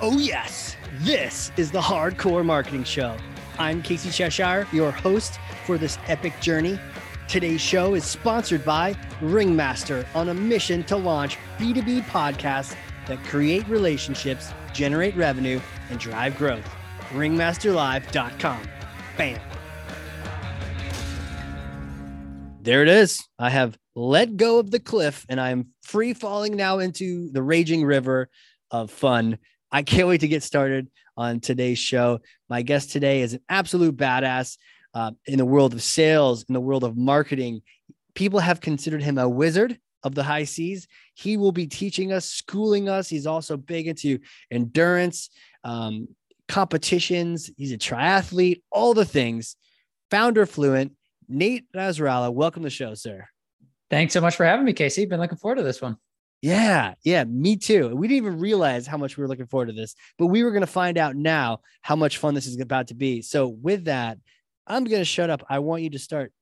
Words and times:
Oh, 0.00 0.16
yes, 0.16 0.76
this 1.00 1.50
is 1.56 1.72
the 1.72 1.80
Hard 1.80 2.18
Corps 2.18 2.44
Marketing 2.44 2.84
Show. 2.84 3.16
I'm 3.58 3.82
Casey 3.82 4.10
Cheshire, 4.10 4.64
your 4.72 4.92
host 4.92 5.40
for 5.66 5.76
this 5.76 5.98
epic 6.06 6.38
journey. 6.40 6.78
Today's 7.26 7.60
show 7.60 7.94
is 7.94 8.04
sponsored 8.04 8.64
by 8.64 8.94
Ringmaster 9.20 10.06
on 10.14 10.28
a 10.28 10.34
mission 10.34 10.84
to 10.84 10.96
launch 10.96 11.36
B2B 11.58 12.02
podcasts 12.02 12.76
that 13.08 13.18
create 13.24 13.66
relationships, 13.66 14.52
generate 14.72 15.16
revenue, 15.16 15.58
and 15.90 15.98
drive 15.98 16.38
growth. 16.38 16.64
Ringmasterlive.com. 17.10 18.68
Bam. 19.16 19.40
There 22.62 22.82
it 22.82 22.88
is. 22.88 23.26
I 23.36 23.50
have 23.50 23.76
let 23.96 24.36
go 24.36 24.60
of 24.60 24.70
the 24.70 24.78
cliff 24.78 25.26
and 25.28 25.40
I'm 25.40 25.70
free 25.82 26.14
falling 26.14 26.54
now 26.54 26.78
into 26.78 27.32
the 27.32 27.42
raging 27.42 27.84
river 27.84 28.28
of 28.70 28.92
fun. 28.92 29.38
I 29.70 29.82
can't 29.82 30.08
wait 30.08 30.22
to 30.22 30.28
get 30.28 30.42
started 30.42 30.88
on 31.16 31.40
today's 31.40 31.78
show. 31.78 32.20
My 32.48 32.62
guest 32.62 32.90
today 32.90 33.22
is 33.22 33.34
an 33.34 33.40
absolute 33.48 33.96
badass 33.96 34.56
uh, 34.94 35.12
in 35.26 35.38
the 35.38 35.44
world 35.44 35.74
of 35.74 35.82
sales, 35.82 36.44
in 36.48 36.54
the 36.54 36.60
world 36.60 36.84
of 36.84 36.96
marketing. 36.96 37.62
People 38.14 38.40
have 38.40 38.60
considered 38.60 39.02
him 39.02 39.18
a 39.18 39.28
wizard 39.28 39.78
of 40.02 40.14
the 40.14 40.22
high 40.22 40.44
seas. 40.44 40.88
He 41.14 41.36
will 41.36 41.52
be 41.52 41.66
teaching 41.66 42.12
us, 42.12 42.24
schooling 42.24 42.88
us. 42.88 43.08
He's 43.08 43.26
also 43.26 43.56
big 43.56 43.88
into 43.88 44.18
endurance, 44.50 45.30
um, 45.64 46.08
competitions. 46.48 47.50
He's 47.56 47.72
a 47.72 47.78
triathlete, 47.78 48.62
all 48.70 48.94
the 48.94 49.04
things. 49.04 49.56
Founder 50.10 50.46
Fluint, 50.46 50.92
Nate 51.28 51.70
Nasralla. 51.76 52.32
Welcome 52.32 52.62
to 52.62 52.66
the 52.66 52.70
show, 52.70 52.94
sir. 52.94 53.26
Thanks 53.90 54.14
so 54.14 54.20
much 54.20 54.36
for 54.36 54.46
having 54.46 54.64
me, 54.64 54.72
Casey. 54.72 55.04
Been 55.04 55.20
looking 55.20 55.38
forward 55.38 55.56
to 55.56 55.62
this 55.62 55.82
one. 55.82 55.98
Yeah, 56.40 56.94
yeah, 57.02 57.24
me 57.24 57.56
too. 57.56 57.94
We 57.96 58.06
didn't 58.06 58.24
even 58.26 58.38
realize 58.38 58.86
how 58.86 58.96
much 58.96 59.16
we 59.16 59.22
were 59.22 59.28
looking 59.28 59.46
forward 59.46 59.66
to 59.66 59.72
this, 59.72 59.94
but 60.18 60.26
we 60.26 60.44
were 60.44 60.52
going 60.52 60.60
to 60.60 60.66
find 60.68 60.96
out 60.96 61.16
now 61.16 61.60
how 61.82 61.96
much 61.96 62.18
fun 62.18 62.34
this 62.34 62.46
is 62.46 62.60
about 62.60 62.88
to 62.88 62.94
be. 62.94 63.22
So, 63.22 63.48
with 63.48 63.86
that, 63.86 64.18
I'm 64.66 64.84
going 64.84 65.00
to 65.00 65.04
shut 65.04 65.30
up. 65.30 65.42
I 65.48 65.58
want 65.58 65.82
you 65.82 65.90
to 65.90 65.98
start 65.98 66.32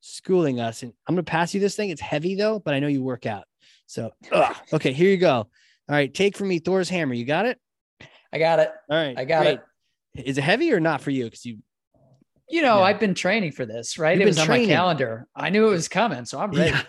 schooling 0.00 0.60
us, 0.60 0.82
and 0.82 0.92
I'm 1.06 1.14
going 1.16 1.24
to 1.24 1.30
pass 1.30 1.52
you 1.52 1.60
this 1.60 1.74
thing. 1.74 1.90
It's 1.90 2.00
heavy 2.00 2.36
though, 2.36 2.60
but 2.60 2.74
I 2.74 2.78
know 2.78 2.86
you 2.86 3.02
work 3.02 3.26
out. 3.26 3.44
So, 3.86 4.12
ugh. 4.30 4.56
okay, 4.72 4.92
here 4.92 5.10
you 5.10 5.16
go. 5.16 5.32
All 5.34 5.48
right, 5.88 6.12
take 6.14 6.36
from 6.36 6.46
me 6.46 6.60
Thor's 6.60 6.88
hammer. 6.88 7.14
You 7.14 7.24
got 7.24 7.46
it? 7.46 7.58
I 8.32 8.38
got 8.38 8.60
it. 8.60 8.70
All 8.88 8.96
right, 8.96 9.18
I 9.18 9.24
got 9.24 9.42
great. 9.42 9.58
it. 10.14 10.26
Is 10.26 10.38
it 10.38 10.42
heavy 10.44 10.72
or 10.72 10.78
not 10.78 11.00
for 11.00 11.10
you? 11.10 11.24
Because 11.24 11.44
you, 11.44 11.58
You 12.48 12.62
know, 12.62 12.78
Yeah. 12.78 12.84
I've 12.84 13.00
been 13.00 13.14
training 13.14 13.50
for 13.52 13.66
this, 13.66 13.98
right? 13.98 14.16
You've 14.16 14.22
it 14.22 14.26
was 14.26 14.38
on 14.38 14.46
my 14.48 14.64
calendar. 14.64 15.26
I 15.34 15.50
knew 15.50 15.66
it 15.66 15.70
was 15.70 15.88
coming, 15.88 16.24
so 16.24 16.38
I'm 16.38 16.52
ready. 16.52 16.70
Yeah. 16.70 16.82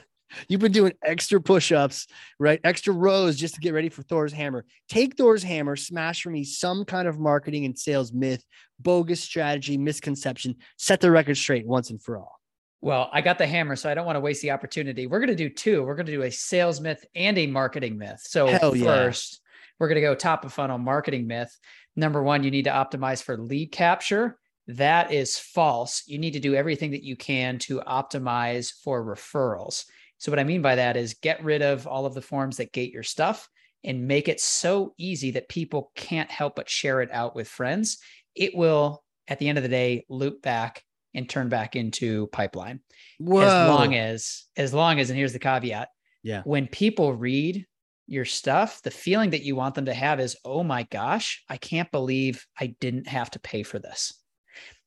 You've 0.48 0.62
been 0.62 0.72
doing 0.72 0.94
extra 1.04 1.42
push-ups, 1.42 2.08
right? 2.40 2.60
Extra 2.64 2.94
rows 2.94 3.38
just 3.38 3.56
to 3.56 3.62
get 3.62 3.74
ready 3.74 3.90
for 3.90 4.04
Thor's 4.04 4.34
hammer. 4.34 4.66
Take 4.90 5.18
Thor's 5.18 5.44
hammer, 5.44 5.76
smash 5.76 6.22
for 6.22 6.30
me 6.30 6.44
some 6.44 6.86
kind 6.86 7.08
of 7.08 7.20
marketing 7.20 7.66
and 7.66 7.78
sales 7.78 8.14
myth, 8.14 8.44
bogus 8.80 9.22
strategy, 9.22 9.78
misconception. 9.78 10.56
Set 10.78 11.02
the 11.02 11.12
record 11.12 11.36
straight 11.36 11.66
once 11.66 11.90
and 11.90 12.02
for 12.02 12.18
all. 12.18 12.40
Well, 12.82 13.10
I 13.14 13.22
got 13.22 13.38
the 13.38 13.46
hammer, 13.46 13.76
so 13.76 13.90
I 13.90 13.94
don't 13.94 14.08
want 14.08 14.16
to 14.16 14.22
waste 14.22 14.42
the 14.42 14.52
opportunity. 14.52 15.06
We're 15.06 15.20
going 15.20 15.30
to 15.30 15.36
do 15.36 15.50
two. 15.50 15.84
We're 15.84 15.96
going 15.96 16.08
to 16.08 16.12
do 16.12 16.24
a 16.24 16.32
sales 16.32 16.82
myth 16.82 17.06
and 17.14 17.38
a 17.38 17.46
marketing 17.46 17.98
myth. 17.98 18.22
So, 18.24 18.48
Hell 18.48 18.76
yeah. 18.76 18.86
first, 18.86 19.40
we're 19.80 19.88
going 19.88 19.96
to 19.96 20.02
go 20.02 20.16
top 20.16 20.46
of 20.46 20.54
funnel 20.54 20.80
marketing 20.80 21.28
myth. 21.28 21.56
Number 21.96 22.24
one, 22.24 22.44
you 22.44 22.50
need 22.50 22.66
to 22.66 22.72
optimize 22.72 23.22
for 23.22 23.38
lead 23.38 23.72
capture. 23.72 24.40
That 24.68 25.12
is 25.12 25.38
false. 25.38 26.04
You 26.08 26.18
need 26.18 26.34
to 26.34 26.40
do 26.40 26.56
everything 26.56 26.92
that 26.92 27.04
you 27.04 27.16
can 27.16 27.60
to 27.60 27.82
optimize 27.82 28.72
for 28.84 29.04
referrals. 29.04 29.86
So, 30.22 30.32
what 30.32 30.38
I 30.38 30.44
mean 30.44 30.62
by 30.62 30.76
that 30.76 30.98
is 30.98 31.16
get 31.16 31.44
rid 31.44 31.64
of 31.64 31.88
all 31.88 32.06
of 32.06 32.14
the 32.14 32.22
forms 32.22 32.58
that 32.58 32.72
gate 32.72 32.94
your 32.94 33.02
stuff 33.02 33.50
and 33.84 34.08
make 34.08 34.28
it 34.28 34.40
so 34.40 34.94
easy 35.00 35.32
that 35.32 35.50
people 35.50 35.92
can't 35.96 36.30
help 36.30 36.58
but 36.58 36.70
share 36.70 37.02
it 37.02 37.10
out 37.12 37.36
with 37.36 37.48
friends. 37.48 37.98
It 38.36 38.56
will, 38.56 39.04
at 39.28 39.40
the 39.40 39.50
end 39.50 39.58
of 39.58 39.64
the 39.64 39.68
day, 39.68 40.06
loop 40.10 40.44
back 40.44 40.84
and 41.16 41.28
turn 41.28 41.50
back 41.50 41.76
into 41.76 42.28
pipeline 42.28 42.82
Whoa. 43.18 43.42
as 43.42 43.68
long 43.68 43.96
as 43.96 44.44
as 44.56 44.76
long 44.76 45.00
as 45.00 45.10
and 45.10 45.18
here's 45.18 45.34
the 45.34 45.40
caveat 45.40 45.90
Yeah. 46.22 46.44
when 46.44 46.68
people 46.68 47.16
read 47.16 47.66
your 48.06 48.24
stuff 48.24 48.82
the 48.84 48.92
feeling 48.92 49.32
that 49.32 49.42
you 49.44 49.56
want 49.56 49.74
them 49.74 49.86
to 49.86 49.94
have 49.94 50.20
is 50.20 50.38
oh 50.46 50.64
my 50.64 50.84
gosh 50.84 51.44
i 51.50 51.58
can't 51.58 51.92
believe 51.92 52.46
i 52.58 52.68
didn't 52.80 53.08
have 53.08 53.30
to 53.32 53.40
pay 53.40 53.64
for 53.64 53.78
this 53.78 54.14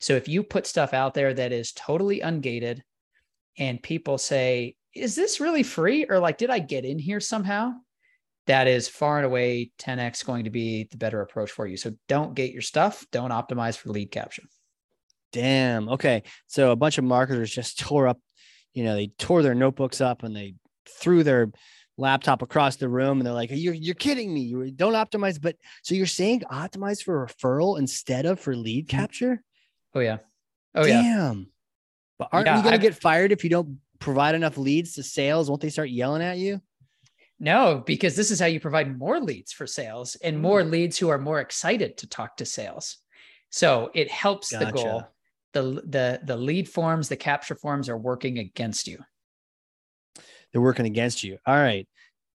so 0.00 0.14
if 0.14 0.28
you 0.28 0.42
put 0.42 0.66
stuff 0.66 0.94
out 0.94 1.12
there 1.12 1.34
that 1.34 1.52
is 1.52 1.72
totally 1.72 2.20
ungated 2.20 2.80
and 3.58 3.82
people 3.82 4.16
say 4.16 4.76
is 4.94 5.14
this 5.16 5.40
really 5.40 5.62
free 5.62 6.06
or 6.08 6.18
like 6.18 6.38
did 6.38 6.50
i 6.50 6.58
get 6.58 6.84
in 6.84 6.98
here 6.98 7.20
somehow 7.20 7.72
that 8.46 8.66
is 8.66 8.88
far 8.88 9.16
and 9.16 9.26
away 9.26 9.70
10x 9.78 10.24
going 10.24 10.44
to 10.44 10.50
be 10.50 10.86
the 10.90 10.96
better 10.96 11.20
approach 11.22 11.50
for 11.50 11.66
you 11.66 11.76
so 11.76 11.92
don't 12.08 12.34
gate 12.34 12.52
your 12.52 12.62
stuff 12.62 13.04
don't 13.10 13.30
optimize 13.30 13.76
for 13.76 13.90
lead 13.90 14.10
capture 14.10 14.42
Damn. 15.32 15.88
Okay. 15.88 16.22
So 16.46 16.70
a 16.70 16.76
bunch 16.76 16.96
of 16.96 17.02
marketers 17.02 17.50
just 17.52 17.80
tore 17.80 18.06
up, 18.06 18.20
you 18.72 18.84
know, 18.84 18.94
they 18.94 19.08
tore 19.18 19.42
their 19.42 19.56
notebooks 19.56 20.00
up 20.00 20.22
and 20.22 20.36
they 20.36 20.54
threw 21.00 21.24
their 21.24 21.50
laptop 21.98 22.40
across 22.40 22.76
the 22.76 22.88
room 22.88 23.18
and 23.18 23.26
they're 23.26 23.34
like, 23.34 23.50
you're, 23.52 23.74
you're 23.74 23.96
kidding 23.96 24.32
me. 24.32 24.42
You 24.42 24.70
don't 24.70 24.92
optimize. 24.92 25.42
But 25.42 25.56
so 25.82 25.96
you're 25.96 26.06
saying 26.06 26.42
optimize 26.52 27.02
for 27.02 27.26
referral 27.26 27.80
instead 27.80 28.26
of 28.26 28.38
for 28.38 28.54
lead 28.54 28.86
Mhm. 28.86 28.90
capture? 28.90 29.42
oh 29.96 29.98
yeah 30.00 30.18
oh 30.76 30.84
yeah 30.86 31.02
Damn. 31.02 31.48
But 32.16 32.28
aren't 32.30 32.46
Yeah, 32.46 32.58
you 32.58 32.62
going 32.62 32.72
to 32.74 32.78
I've- 32.78 32.86
get 32.94 32.94
fired 33.02 33.32
if 33.32 33.42
you 33.42 33.50
don't 33.50 33.78
provide 34.04 34.34
enough 34.34 34.58
leads 34.58 34.94
to 34.94 35.02
sales? 35.02 35.48
Won't 35.48 35.62
they 35.62 35.70
start 35.70 35.88
yelling 35.88 36.22
at 36.22 36.36
you? 36.38 36.60
No, 37.40 37.82
because 37.84 38.14
this 38.14 38.30
is 38.30 38.38
how 38.38 38.46
you 38.46 38.60
provide 38.60 38.96
more 38.98 39.18
leads 39.18 39.52
for 39.52 39.66
sales 39.66 40.16
and 40.22 40.38
more 40.38 40.62
leads 40.62 40.98
who 40.98 41.08
are 41.08 41.18
more 41.18 41.40
excited 41.40 41.96
to 41.98 42.06
talk 42.06 42.36
to 42.36 42.44
sales. 42.44 42.98
So 43.50 43.90
it 43.94 44.10
helps 44.10 44.50
the 44.50 44.70
goal. 44.70 45.04
The 45.52 45.62
the 45.62 46.20
the 46.24 46.36
lead 46.36 46.68
forms, 46.68 47.08
the 47.08 47.16
capture 47.16 47.54
forms 47.54 47.88
are 47.88 47.96
working 47.96 48.38
against 48.38 48.86
you. 48.86 48.98
They're 50.52 50.60
working 50.60 50.86
against 50.86 51.24
you. 51.24 51.38
All 51.46 51.56
right. 51.56 51.88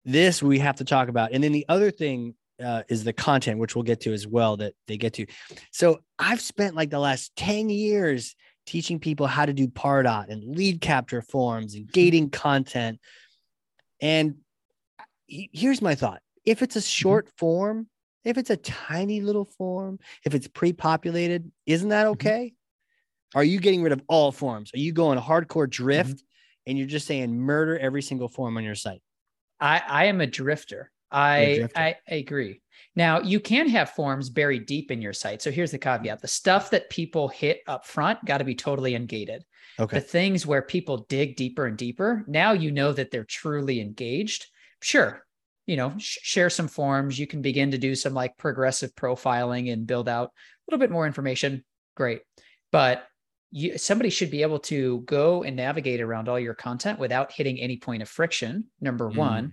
This 0.04 0.42
we 0.42 0.58
have 0.60 0.76
to 0.76 0.84
talk 0.84 1.08
about. 1.08 1.32
And 1.32 1.42
then 1.42 1.52
the 1.52 1.66
other 1.68 1.90
thing 1.90 2.34
uh, 2.64 2.82
is 2.88 3.04
the 3.04 3.12
content, 3.12 3.58
which 3.58 3.76
we'll 3.76 3.84
get 3.84 4.00
to 4.02 4.12
as 4.12 4.26
well, 4.26 4.56
that 4.56 4.74
they 4.86 4.96
get 4.96 5.14
to. 5.14 5.26
So 5.70 6.00
I've 6.18 6.40
spent 6.40 6.74
like 6.74 6.90
the 6.90 6.98
last 6.98 7.34
10 7.36 7.70
years 7.70 8.34
teaching 8.68 8.98
people 8.98 9.26
how 9.26 9.46
to 9.46 9.52
do 9.52 9.66
Pardot 9.66 10.28
and 10.28 10.56
lead 10.56 10.80
capture 10.80 11.22
forms 11.22 11.74
and 11.74 11.90
gating 11.90 12.30
content. 12.44 13.00
And 14.00 14.36
here's 15.26 15.82
my 15.82 15.94
thought 15.94 16.20
if 16.44 16.62
it's 16.62 16.76
a 16.76 16.80
mm-hmm. 16.80 16.86
short 16.86 17.28
form, 17.36 17.88
if 18.24 18.38
it's 18.38 18.50
a 18.50 18.56
tiny 18.56 19.20
little 19.20 19.46
form, 19.46 19.98
if 20.24 20.34
it's 20.34 20.48
pre 20.48 20.72
populated, 20.72 21.50
isn't 21.66 21.88
that 21.88 22.04
mm-hmm. 22.04 22.12
okay? 22.12 22.52
Are 23.34 23.44
you 23.44 23.58
getting 23.60 23.82
rid 23.82 23.92
of 23.92 24.02
all 24.08 24.32
forms? 24.32 24.70
Are 24.74 24.78
you 24.78 24.92
going 24.92 25.18
hardcore 25.18 25.64
mm-hmm. 25.64 25.82
drift 25.84 26.22
and 26.66 26.78
you're 26.78 26.86
just 26.86 27.06
saying 27.06 27.38
murder 27.38 27.78
every 27.78 28.02
single 28.02 28.28
form 28.28 28.56
on 28.56 28.64
your 28.64 28.74
site? 28.74 29.02
I 29.60 29.82
I 29.86 30.04
am 30.04 30.20
a 30.20 30.26
drifter. 30.26 30.90
You're 31.36 31.50
a 31.50 31.50
I, 31.50 31.54
drifter. 31.54 31.80
I 31.80 31.96
I 32.10 32.14
agree. 32.16 32.60
Now 32.96 33.20
you 33.20 33.40
can 33.40 33.68
have 33.68 33.90
forms 33.90 34.30
buried 34.30 34.66
deep 34.66 34.90
in 34.90 35.00
your 35.02 35.12
site. 35.12 35.42
So 35.42 35.50
here's 35.50 35.70
the 35.70 35.78
caveat: 35.78 36.20
the 36.20 36.28
stuff 36.28 36.70
that 36.70 36.90
people 36.90 37.28
hit 37.28 37.60
up 37.66 37.86
front 37.86 38.24
got 38.24 38.38
to 38.38 38.44
be 38.44 38.54
totally 38.54 38.92
ungated. 38.92 39.40
Okay. 39.80 39.98
the 39.98 40.00
things 40.00 40.44
where 40.44 40.62
people 40.62 41.06
dig 41.08 41.36
deeper 41.36 41.66
and 41.66 41.78
deeper 41.78 42.24
now 42.26 42.50
you 42.50 42.72
know 42.72 42.92
that 42.92 43.12
they're 43.12 43.22
truly 43.22 43.80
engaged 43.80 44.46
sure 44.82 45.24
you 45.66 45.76
know 45.76 45.94
sh- 45.98 46.18
share 46.22 46.50
some 46.50 46.66
forms 46.66 47.16
you 47.16 47.28
can 47.28 47.42
begin 47.42 47.70
to 47.70 47.78
do 47.78 47.94
some 47.94 48.12
like 48.12 48.36
progressive 48.38 48.92
profiling 48.96 49.72
and 49.72 49.86
build 49.86 50.08
out 50.08 50.30
a 50.30 50.32
little 50.68 50.80
bit 50.80 50.90
more 50.90 51.06
information 51.06 51.64
great 51.94 52.22
but 52.72 53.06
you, 53.52 53.78
somebody 53.78 54.10
should 54.10 54.32
be 54.32 54.42
able 54.42 54.58
to 54.58 55.00
go 55.02 55.44
and 55.44 55.54
navigate 55.54 56.00
around 56.00 56.28
all 56.28 56.40
your 56.40 56.54
content 56.54 56.98
without 56.98 57.30
hitting 57.30 57.60
any 57.60 57.76
point 57.76 58.02
of 58.02 58.08
friction 58.08 58.64
number 58.80 59.08
Mm. 59.08 59.14
one 59.16 59.52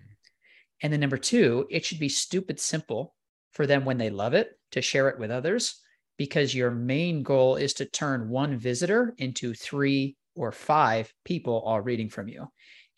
and 0.81 0.91
then 0.91 0.99
number 0.99 1.17
two 1.17 1.67
it 1.69 1.85
should 1.85 1.99
be 1.99 2.09
stupid 2.09 2.59
simple 2.59 3.16
for 3.51 3.66
them 3.66 3.85
when 3.85 3.97
they 3.97 4.09
love 4.09 4.33
it 4.33 4.49
to 4.72 4.81
share 4.81 5.09
it 5.09 5.19
with 5.19 5.31
others 5.31 5.81
because 6.17 6.55
your 6.55 6.72
main 6.72 7.23
goal 7.23 7.55
is 7.55 7.73
to 7.73 7.85
turn 7.85 8.29
one 8.29 8.57
visitor 8.57 9.13
into 9.17 9.53
three 9.53 10.16
or 10.35 10.51
five 10.51 11.11
people 11.23 11.61
all 11.66 11.81
reading 11.81 12.09
from 12.09 12.27
you. 12.27 12.47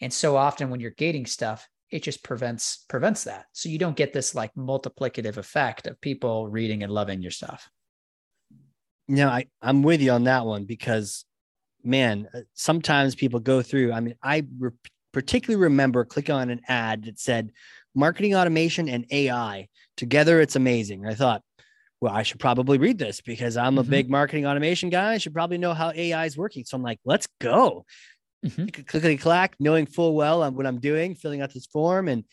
And 0.01 0.11
so 0.11 0.35
often 0.35 0.69
when 0.69 0.79
you're 0.79 0.91
gating 0.91 1.25
stuff, 1.25 1.67
it 1.89 2.03
just 2.03 2.23
prevents 2.23 2.85
prevents 2.89 3.23
that. 3.23 3.45
So 3.53 3.69
you 3.69 3.77
don't 3.77 3.95
get 3.95 4.13
this 4.13 4.35
like 4.35 4.53
multiplicative 4.55 5.37
effect 5.37 5.87
of 5.87 6.01
people 6.01 6.49
reading 6.49 6.83
and 6.83 6.91
loving 6.91 7.21
your 7.21 7.31
stuff. 7.31 7.69
No, 9.07 9.29
I, 9.29 9.45
I'm 9.61 9.83
with 9.83 10.01
you 10.01 10.11
on 10.11 10.25
that 10.25 10.45
one 10.45 10.65
because, 10.65 11.23
man, 11.81 12.27
uh, 12.33 12.41
sometimes 12.53 13.15
people 13.15 13.39
go 13.39 13.61
through. 13.61 13.93
I 13.93 14.01
mean, 14.01 14.15
I 14.21 14.43
particularly 15.11 15.61
remember 15.61 16.05
clicking 16.05 16.35
on 16.35 16.49
an 16.49 16.61
ad 16.67 17.03
that 17.05 17.19
said 17.19 17.51
marketing 17.95 18.35
automation 18.35 18.87
and 18.89 19.05
AI 19.11 19.67
together, 19.95 20.39
it's 20.41 20.55
amazing. 20.55 21.05
I 21.05 21.15
thought, 21.15 21.41
well, 21.99 22.13
I 22.13 22.21
should 22.23 22.39
probably 22.39 22.77
read 22.77 22.99
this 22.99 23.21
because 23.21 23.57
I'm 23.57 23.77
a 23.79 23.83
Mhm. 23.83 23.89
big 23.89 24.09
marketing 24.09 24.45
automation 24.45 24.89
guy. 24.89 25.13
I 25.13 25.17
should 25.17 25.33
probably 25.33 25.57
know 25.57 25.73
how 25.73 25.91
AI 25.91 26.25
is 26.25 26.37
working. 26.37 26.63
So 26.65 26.77
I'm 26.77 26.83
like, 26.83 26.99
let's 27.05 27.27
go. 27.39 27.85
Mhm. 28.45 28.85
Clickety 28.87 29.17
clack, 29.17 29.55
knowing 29.59 29.87
full 29.87 30.13
well 30.15 30.49
what 30.51 30.67
I'm 30.67 30.79
doing, 30.79 31.15
filling 31.15 31.41
out 31.41 31.53
this 31.53 31.65
form. 31.65 32.07
And 32.07 32.23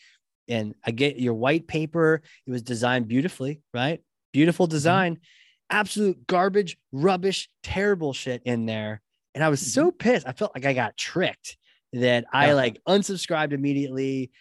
and 0.47 0.75
I 0.83 0.91
get 0.91 1.17
your 1.19 1.33
white 1.33 1.65
paper. 1.67 2.21
It 2.45 2.51
was 2.51 2.61
designed 2.61 3.07
beautifully, 3.07 3.61
right? 3.73 4.03
Beautiful 4.31 4.67
Mm-hmm. 4.67 4.71
design. 4.75 5.19
Absolute 5.71 6.27
garbage, 6.27 6.77
rubbish, 6.91 7.49
terrible 7.63 8.13
shit 8.13 8.43
in 8.45 8.67
there. 8.67 9.01
And 9.33 9.43
I 9.43 9.49
was 9.49 9.61
Mm-hmm. 9.61 9.69
so 9.71 9.91
pissed. 9.91 10.27
I 10.27 10.33
felt 10.33 10.53
like 10.53 10.65
I 10.65 10.73
got 10.73 10.95
tricked 10.97 11.57
that 11.95 12.25
I 12.31 12.47
Yeah. 12.47 12.53
like 12.53 12.79
unsubscribed 12.87 13.51
immediately. 13.53 14.31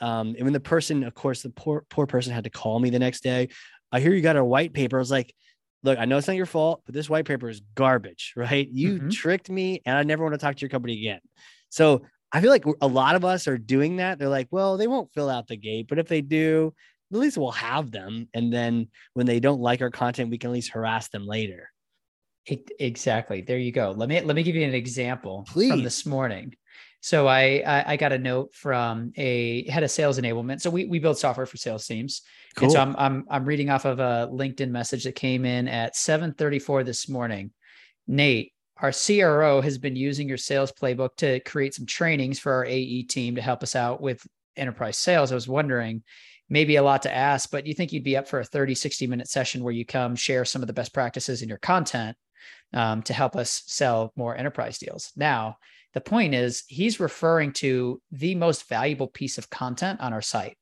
Um, 0.00 0.34
and 0.36 0.42
when 0.44 0.52
the 0.52 0.60
person, 0.60 1.04
of 1.04 1.14
course, 1.14 1.42
the 1.42 1.50
poor 1.50 1.84
poor 1.88 2.06
person 2.06 2.32
had 2.32 2.44
to 2.44 2.50
call 2.50 2.80
me 2.80 2.90
the 2.90 2.98
next 2.98 3.22
day. 3.22 3.48
I 3.92 4.00
hear 4.00 4.12
you 4.14 4.22
got 4.22 4.36
a 4.36 4.44
white 4.44 4.72
paper. 4.72 4.96
I 4.96 5.00
was 5.00 5.10
like, 5.10 5.34
look, 5.82 5.98
I 5.98 6.04
know 6.06 6.16
it's 6.18 6.26
not 6.26 6.36
your 6.36 6.46
fault, 6.46 6.82
but 6.86 6.94
this 6.94 7.10
white 7.10 7.24
paper 7.26 7.48
is 7.48 7.60
garbage, 7.74 8.32
right? 8.36 8.68
You 8.68 8.98
Mhm. 8.98 9.10
tricked 9.12 9.50
me, 9.50 9.80
and 9.84 9.96
I 9.96 10.02
never 10.02 10.22
want 10.24 10.34
to 10.34 10.38
talk 10.38 10.56
to 10.56 10.60
your 10.60 10.70
company 10.70 10.98
again. 10.98 11.20
So 11.68 12.02
I 12.32 12.40
feel 12.40 12.50
like 12.50 12.64
a 12.80 12.86
lot 12.86 13.14
of 13.14 13.24
us 13.24 13.46
are 13.46 13.58
doing 13.58 13.96
that. 13.96 14.18
They're 14.18 14.28
like, 14.28 14.48
well, 14.50 14.76
they 14.78 14.86
won't 14.86 15.12
fill 15.12 15.28
out 15.28 15.48
the 15.48 15.56
gate, 15.56 15.86
but 15.88 15.98
if 15.98 16.08
they 16.08 16.22
do, 16.22 16.72
at 17.12 17.18
least 17.18 17.36
we'll 17.36 17.50
have 17.50 17.90
them. 17.90 18.28
And 18.32 18.50
then 18.52 18.88
when 19.12 19.26
they 19.26 19.38
don't 19.38 19.60
like 19.60 19.82
our 19.82 19.90
content, 19.90 20.30
we 20.30 20.38
can 20.38 20.48
at 20.48 20.54
least 20.54 20.70
harass 20.70 21.08
them 21.10 21.26
later. 21.26 21.68
Exactly. 22.46 23.42
There 23.42 23.58
you 23.58 23.70
go. 23.70 23.92
Let 23.96 24.08
me 24.08 24.20
let 24.20 24.34
me 24.34 24.42
give 24.42 24.56
you 24.56 24.64
an 24.66 24.74
example 24.74 25.44
Please. 25.46 25.70
from 25.70 25.82
this 25.84 26.04
morning. 26.06 26.54
So 27.02 27.26
I, 27.26 27.62
I 27.66 27.84
I 27.88 27.96
got 27.96 28.12
a 28.12 28.18
note 28.18 28.54
from 28.54 29.12
a 29.16 29.68
head 29.68 29.82
of 29.82 29.90
sales 29.90 30.18
enablement. 30.20 30.60
So 30.60 30.70
we 30.70 30.84
we 30.86 31.00
build 31.00 31.18
software 31.18 31.46
for 31.46 31.56
sales 31.56 31.84
teams. 31.84 32.22
Cool. 32.54 32.66
And 32.66 32.72
so 32.72 32.80
I'm 32.80 32.94
I'm 32.96 33.26
I'm 33.28 33.44
reading 33.44 33.70
off 33.70 33.84
of 33.84 33.98
a 33.98 34.30
LinkedIn 34.32 34.70
message 34.70 35.04
that 35.04 35.16
came 35.16 35.44
in 35.44 35.66
at 35.66 35.96
7:34 35.96 36.84
this 36.84 37.08
morning. 37.08 37.50
Nate, 38.06 38.52
our 38.76 38.92
CRO 38.92 39.60
has 39.60 39.78
been 39.78 39.96
using 39.96 40.28
your 40.28 40.38
sales 40.38 40.72
playbook 40.72 41.16
to 41.16 41.40
create 41.40 41.74
some 41.74 41.86
trainings 41.86 42.38
for 42.38 42.52
our 42.52 42.64
AE 42.64 43.02
team 43.04 43.34
to 43.34 43.42
help 43.42 43.64
us 43.64 43.74
out 43.74 44.00
with 44.00 44.24
enterprise 44.56 44.96
sales. 44.96 45.32
I 45.32 45.34
was 45.34 45.48
wondering, 45.48 46.04
maybe 46.48 46.76
a 46.76 46.82
lot 46.84 47.02
to 47.02 47.14
ask, 47.14 47.50
but 47.50 47.66
you 47.66 47.74
think 47.74 47.92
you'd 47.92 48.04
be 48.04 48.16
up 48.16 48.28
for 48.28 48.38
a 48.38 48.44
30, 48.44 48.76
60 48.76 49.06
minute 49.08 49.28
session 49.28 49.64
where 49.64 49.72
you 49.72 49.84
come 49.84 50.14
share 50.14 50.44
some 50.44 50.62
of 50.62 50.68
the 50.68 50.72
best 50.72 50.94
practices 50.94 51.42
in 51.42 51.48
your 51.48 51.58
content 51.58 52.16
um, 52.74 53.02
to 53.02 53.12
help 53.12 53.34
us 53.34 53.62
sell 53.66 54.12
more 54.14 54.36
enterprise 54.36 54.78
deals. 54.78 55.12
Now, 55.16 55.56
the 55.94 56.00
point 56.00 56.34
is, 56.34 56.64
he's 56.68 57.00
referring 57.00 57.52
to 57.54 58.00
the 58.10 58.34
most 58.34 58.68
valuable 58.68 59.08
piece 59.08 59.38
of 59.38 59.50
content 59.50 60.00
on 60.00 60.12
our 60.12 60.22
site 60.22 60.56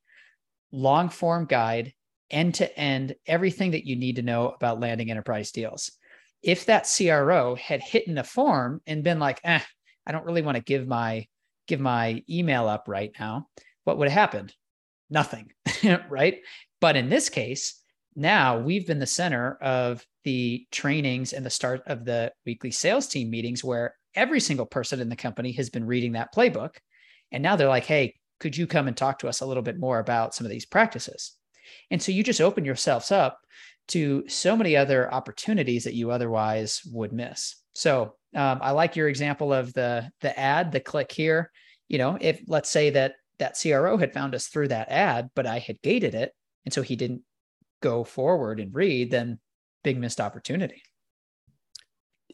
long 0.73 1.09
form 1.09 1.47
guide, 1.47 1.93
end 2.31 2.55
to 2.55 2.79
end, 2.79 3.15
everything 3.27 3.73
that 3.73 3.87
you 3.87 3.97
need 3.97 4.17
to 4.17 4.23
know 4.23 4.51
about 4.51 4.81
landing 4.81 5.11
enterprise 5.11 5.51
deals. 5.51 5.93
If 6.43 6.67
that 6.67 6.89
CRO 6.97 7.55
had 7.57 7.83
hit 7.83 8.07
in 8.07 8.19
a 8.19 8.25
form 8.25 8.81
and 8.87 9.05
been 9.05 9.19
like, 9.19 9.41
eh, 9.45 9.61
I 10.07 10.13
don't 10.13 10.25
really 10.25 10.43
want 10.43 10.57
to 10.57 10.63
give 10.63 10.87
my 10.87 11.27
give 11.67 11.81
my 11.81 12.23
email 12.29 12.67
up 12.67 12.85
right 12.89 13.13
now, 13.19 13.49
what 13.85 13.99
would 13.99 14.09
have 14.09 14.19
happened? 14.19 14.55
Nothing, 15.09 15.53
right? 16.09 16.39
But 16.81 16.97
in 16.97 17.09
this 17.09 17.29
case, 17.29 17.81
now 18.17 18.59
we've 18.59 18.87
been 18.87 18.99
the 18.99 19.07
center 19.07 19.57
of 19.61 20.05
the 20.25 20.67
trainings 20.71 21.33
and 21.33 21.45
the 21.45 21.51
start 21.51 21.83
of 21.87 22.05
the 22.05 22.33
weekly 22.45 22.71
sales 22.71 23.07
team 23.07 23.31
meetings 23.31 23.63
where 23.63 23.95
every 24.15 24.41
single 24.41 24.67
person 24.67 25.01
in 25.01 25.09
the 25.09 25.17
company 25.17 25.53
has 25.53 25.71
been 25.71 25.87
reading 25.87 26.13
that 26.13 26.35
playbook. 26.35 26.77
And 27.33 27.43
now 27.43 27.57
they're 27.57 27.69
like, 27.69 27.87
hey, 27.87 28.17
could 28.41 28.57
you 28.57 28.67
come 28.67 28.89
and 28.89 28.97
talk 28.97 29.21
to 29.21 29.29
us 29.29 29.41
a 29.41 29.47
little 29.47 29.63
bit 29.63 29.79
more 29.79 29.99
about 29.99 30.35
some 30.35 30.45
of 30.45 30.51
these 30.51 30.67
practices? 30.67 31.33
And 31.91 32.03
so 32.03 32.13
you 32.13 32.25
just 32.25 32.41
open 32.41 32.65
yourselves 32.65 33.13
up 33.13 33.39
to 33.89 34.25
so 34.29 34.57
many 34.57 34.77
other 34.77 35.13
opportunities 35.13 35.85
that 35.85 35.95
you 35.95 36.11
otherwise 36.11 36.81
would 36.93 37.13
miss. 37.13 37.57
So 37.75 38.15
um, 38.35 38.59
I 38.63 38.71
like 38.71 38.97
your 38.97 39.09
example 39.09 39.53
of 39.53 39.73
the 39.73 40.11
the 40.21 40.39
ad, 40.39 40.73
the 40.73 40.81
click 40.81 41.11
here. 41.13 41.51
You 41.89 41.99
know, 41.99 42.19
if 42.21 42.41
let's 42.47 42.71
say 42.71 42.91
that 42.91 43.15
that 43.39 43.59
CRO 43.61 43.97
had 43.97 44.13
found 44.13 44.35
us 44.35 44.47
through 44.47 44.69
that 44.69 44.91
ad, 44.91 45.31
but 45.35 45.47
I 45.47 45.59
had 45.59 45.83
gated 45.83 46.15
it, 46.15 46.33
and 46.65 46.73
so 46.73 46.83
he 46.83 46.97
didn't 46.97 47.23
go 47.83 48.05
forward 48.05 48.61
and 48.61 48.75
read, 48.75 49.11
then 49.11 49.39
big 49.83 49.99
missed 49.99 50.21
opportunity. 50.21 50.83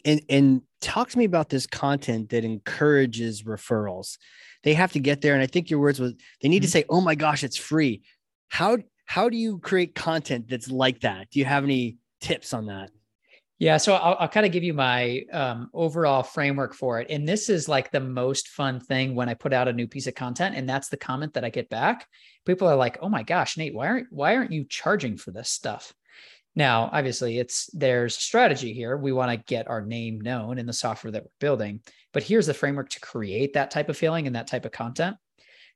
And 0.07 0.23
and 0.31 0.63
talk 0.81 1.11
to 1.11 1.19
me 1.19 1.25
about 1.25 1.51
this 1.51 1.67
content 1.67 2.31
that 2.31 2.45
encourages 2.45 3.43
referrals. 3.43 4.19
They 4.65 4.75
have 4.75 4.93
to 4.93 5.01
get 5.01 5.21
there, 5.21 5.35
and 5.35 5.43
I 5.43 5.47
think 5.47 5.71
your 5.71 5.81
words 5.81 6.01
was 6.01 6.15
they 6.43 6.49
need 6.49 6.63
to 6.63 6.69
Mhm. 6.69 6.73
say, 6.73 6.85
"Oh 6.89 7.01
my 7.03 7.15
gosh, 7.15 7.45
it's 7.45 7.57
free." 7.57 8.03
How 8.49 8.79
how 9.07 9.29
do 9.29 9.37
you 9.37 9.59
create 9.59 9.95
content 9.95 10.49
that's 10.49 10.71
like 10.71 11.01
that? 11.01 11.31
Do 11.31 11.39
you 11.39 11.45
have 11.45 11.65
any 11.65 11.99
tips 12.21 12.55
on 12.55 12.67
that? 12.67 12.91
Yeah, 13.59 13.79
so 13.79 13.95
I'll, 13.95 14.17
I'll 14.21 14.29
kind 14.29 14.45
of 14.45 14.53
give 14.53 14.65
you 14.65 14.75
my 14.75 15.23
um, 15.33 15.71
overall 15.73 16.23
framework 16.23 16.75
for 16.75 17.01
it. 17.01 17.07
And 17.09 17.27
this 17.27 17.49
is 17.49 17.69
like 17.71 17.91
the 17.91 18.01
most 18.01 18.49
fun 18.49 18.81
thing 18.81 19.15
when 19.15 19.31
I 19.31 19.35
put 19.35 19.55
out 19.55 19.67
a 19.67 19.73
new 19.73 19.87
piece 19.89 20.07
of 20.07 20.15
content, 20.15 20.57
and 20.57 20.69
that's 20.69 20.91
the 20.91 20.99
comment 20.99 21.33
that 21.35 21.45
I 21.45 21.49
get 21.49 21.71
back. 21.71 22.07
People 22.45 22.69
are 22.69 22.77
like, 22.77 22.99
"Oh 23.01 23.09
my 23.09 23.23
gosh, 23.23 23.57
Nate, 23.57 23.75
why 23.75 23.87
aren't 23.89 24.09
why 24.13 24.37
aren't 24.37 24.53
you 24.53 24.65
charging 24.69 25.17
for 25.17 25.31
this 25.31 25.49
stuff?" 25.49 25.95
Now, 26.57 26.89
obviously, 26.93 27.39
it's 27.39 27.71
there's 27.73 28.17
strategy 28.17 28.73
here. 28.73 28.97
We 28.97 29.13
want 29.13 29.31
to 29.31 29.37
get 29.47 29.69
our 29.69 29.83
name 29.83 30.21
known 30.21 30.59
in 30.59 30.67
the 30.67 30.73
software 30.73 31.13
that 31.13 31.23
we're 31.23 31.31
building, 31.39 31.81
but 32.13 32.23
here's 32.23 32.47
the 32.47 32.55
framework 32.55 32.89
to 32.91 33.01
create 33.01 33.53
that 33.53 33.71
type 33.71 33.89
of 33.89 33.97
feeling 33.97 34.27
and 34.27 34.35
that 34.35 34.47
type 34.47 34.65
of 34.65 34.73
content. 34.73 35.17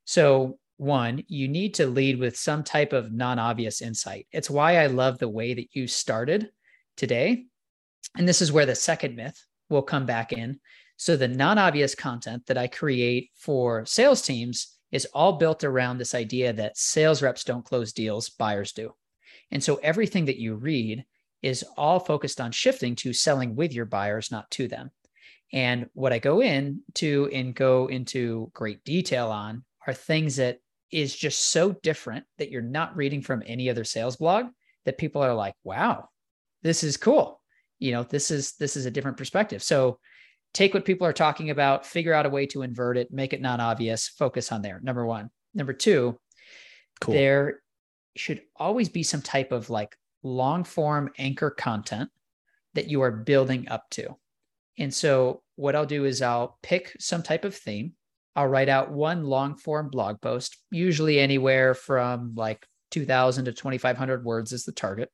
So 0.05 0.57
one, 0.77 1.23
you 1.27 1.47
need 1.47 1.75
to 1.75 1.85
lead 1.85 2.19
with 2.19 2.35
some 2.35 2.63
type 2.63 2.91
of 2.91 3.13
non-obvious 3.13 3.81
insight. 3.81 4.25
It's 4.31 4.49
why 4.49 4.77
I 4.77 4.87
love 4.87 5.19
the 5.19 5.29
way 5.29 5.53
that 5.53 5.67
you 5.73 5.87
started 5.87 6.49
today 6.97 7.45
and 8.17 8.27
this 8.27 8.41
is 8.41 8.51
where 8.51 8.65
the 8.65 8.75
second 8.75 9.15
myth 9.15 9.45
will 9.69 9.81
come 9.81 10.05
back 10.05 10.33
in. 10.33 10.59
So, 10.97 11.15
the 11.15 11.27
non 11.27 11.57
obvious 11.57 11.95
content 11.95 12.45
that 12.47 12.57
I 12.57 12.67
create 12.67 13.31
for 13.35 13.85
sales 13.85 14.21
teams 14.21 14.77
is 14.91 15.05
all 15.13 15.33
built 15.33 15.63
around 15.63 15.97
this 15.97 16.13
idea 16.13 16.53
that 16.53 16.77
sales 16.77 17.21
reps 17.21 17.43
don't 17.43 17.65
close 17.65 17.93
deals, 17.93 18.29
buyers 18.29 18.73
do. 18.73 18.93
And 19.51 19.63
so, 19.63 19.75
everything 19.83 20.25
that 20.25 20.39
you 20.39 20.55
read 20.55 21.05
is 21.41 21.65
all 21.77 21.99
focused 21.99 22.39
on 22.39 22.51
shifting 22.51 22.95
to 22.95 23.13
selling 23.13 23.55
with 23.55 23.73
your 23.73 23.85
buyers, 23.85 24.31
not 24.31 24.49
to 24.51 24.67
them. 24.67 24.91
And 25.53 25.89
what 25.93 26.13
I 26.13 26.19
go 26.19 26.41
into 26.41 27.29
and 27.33 27.53
go 27.53 27.87
into 27.87 28.51
great 28.53 28.83
detail 28.83 29.29
on 29.29 29.63
are 29.85 29.93
things 29.93 30.37
that 30.37 30.59
is 30.91 31.15
just 31.15 31.51
so 31.51 31.71
different 31.71 32.25
that 32.37 32.51
you're 32.51 32.61
not 32.61 32.95
reading 32.95 33.21
from 33.21 33.43
any 33.45 33.69
other 33.69 33.83
sales 33.83 34.17
blog 34.17 34.47
that 34.85 34.97
people 34.97 35.21
are 35.21 35.33
like, 35.33 35.55
wow, 35.63 36.09
this 36.63 36.83
is 36.83 36.97
cool 36.97 37.41
you 37.81 37.91
know 37.91 38.03
this 38.03 38.31
is 38.31 38.53
this 38.53 38.77
is 38.77 38.85
a 38.85 38.91
different 38.91 39.17
perspective 39.17 39.61
so 39.61 39.99
take 40.53 40.73
what 40.73 40.85
people 40.85 41.05
are 41.05 41.11
talking 41.11 41.49
about 41.49 41.85
figure 41.85 42.13
out 42.13 42.25
a 42.25 42.29
way 42.29 42.45
to 42.45 42.61
invert 42.61 42.95
it 42.95 43.11
make 43.11 43.33
it 43.33 43.41
non-obvious 43.41 44.07
focus 44.07 44.51
on 44.53 44.61
there 44.61 44.79
number 44.81 45.05
one 45.05 45.29
number 45.53 45.73
two 45.73 46.17
Cool. 47.01 47.15
there 47.15 47.61
should 48.15 48.41
always 48.55 48.89
be 48.89 49.03
some 49.03 49.21
type 49.21 49.51
of 49.51 49.69
like 49.69 49.95
long 50.23 50.63
form 50.63 51.09
anchor 51.17 51.49
content 51.49 52.09
that 52.73 52.87
you 52.87 53.01
are 53.01 53.11
building 53.11 53.67
up 53.69 53.89
to 53.89 54.15
and 54.77 54.93
so 54.93 55.41
what 55.55 55.75
i'll 55.75 55.85
do 55.85 56.05
is 56.05 56.21
i'll 56.21 56.57
pick 56.61 56.95
some 56.99 57.23
type 57.23 57.43
of 57.43 57.55
theme 57.55 57.93
i'll 58.35 58.47
write 58.47 58.69
out 58.69 58.91
one 58.91 59.23
long 59.23 59.55
form 59.55 59.89
blog 59.89 60.21
post 60.21 60.57
usually 60.69 61.19
anywhere 61.19 61.73
from 61.73 62.33
like 62.35 62.65
2000 62.91 63.45
to 63.45 63.51
2500 63.51 64.23
words 64.23 64.51
is 64.51 64.63
the 64.63 64.71
target 64.71 65.09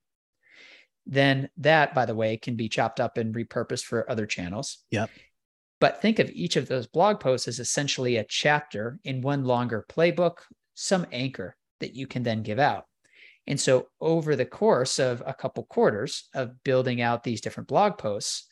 then 1.08 1.50
that, 1.58 1.96
by 1.96 2.06
the 2.06 2.16
way, 2.16 2.38
can 2.38 2.56
be 2.56 2.68
chopped 2.68 3.00
up 3.00 3.18
and 3.18 3.34
repurposed 3.34 3.86
for 3.86 4.10
other 4.12 4.25
channels. 4.25 4.80
Yep. 4.92 5.10
But 5.80 6.01
think 6.01 6.20
of 6.20 6.30
each 6.32 6.56
of 6.56 6.68
those 6.68 6.88
blog 6.88 7.20
posts 7.20 7.48
as 7.48 7.60
essentially 7.60 8.18
a 8.18 8.25
chapter 8.27 9.00
in 9.04 9.22
one 9.22 9.46
longer 9.46 9.86
playbook, 9.88 10.38
some 10.74 11.06
anchor 11.12 11.56
that 11.79 11.96
you 11.96 12.07
can 12.07 12.24
then 12.24 12.43
give 12.43 12.60
out. 12.60 12.86
And 13.46 13.60
so, 13.60 13.88
over 14.01 14.36
the 14.36 14.46
course 14.46 15.00
of 15.00 15.24
a 15.25 15.34
couple 15.34 15.63
quarters 15.65 16.27
of 16.34 16.62
building 16.63 17.01
out 17.01 17.24
these 17.24 17.41
different 17.41 17.69
blog 17.69 17.98
posts, 17.98 18.48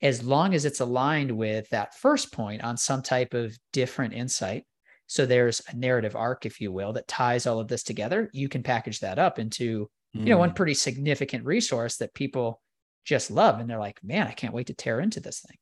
as 0.00 0.22
long 0.22 0.54
as 0.54 0.64
it's 0.64 0.80
aligned 0.80 1.32
with 1.32 1.68
that 1.70 1.96
first 1.96 2.32
point 2.32 2.62
on 2.62 2.76
some 2.76 3.02
type 3.02 3.34
of 3.34 3.56
different 3.72 4.14
insight, 4.14 4.64
so 5.06 5.26
there's 5.26 5.60
a 5.68 5.74
narrative 5.76 6.14
arc, 6.14 6.46
if 6.46 6.60
you 6.60 6.70
will, 6.70 6.92
that 6.92 7.08
ties 7.08 7.46
all 7.46 7.58
of 7.58 7.66
this 7.68 7.82
together, 7.82 8.30
you 8.32 8.48
can 8.48 8.62
package 8.62 9.00
that 9.00 9.18
up 9.18 9.38
into 9.38 9.90
you 10.24 10.30
know, 10.30 10.38
one 10.38 10.50
Mm. 10.50 10.56
pretty 10.56 10.74
significant 10.74 11.44
resource 11.44 11.96
that 11.98 12.14
people 12.14 12.60
just 13.04 13.30
love. 13.30 13.60
And 13.60 13.68
they're 13.68 13.78
like, 13.78 14.02
man, 14.02 14.26
I 14.26 14.32
can't 14.32 14.54
wait 14.54 14.68
to 14.68 14.74
tear 14.74 15.00
into 15.00 15.20
this 15.20 15.40
thing. 15.40 15.56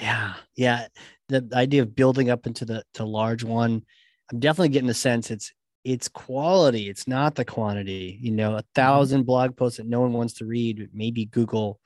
Yeah, 0.00 0.34
yeah. 0.56 0.86
The 1.28 1.48
idea 1.54 1.82
of 1.82 1.94
building 1.94 2.30
up 2.30 2.46
into 2.46 2.64
the 2.64 2.84
to 2.94 3.04
large 3.04 3.44
one, 3.44 3.82
I'm 4.30 4.40
definitely 4.40 4.70
getting 4.70 4.88
the 4.88 4.94
sense 4.94 5.30
it's 5.30 5.52
it's 5.84 6.08
quality, 6.08 6.88
it's 6.88 7.08
not 7.08 7.34
the 7.34 7.44
quantity. 7.44 8.18
You 8.20 8.32
know, 8.32 8.52
a 8.52 8.62
mm-hmm. 8.62 8.68
thousand 8.74 9.24
blog 9.24 9.56
posts 9.56 9.78
that 9.78 9.86
no 9.86 10.00
one 10.00 10.12
wants 10.12 10.34
to 10.34 10.46
read, 10.46 10.88
maybe 10.92 11.26
Google 11.26 11.80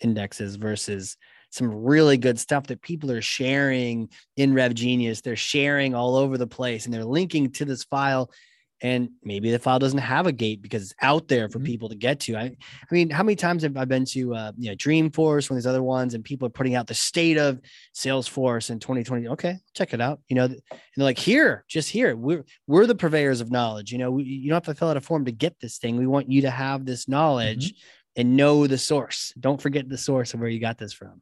indexes 0.00 0.56
versus 0.56 1.16
some 1.50 1.74
really 1.74 2.18
good 2.18 2.38
stuff 2.38 2.66
that 2.66 2.82
people 2.82 3.10
are 3.10 3.22
sharing 3.22 4.08
in 4.36 4.52
RevGenius. 4.52 5.22
They're 5.22 5.36
sharing 5.36 5.94
all 5.94 6.16
over 6.16 6.36
the 6.36 6.46
place 6.46 6.84
and 6.84 6.92
they're 6.92 7.04
linking 7.04 7.50
to 7.52 7.64
this 7.64 7.84
file. 7.84 8.30
And 8.80 9.10
maybe 9.24 9.50
the 9.50 9.58
file 9.58 9.78
doesn't 9.78 9.98
have 9.98 10.26
a 10.26 10.32
gate 10.32 10.62
because 10.62 10.82
it's 10.82 10.94
out 11.02 11.26
there 11.28 11.48
for 11.48 11.58
Mhm. 11.58 11.64
people 11.64 11.88
to 11.88 11.96
get 11.96 12.20
to. 12.20 12.36
I, 12.36 12.42
I 12.44 12.56
mean, 12.92 13.10
how 13.10 13.22
many 13.22 13.34
times 13.36 13.62
have 13.64 13.76
I 13.76 13.84
been 13.84 14.04
to 14.06 14.34
uh, 14.34 14.52
you 14.56 14.70
know 14.70 14.76
Dreamforce, 14.76 15.50
one 15.50 15.56
of 15.56 15.62
these 15.62 15.66
other 15.66 15.82
ones, 15.82 16.14
and 16.14 16.22
people 16.24 16.46
are 16.46 16.50
putting 16.50 16.74
out 16.74 16.86
the 16.86 16.94
state 16.94 17.38
of 17.38 17.60
Salesforce 17.94 18.70
in 18.70 18.78
2020? 18.78 19.28
Okay, 19.28 19.56
check 19.74 19.92
it 19.94 20.00
out. 20.00 20.20
You 20.28 20.36
know, 20.36 20.44
and 20.44 20.60
they're 20.96 21.04
like, 21.04 21.18
here, 21.18 21.64
just 21.68 21.88
here, 21.88 22.14
we're 22.16 22.44
we're 22.66 22.86
the 22.86 22.94
purveyors 22.94 23.40
of 23.40 23.50
knowledge. 23.50 23.90
You 23.92 23.98
know, 23.98 24.10
we, 24.12 24.24
you 24.24 24.48
don't 24.48 24.56
have 24.64 24.74
to 24.74 24.78
fill 24.78 24.88
out 24.88 24.96
a 24.96 25.00
form 25.00 25.24
to 25.24 25.32
get 25.32 25.58
this 25.60 25.78
thing. 25.78 25.96
We 25.96 26.06
want 26.06 26.30
you 26.30 26.42
to 26.42 26.50
have 26.50 26.84
this 26.84 27.08
knowledge 27.08 27.74
and 28.16 28.36
know 28.36 28.66
the 28.66 28.78
source. 28.78 29.32
Don't 29.38 29.60
forget 29.60 29.88
the 29.88 29.98
source 29.98 30.34
of 30.34 30.40
where 30.40 30.48
you 30.48 30.60
got 30.60 30.78
this 30.78 30.92
from. 30.92 31.20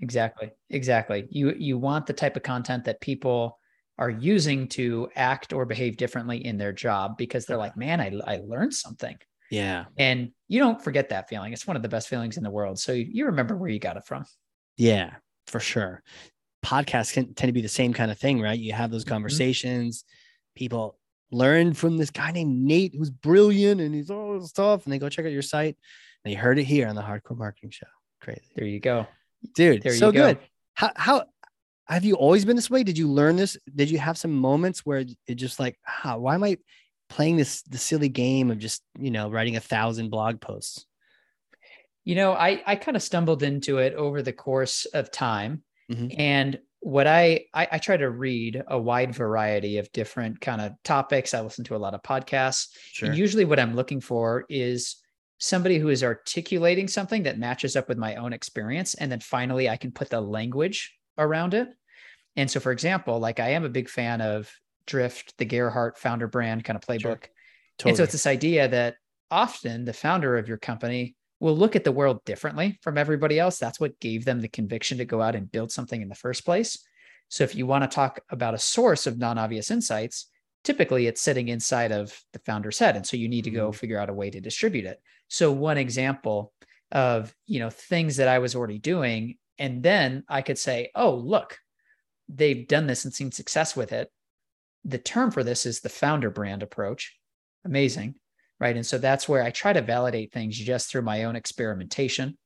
Exactly. 0.00 0.50
Exactly. 0.70 1.26
You 1.30 1.54
you 1.56 1.78
want 1.78 2.06
the 2.06 2.12
type 2.12 2.36
of 2.36 2.42
content 2.42 2.84
that 2.84 3.00
people 3.00 3.58
are 3.98 4.10
using 4.10 4.68
to 4.68 5.08
act 5.16 5.52
or 5.52 5.64
behave 5.66 5.96
differently 5.96 6.44
in 6.44 6.56
their 6.58 6.72
job 6.72 7.16
because 7.18 7.44
they're 7.46 7.56
like, 7.58 7.76
man, 7.76 8.00
I, 8.00 8.12
I 8.26 8.40
learned 8.44 8.74
something. 8.74 9.16
Yeah, 9.50 9.84
And 9.98 10.30
you 10.48 10.60
don't 10.60 10.82
forget 10.82 11.10
that 11.10 11.28
feeling. 11.28 11.52
It's 11.52 11.66
one 11.66 11.76
of 11.76 11.82
the 11.82 11.88
best 11.88 12.08
feelings 12.08 12.38
in 12.38 12.42
the 12.42 12.50
world. 12.50 12.78
So 12.78 12.92
you, 12.92 13.06
you 13.10 13.26
remember 13.26 13.54
where 13.54 13.68
you 13.68 13.78
got 13.78 13.98
it 13.98 14.04
from. 14.06 14.24
yeah, 14.78 15.16
for 15.46 15.60
sure. 15.60 16.02
Podcasts 16.64 17.12
can 17.12 17.34
tend 17.34 17.48
to 17.48 17.52
be 17.52 17.60
the 17.60 17.68
same 17.68 17.92
kind 17.92 18.10
of 18.10 18.18
thing, 18.18 18.40
right? 18.40 18.58
You 18.58 18.72
have 18.72 18.90
those 18.90 19.04
Mhm. 19.04 19.08
conversations. 19.10 20.04
People 20.56 20.98
learn 21.30 21.74
from 21.74 21.98
this 21.98 22.10
guy 22.10 22.30
named 22.32 22.64
Nate 22.64 22.94
who's 22.96 23.10
brilliant 23.10 23.80
and 23.80 23.94
he's 23.94 24.10
all 24.10 24.38
this 24.38 24.48
stuff, 24.50 24.84
and 24.84 24.92
they 24.92 24.98
go 24.98 25.08
check 25.08 25.26
out 25.26 25.32
your 25.32 25.42
site. 25.42 25.76
They 26.24 26.34
heard 26.34 26.58
it 26.58 26.64
here 26.64 26.88
on 26.88 26.94
the 26.94 27.02
Hard 27.02 27.22
Corps 27.24 27.36
Marketing 27.36 27.70
Show. 27.70 27.86
Crazy, 28.20 28.40
There 28.56 28.66
you 28.66 28.80
go. 28.80 29.06
dude. 29.54 29.82
There 29.82 29.92
so 29.92 30.06
you 30.06 30.12
go. 30.12 30.26
good. 30.28 30.38
How 30.74 30.92
how 30.96 31.24
have 31.92 32.04
you 32.04 32.14
always 32.14 32.44
been 32.44 32.56
this 32.56 32.70
way? 32.70 32.82
Did 32.82 32.98
you 32.98 33.08
learn 33.08 33.36
this? 33.36 33.56
Did 33.74 33.90
you 33.90 33.98
have 33.98 34.18
some 34.18 34.32
moments 34.32 34.84
where 34.86 35.04
it 35.26 35.34
just 35.34 35.60
like, 35.60 35.78
ah, 36.04 36.16
why 36.16 36.34
am 36.34 36.44
I 36.44 36.58
playing 37.08 37.36
this 37.36 37.62
the 37.62 37.78
silly 37.78 38.08
game 38.08 38.50
of 38.50 38.58
just 38.58 38.82
you 38.98 39.10
know 39.10 39.30
writing 39.30 39.56
a 39.56 39.60
thousand 39.60 40.10
blog 40.10 40.40
posts? 40.40 40.86
You 42.04 42.14
know, 42.14 42.32
I 42.32 42.62
I 42.66 42.76
kind 42.76 42.96
of 42.96 43.02
stumbled 43.02 43.42
into 43.42 43.78
it 43.78 43.94
over 43.94 44.22
the 44.22 44.32
course 44.32 44.86
of 44.86 45.10
time, 45.10 45.62
Mhm. 45.90 46.14
and 46.18 46.58
what 46.80 47.06
I, 47.06 47.44
I 47.54 47.68
I 47.72 47.78
try 47.78 47.96
to 47.96 48.10
read 48.10 48.62
a 48.66 48.78
wide 48.78 49.14
variety 49.14 49.78
of 49.78 49.92
different 49.92 50.40
kind 50.40 50.60
of 50.60 50.72
topics. 50.82 51.32
I 51.34 51.40
listen 51.40 51.64
to 51.66 51.76
a 51.76 51.78
lot 51.78 51.94
of 51.94 52.02
podcasts, 52.02 52.68
Sure. 52.92 53.08
and 53.08 53.16
usually 53.18 53.44
what 53.44 53.60
I'm 53.60 53.76
looking 53.76 54.00
for 54.00 54.44
is 54.48 54.96
somebody 55.38 55.78
who 55.78 55.90
is 55.90 56.02
articulating 56.02 56.88
something 56.88 57.24
that 57.24 57.38
matches 57.38 57.76
up 57.76 57.88
with 57.88 57.98
my 57.98 58.16
own 58.16 58.32
experience, 58.32 58.94
and 58.94 59.12
then 59.12 59.20
finally 59.20 59.68
I 59.68 59.76
can 59.76 59.92
put 59.92 60.08
the 60.10 60.20
language 60.20 60.92
around 61.18 61.54
it. 61.54 61.68
And 62.36 62.50
so, 62.50 62.60
for 62.60 62.72
example, 62.72 63.18
like 63.18 63.40
I 63.40 63.50
am 63.50 63.64
a 63.64 63.68
big 63.68 63.88
fan 63.88 64.20
of 64.20 64.50
Drift, 64.86 65.34
the 65.38 65.44
Gerhardt 65.44 65.98
founder 65.98 66.26
brand 66.26 66.64
kind 66.64 66.76
of 66.76 66.82
playbook. 66.82 67.24
And 67.84 67.96
so 67.96 68.02
it's 68.02 68.12
this 68.12 68.26
idea 68.26 68.68
that 68.68 68.96
often 69.30 69.84
the 69.84 69.92
founder 69.92 70.36
of 70.36 70.48
your 70.48 70.58
company 70.58 71.16
will 71.40 71.56
look 71.56 71.74
at 71.74 71.84
the 71.84 71.92
world 71.92 72.24
differently 72.24 72.78
from 72.82 72.96
everybody 72.96 73.38
else. 73.38 73.58
That's 73.58 73.80
what 73.80 73.98
gave 73.98 74.24
them 74.24 74.40
the 74.40 74.48
conviction 74.48 74.98
to 74.98 75.04
go 75.04 75.20
out 75.20 75.34
and 75.34 75.50
build 75.50 75.72
something 75.72 76.00
in 76.00 76.08
the 76.08 76.14
first 76.14 76.44
place. 76.44 76.78
So 77.28 77.44
if 77.44 77.54
you 77.54 77.66
want 77.66 77.82
to 77.82 77.94
talk 77.94 78.20
about 78.30 78.54
a 78.54 78.58
source 78.58 79.06
of 79.06 79.18
non-obvious 79.18 79.70
insights, 79.70 80.28
typically 80.64 81.06
it's 81.06 81.20
sitting 81.20 81.48
inside 81.48 81.90
of 81.90 82.16
the 82.32 82.38
founder's 82.40 82.78
head. 82.78 82.94
And 82.94 83.06
so 83.06 83.16
you 83.16 83.28
need 83.28 83.44
to 83.44 83.50
go 83.50 83.70
mm-hmm. 83.70 83.76
figure 83.76 83.98
out 83.98 84.10
a 84.10 84.14
way 84.14 84.30
to 84.30 84.40
distribute 84.40 84.84
it. 84.84 85.00
So 85.28 85.50
one 85.50 85.78
example 85.78 86.52
of, 86.92 87.34
you 87.46 87.58
know, 87.58 87.70
things 87.70 88.16
that 88.16 88.28
I 88.28 88.38
was 88.38 88.54
already 88.54 88.78
doing, 88.78 89.38
and 89.58 89.82
then 89.82 90.24
I 90.28 90.42
could 90.42 90.58
say, 90.58 90.90
oh, 90.94 91.14
look, 91.14 91.58
they've 92.34 92.66
done 92.66 92.86
this 92.86 93.04
and 93.04 93.12
seen 93.12 93.32
success 93.32 93.76
with 93.76 93.92
it. 93.92 94.10
The 94.84 94.98
term 94.98 95.30
for 95.30 95.44
this 95.44 95.66
is 95.66 95.80
the 95.80 95.88
founder 95.88 96.30
brand 96.30 96.62
approach. 96.62 97.16
Amazing. 97.64 98.16
Right. 98.58 98.76
And 98.76 98.86
so 98.86 98.98
that's 98.98 99.28
where 99.28 99.42
I 99.42 99.50
try 99.50 99.72
to 99.72 99.82
validate 99.82 100.32
things 100.32 100.56
just 100.56 100.90
through 100.90 101.02
my 101.02 101.24
own 101.24 101.34
experimentation. 101.36 102.38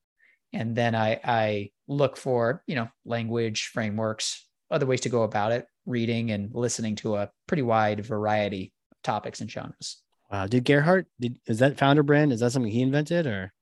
And 0.52 0.74
then 0.74 0.94
I, 0.94 1.20
I 1.22 1.70
look 1.88 2.16
for, 2.16 2.62
you 2.66 2.74
know, 2.74 2.88
language, 3.04 3.70
frameworks, 3.72 4.46
other 4.70 4.86
ways 4.86 5.02
to 5.02 5.08
go 5.08 5.24
about 5.24 5.52
it, 5.52 5.66
reading 5.84 6.30
and 6.30 6.54
listening 6.54 6.96
to 6.96 7.16
a 7.16 7.30
pretty 7.46 7.62
wide 7.62 8.04
variety 8.04 8.72
of 8.92 9.02
topics 9.02 9.40
and 9.40 9.50
genres. 9.50 10.02
Wow. 10.30 10.46
Did 10.46 10.64
Gerhardt, 10.64 11.06
did, 11.20 11.38
is 11.46 11.58
that 11.58 11.78
founder 11.78 12.02
brand? 12.02 12.32
Is 12.32 12.40
that 12.40 12.52
something 12.52 12.72
he 12.72 12.82
invented 12.82 13.26
or? 13.26 13.52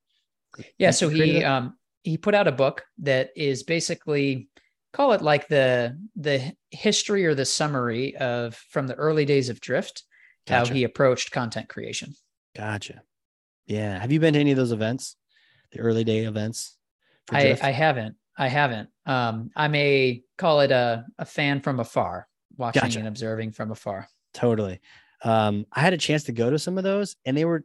Yeah. 0.77 0.91
So 0.91 1.09
he, 1.09 1.43
um, 1.43 1.75
he 2.03 2.17
put 2.17 2.35
out 2.35 2.47
a 2.47 2.53
book 2.53 2.85
that 2.99 3.31
is 3.35 3.63
basically 3.63 4.47
call 4.95 5.11
it 5.13 5.21
like 5.21 5.47
the 5.47 5.97
the 6.15 6.55
history 6.71 7.25
or 7.25 7.35
the 7.35 7.45
summary 7.45 8.15
of 8.17 8.55
from 8.69 8.87
the 8.87 8.95
early 8.95 9.25
days 9.25 9.49
of 9.49 9.59
drift 9.59 10.03
Gotcha. 10.47 10.69
how 10.69 10.73
he 10.73 10.83
approached 10.83 11.31
content 11.31 11.69
creation 11.69 12.13
Gotcha. 12.55 13.01
Yeah. 13.65 13.99
Have 13.99 14.11
you 14.11 14.19
been 14.19 14.33
to 14.35 14.39
any 14.39 14.51
of 14.51 14.57
those 14.57 14.71
events? 14.71 15.17
The 15.71 15.79
early 15.79 16.05
day 16.05 16.19
events? 16.19 16.77
for 17.27 17.35
I, 17.35 17.41
Drift? 17.43 17.63
I 17.63 17.71
haven't 17.71 18.15
i 18.37 18.47
haven't 18.47 18.89
um 19.05 19.49
i'm 19.55 19.73
a 19.75 20.21
call 20.37 20.59
it 20.61 20.71
a, 20.71 21.05
a 21.17 21.25
fan 21.25 21.61
from 21.61 21.79
afar 21.79 22.27
watching 22.57 22.81
Gotcha. 22.83 22.99
and 22.99 23.07
observing 23.07 23.51
from 23.51 23.71
afar 23.71 24.07
totally. 24.33 24.79
Um, 25.23 25.65
I 25.71 25.79
had 25.79 25.93
a 25.93 25.97
chance 25.97 26.25
to 26.25 26.33
go 26.33 26.49
to 26.49 26.59
some 26.59 26.77
of 26.77 26.83
those 26.83 27.15
and 27.25 27.35
they 27.35 27.45
were 27.45 27.63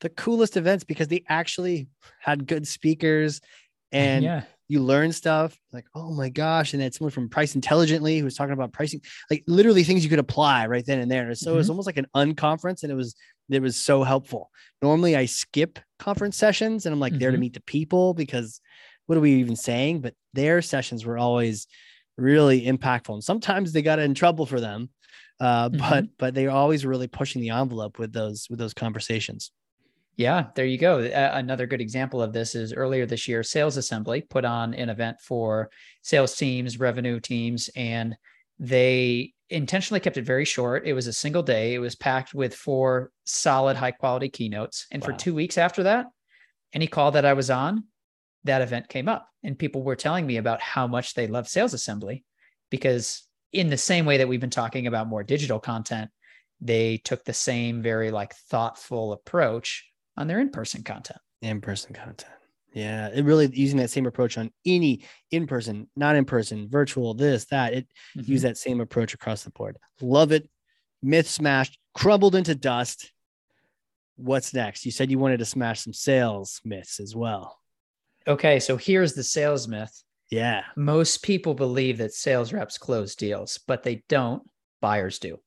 the 0.00 0.10
coolest 0.10 0.56
events 0.56 0.84
because 0.84 1.08
they 1.08 1.24
actually 1.28 1.88
had 2.20 2.46
good 2.46 2.66
speakers 2.68 3.40
and 3.92 4.24
yeah 4.24 4.42
you 4.68 4.80
learn 4.80 5.12
stuff 5.12 5.58
like, 5.72 5.84
oh 5.94 6.12
my 6.14 6.28
gosh. 6.28 6.72
And 6.72 6.82
then 6.82 6.90
someone 6.92 7.10
from 7.10 7.28
Price 7.28 7.54
Intelligently 7.54 8.18
who 8.18 8.24
was 8.24 8.36
talking 8.36 8.54
about 8.54 8.72
pricing, 8.72 9.00
like 9.30 9.44
literally 9.46 9.84
things 9.84 10.02
you 10.02 10.10
could 10.10 10.18
apply 10.18 10.66
right 10.66 10.84
then 10.86 11.00
and 11.00 11.10
there. 11.10 11.26
And 11.28 11.36
so 11.36 11.52
it 11.52 11.56
was 11.56 11.68
almost 11.68 11.86
like 11.86 11.98
an 11.98 12.06
unconference 12.16 12.82
and 12.82 12.90
it 12.90 12.94
was, 12.94 13.14
it 13.50 13.60
was 13.60 13.76
so 13.76 14.02
helpful. 14.02 14.50
Normally 14.80 15.14
I 15.16 15.26
skip 15.26 15.78
conference 15.98 16.36
sessions 16.36 16.86
and 16.86 16.92
I'm 16.92 17.00
like 17.00 17.18
there 17.18 17.30
to 17.32 17.36
Mhm. 17.36 17.40
meet 17.40 17.54
the 17.54 17.62
people 17.62 18.14
because 18.14 18.60
what 19.06 19.18
are 19.18 19.20
we 19.20 19.34
even 19.34 19.56
saying? 19.56 20.00
But 20.00 20.14
their 20.32 20.62
sessions 20.62 21.04
were 21.04 21.18
always 21.18 21.66
really 22.16 22.64
impactful. 22.64 23.14
And 23.14 23.24
sometimes 23.24 23.72
they 23.72 23.82
got 23.82 23.98
in 23.98 24.14
trouble 24.14 24.46
for 24.46 24.60
them. 24.60 24.90
Uh, 25.40 25.68
but 25.70 26.04
but 26.18 26.34
they're 26.34 26.50
always 26.50 26.86
really 26.86 27.08
pushing 27.08 27.42
the 27.42 27.50
envelope 27.50 27.98
with 27.98 28.12
those 28.12 28.46
with 28.48 28.58
those 28.60 28.74
conversations. 28.74 29.50
Yeah, 30.16 30.46
there 30.54 30.66
you 30.66 30.78
go. 30.78 30.98
A- 30.98 31.36
another 31.36 31.66
good 31.66 31.80
example 31.80 32.22
of 32.22 32.32
this 32.32 32.54
is 32.54 32.72
earlier 32.72 33.06
this 33.06 33.28
year, 33.28 33.42
Sales 33.42 33.76
Assembly 33.76 34.20
put 34.20 34.44
on 34.44 34.74
an 34.74 34.90
event 34.90 35.18
for 35.20 35.70
sales 36.02 36.36
teams, 36.36 36.78
revenue 36.78 37.18
teams, 37.18 37.70
and 37.74 38.16
they 38.58 39.32
intentionally 39.48 40.00
kept 40.00 40.16
it 40.16 40.24
very 40.24 40.44
short. 40.44 40.86
It 40.86 40.92
was 40.92 41.06
a 41.06 41.12
single 41.12 41.42
day. 41.42 41.74
It 41.74 41.78
was 41.78 41.94
packed 41.94 42.34
with 42.34 42.54
four 42.54 43.10
solid, 43.24 43.76
high 43.76 43.90
quality 43.90 44.28
keynotes. 44.28 44.86
And 44.90 45.02
for 45.02 45.12
two 45.12 45.34
weeks 45.34 45.58
after 45.58 45.84
that, 45.84 46.06
any 46.72 46.86
call 46.86 47.12
that 47.12 47.24
I 47.24 47.32
was 47.32 47.50
on, 47.50 47.84
that 48.44 48.62
event 48.62 48.88
came 48.88 49.08
up, 49.08 49.28
and 49.42 49.58
people 49.58 49.82
were 49.82 49.96
telling 49.96 50.26
me 50.26 50.36
about 50.36 50.60
how 50.60 50.86
much 50.86 51.14
they 51.14 51.26
love 51.26 51.48
Sales 51.48 51.74
Assembly 51.74 52.24
because, 52.70 53.22
in 53.52 53.68
the 53.68 53.76
same 53.76 54.04
way 54.06 54.16
that 54.18 54.28
we've 54.28 54.40
been 54.40 54.50
talking 54.50 54.86
about 54.86 55.08
more 55.08 55.22
digital 55.22 55.60
content, 55.60 56.10
they 56.60 56.96
took 56.98 57.24
the 57.24 57.32
same 57.32 57.82
very 57.82 58.10
like 58.10 58.34
thoughtful 58.34 59.12
approach 59.12 59.84
on 60.16 60.26
their 60.26 60.40
in-person 60.40 60.82
content. 60.82 61.18
in-person 61.42 61.92
content 61.94 62.32
yeah 62.72 63.08
it 63.12 63.24
really 63.24 63.50
using 63.52 63.78
that 63.78 63.90
same 63.90 64.06
approach 64.06 64.38
on 64.38 64.50
any 64.64 65.04
in-person 65.30 65.88
not 65.96 66.16
in-person 66.16 66.68
virtual 66.70 67.14
this 67.14 67.44
that 67.46 67.72
it 67.74 67.86
Mm-hmm. 68.16 68.30
use 68.32 68.42
that 68.42 68.56
same 68.58 68.80
approach 68.80 69.14
across 69.14 69.42
the 69.44 69.50
board 69.50 69.76
love 70.00 70.32
it 70.32 70.48
myth 71.02 71.28
smashed 71.28 71.78
crumbled 71.94 72.34
into 72.34 72.54
dust 72.54 73.12
what's 74.16 74.54
next 74.54 74.84
you 74.84 74.90
said 74.92 75.10
you 75.10 75.18
wanted 75.18 75.38
to 75.38 75.44
smash 75.44 75.80
some 75.80 75.92
sales 75.92 76.60
myths 76.64 77.00
as 77.00 77.14
well 77.16 77.58
Okay, 78.28 78.60
so 78.60 78.76
here's 78.76 79.14
the 79.14 79.24
sales 79.24 79.66
myth. 79.66 80.04
yeah 80.30 80.62
Most 80.76 81.24
people 81.24 81.54
believe 81.54 81.98
that 81.98 82.12
sales 82.14 82.52
reps 82.52 82.78
close 82.78 83.16
deals, 83.16 83.58
but 83.66 83.82
they 83.82 84.04
don't. 84.08 84.44
Buyers 84.80 85.18
do. 85.18 85.40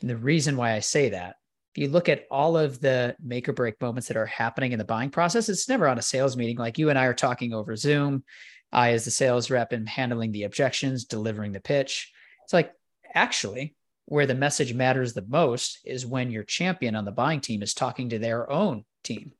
And 0.00 0.10
the 0.10 0.16
reason 0.16 0.56
why 0.56 0.72
I 0.72 0.80
say 0.80 1.10
that, 1.10 1.36
if 1.74 1.82
you 1.82 1.88
look 1.88 2.08
at 2.08 2.26
all 2.30 2.56
of 2.56 2.80
the 2.80 3.14
make 3.22 3.48
or 3.48 3.52
break 3.52 3.80
moments 3.80 4.08
that 4.08 4.16
are 4.16 4.26
happening 4.26 4.72
in 4.72 4.78
the 4.78 4.84
buying 4.84 5.10
process, 5.10 5.48
it's 5.48 5.68
never 5.68 5.86
on 5.86 5.98
a 5.98 6.02
sales 6.02 6.36
meeting. 6.36 6.56
Like 6.56 6.78
you 6.78 6.90
and 6.90 6.98
I 6.98 7.04
are 7.04 7.14
talking 7.14 7.54
over 7.54 7.76
Zoom. 7.76 8.24
I, 8.72 8.92
as 8.92 9.04
the 9.04 9.10
sales 9.10 9.50
rep, 9.50 9.72
am 9.72 9.86
handling 9.86 10.32
the 10.32 10.44
objections, 10.44 11.04
delivering 11.04 11.52
the 11.52 11.60
pitch. 11.60 12.12
It's 12.44 12.52
like 12.52 12.72
actually 13.14 13.74
where 14.06 14.26
the 14.26 14.34
message 14.34 14.74
matters 14.74 15.12
the 15.12 15.24
most 15.28 15.78
is 15.84 16.06
when 16.06 16.32
your 16.32 16.42
champion 16.42 16.96
on 16.96 17.04
the 17.04 17.12
buying 17.12 17.40
team 17.40 17.62
is 17.62 17.74
talking 17.74 18.08
to 18.08 18.18
their 18.18 18.50
own 18.50 18.84
team. 19.04 19.32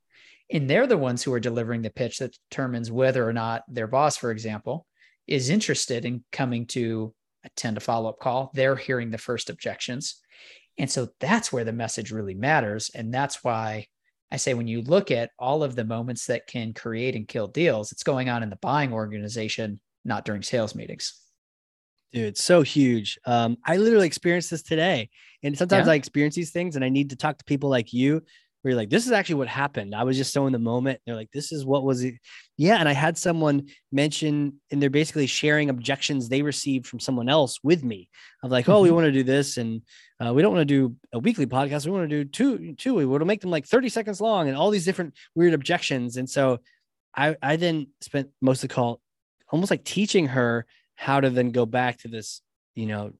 And 0.52 0.70
they're 0.70 0.86
the 0.86 0.98
ones 0.98 1.22
who 1.22 1.32
are 1.32 1.40
delivering 1.40 1.82
the 1.82 1.90
pitch 1.90 2.18
that 2.18 2.36
determines 2.48 2.90
whether 2.90 3.28
or 3.28 3.32
not 3.32 3.62
their 3.68 3.88
boss, 3.88 4.16
for 4.16 4.30
example, 4.30 4.86
is 5.26 5.50
interested 5.50 6.04
in 6.04 6.24
coming 6.30 6.66
to 6.66 7.14
attend 7.44 7.76
a 7.76 7.80
follow 7.80 8.10
up 8.10 8.18
call. 8.20 8.50
They're 8.54 8.76
hearing 8.76 9.10
the 9.10 9.18
first 9.18 9.50
objections. 9.50 10.20
And 10.80 10.90
so 10.90 11.08
that's 11.20 11.52
where 11.52 11.64
the 11.64 11.74
message 11.74 12.10
really 12.10 12.32
matters. 12.32 12.90
And 12.94 13.12
that's 13.12 13.44
why 13.44 13.86
I 14.32 14.38
say 14.38 14.54
when 14.54 14.66
you 14.66 14.80
look 14.80 15.10
at 15.10 15.30
all 15.38 15.62
of 15.62 15.76
the 15.76 15.84
moments 15.84 16.24
that 16.26 16.46
can 16.46 16.72
create 16.72 17.14
and 17.14 17.28
kill 17.28 17.48
deals, 17.48 17.92
it's 17.92 18.02
going 18.02 18.30
on 18.30 18.42
in 18.42 18.48
the 18.48 18.56
buying 18.56 18.90
organization, 18.90 19.78
not 20.06 20.24
during 20.24 20.40
sales 20.40 20.74
meetings. 20.74 21.20
Dude, 22.14 22.28
it's 22.28 22.42
so 22.42 22.62
huge. 22.62 23.18
Um, 23.26 23.58
I 23.66 23.76
literally 23.76 24.06
experienced 24.06 24.50
this 24.50 24.62
today. 24.62 25.10
And 25.42 25.56
sometimes 25.56 25.86
Yeah. 25.86 25.92
I 25.92 25.96
experience 25.96 26.34
these 26.34 26.50
things 26.50 26.76
and 26.76 26.84
I 26.84 26.88
need 26.88 27.10
to 27.10 27.16
talk 27.16 27.36
to 27.36 27.44
people 27.44 27.68
like 27.68 27.92
you 27.92 28.22
where 28.62 28.70
you're 28.72 28.76
like, 28.80 28.90
this 28.90 29.06
is 29.06 29.12
actually 29.12 29.36
what 29.36 29.48
happened. 29.48 29.94
I 29.94 30.02
was 30.04 30.16
just 30.16 30.32
so 30.32 30.46
in 30.46 30.52
the 30.52 30.58
moment. 30.58 31.00
They're 31.06 31.14
like, 31.16 31.30
this 31.32 31.50
is 31.50 31.64
what 31.64 31.82
was 31.84 32.04
it. 32.04 32.14
Yeah. 32.58 32.76
And 32.76 32.88
I 32.88 32.92
had 32.92 33.16
someone 33.16 33.68
mention, 33.90 34.60
and 34.70 34.82
they're 34.82 34.90
basically 34.90 35.26
sharing 35.26 35.70
objections 35.70 36.28
they 36.28 36.42
received 36.42 36.86
from 36.86 37.00
someone 37.00 37.28
else 37.28 37.58
with 37.62 37.82
me 37.82 38.08
of 38.42 38.50
like, 38.50 38.68
oh, 38.68 38.82
we 38.82 38.90
Mhm. 38.90 38.94
want 38.94 39.04
to 39.06 39.12
do 39.12 39.22
this. 39.22 39.56
And 39.56 39.82
uh, 40.24 40.34
we 40.34 40.42
don't 40.42 40.52
want 40.54 40.68
to 40.68 40.74
do 40.88 40.96
a 41.12 41.18
weekly 41.18 41.46
podcast. 41.46 41.86
We 41.86 41.92
want 41.92 42.08
to 42.10 42.24
do 42.24 42.28
two, 42.28 42.74
two. 42.74 42.94
We 42.94 43.06
want 43.06 43.22
to 43.22 43.26
make 43.26 43.40
them 43.40 43.50
like 43.50 43.66
30 43.66 43.88
seconds 43.88 44.20
long 44.20 44.48
and 44.48 44.56
all 44.56 44.70
these 44.70 44.84
different 44.84 45.14
weird 45.34 45.54
objections. 45.54 46.16
And 46.18 46.28
so 46.28 46.58
I, 47.16 47.36
I 47.42 47.56
then 47.56 47.88
spent 48.02 48.28
most 48.42 48.62
of 48.62 48.68
the 48.68 48.74
call 48.74 49.00
almost 49.50 49.70
like 49.70 49.84
teaching 49.84 50.26
her 50.28 50.66
how 50.96 51.20
to 51.20 51.30
then 51.30 51.50
go 51.50 51.64
back 51.66 51.98
to 52.00 52.08
this, 52.08 52.42
you 52.74 52.86
know, 52.86 53.12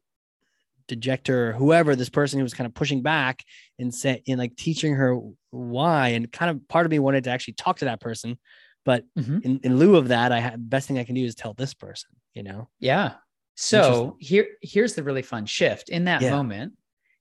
dejector 0.97 1.49
or 1.49 1.53
whoever 1.53 1.95
this 1.97 2.09
person 2.09 2.39
who 2.39 2.43
was 2.43 2.55
kind 2.55 2.67
of 2.67 2.75
pushing 2.75 3.03
back 3.03 3.45
and 3.79 3.95
said 3.95 4.23
and 4.29 4.39
like 4.39 4.57
teaching 4.57 4.95
her 4.95 5.19
why 5.51 6.09
and 6.09 6.31
kind 6.33 6.51
of 6.51 6.67
part 6.69 6.87
of 6.87 6.91
me 6.93 6.99
wanted 6.99 7.25
to 7.25 7.31
actually 7.31 7.55
talk 7.55 7.79
to 7.79 7.85
that 7.87 8.01
person 8.01 8.39
but 8.85 9.05
Mhm. 9.19 9.45
in, 9.45 9.61
in 9.63 9.77
lieu 9.79 9.97
of 9.97 10.09
that 10.09 10.33
i 10.33 10.41
had 10.41 10.69
best 10.71 10.87
thing 10.89 10.99
i 10.99 11.05
can 11.05 11.15
do 11.15 11.25
is 11.25 11.35
tell 11.35 11.55
this 11.55 11.75
person 11.75 12.11
you 12.35 12.43
know 12.43 12.69
Yeah. 12.79 13.15
So 13.57 14.17
here, 14.21 14.47
here's 14.63 14.95
the 14.95 15.03
really 15.03 15.21
fun 15.21 15.45
shift. 15.45 15.91
In 15.91 16.05
that 16.05 16.23
Yeah. 16.23 16.31
moment, 16.31 16.73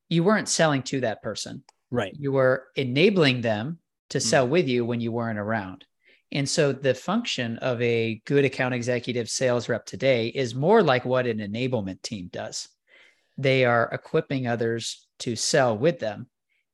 you 0.08 0.24
weren't 0.24 0.48
selling 0.48 0.84
to 0.84 1.02
that 1.02 1.22
person. 1.22 1.64
right 1.92 2.16
You 2.18 2.32
were 2.32 2.68
enabling 2.76 3.42
them 3.42 3.80
to 4.10 4.20
Mm. 4.20 4.22
sell 4.22 4.48
with 4.48 4.68
you 4.68 4.86
when 4.86 5.02
you 5.02 5.12
weren't 5.12 5.38
around. 5.40 5.86
And 6.32 6.48
so 6.48 6.72
the 6.72 6.94
function 6.94 7.58
of 7.58 7.82
a 7.82 8.22
good 8.26 8.46
account 8.46 8.74
executive 8.74 9.30
sales 9.30 9.68
rep 9.68 9.86
today 9.86 10.28
is 10.28 10.54
more 10.56 10.82
like 10.84 11.04
what 11.04 11.26
an 11.28 11.40
enablement 11.40 12.02
team 12.04 12.30
does. 12.32 12.70
They 13.39 13.63
are 13.63 13.89
equipping 13.93 14.48
others 14.48 15.08
to 15.19 15.38
sell 15.38 15.77
with 15.77 16.00
them. 16.00 16.27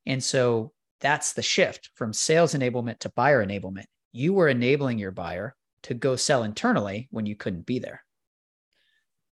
And 0.07 0.24
so 0.24 0.72
that's 1.00 1.34
the 1.34 1.43
shift 1.43 1.91
from 1.93 2.12
sales 2.12 2.55
enablement 2.55 2.98
to 3.00 3.10
buyer 3.15 3.45
enablement. 3.45 3.86
You 4.12 4.34
were 4.34 4.48
enabling 4.48 4.98
your 4.98 5.12
buyer 5.12 5.55
to 5.84 5.93
go 5.93 6.15
sell 6.15 6.41
internally 6.41 7.07
when 7.12 7.27
you 7.27 7.36
couldn't 7.36 7.67
be 7.67 7.77
there. 7.77 8.03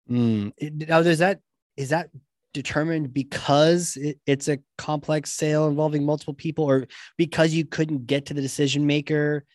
Mm. 0.09 0.87
Now, 0.87 1.03
does 1.03 1.19
that 1.19 1.39
is 1.77 1.89
that 1.89 2.09
determined 2.55 3.13
because 3.13 3.95
it, 3.95 4.19
it's 4.25 4.47
a 4.47 4.57
complex 4.79 5.31
sale 5.31 5.67
involving 5.67 6.03
multiple 6.03 6.33
people, 6.33 6.65
or 6.65 6.87
because 7.15 7.53
you 7.53 7.63
couldn't 7.63 8.07
get 8.07 8.25
to 8.25 8.33
the 8.33 8.41
decision 8.41 8.87
maker? 8.87 9.45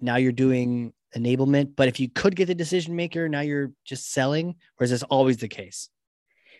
Now 0.00 0.16
you're 0.16 0.32
doing 0.32 0.94
enablement, 1.14 1.76
but 1.76 1.88
if 1.88 2.00
you 2.00 2.08
could 2.08 2.36
get 2.36 2.46
the 2.46 2.54
decision 2.54 2.96
maker, 2.96 3.28
now 3.28 3.40
you're 3.40 3.72
just 3.84 4.12
selling, 4.12 4.54
or 4.80 4.84
is 4.84 4.90
this 4.90 5.02
always 5.02 5.36
the 5.36 5.48
case? 5.48 5.90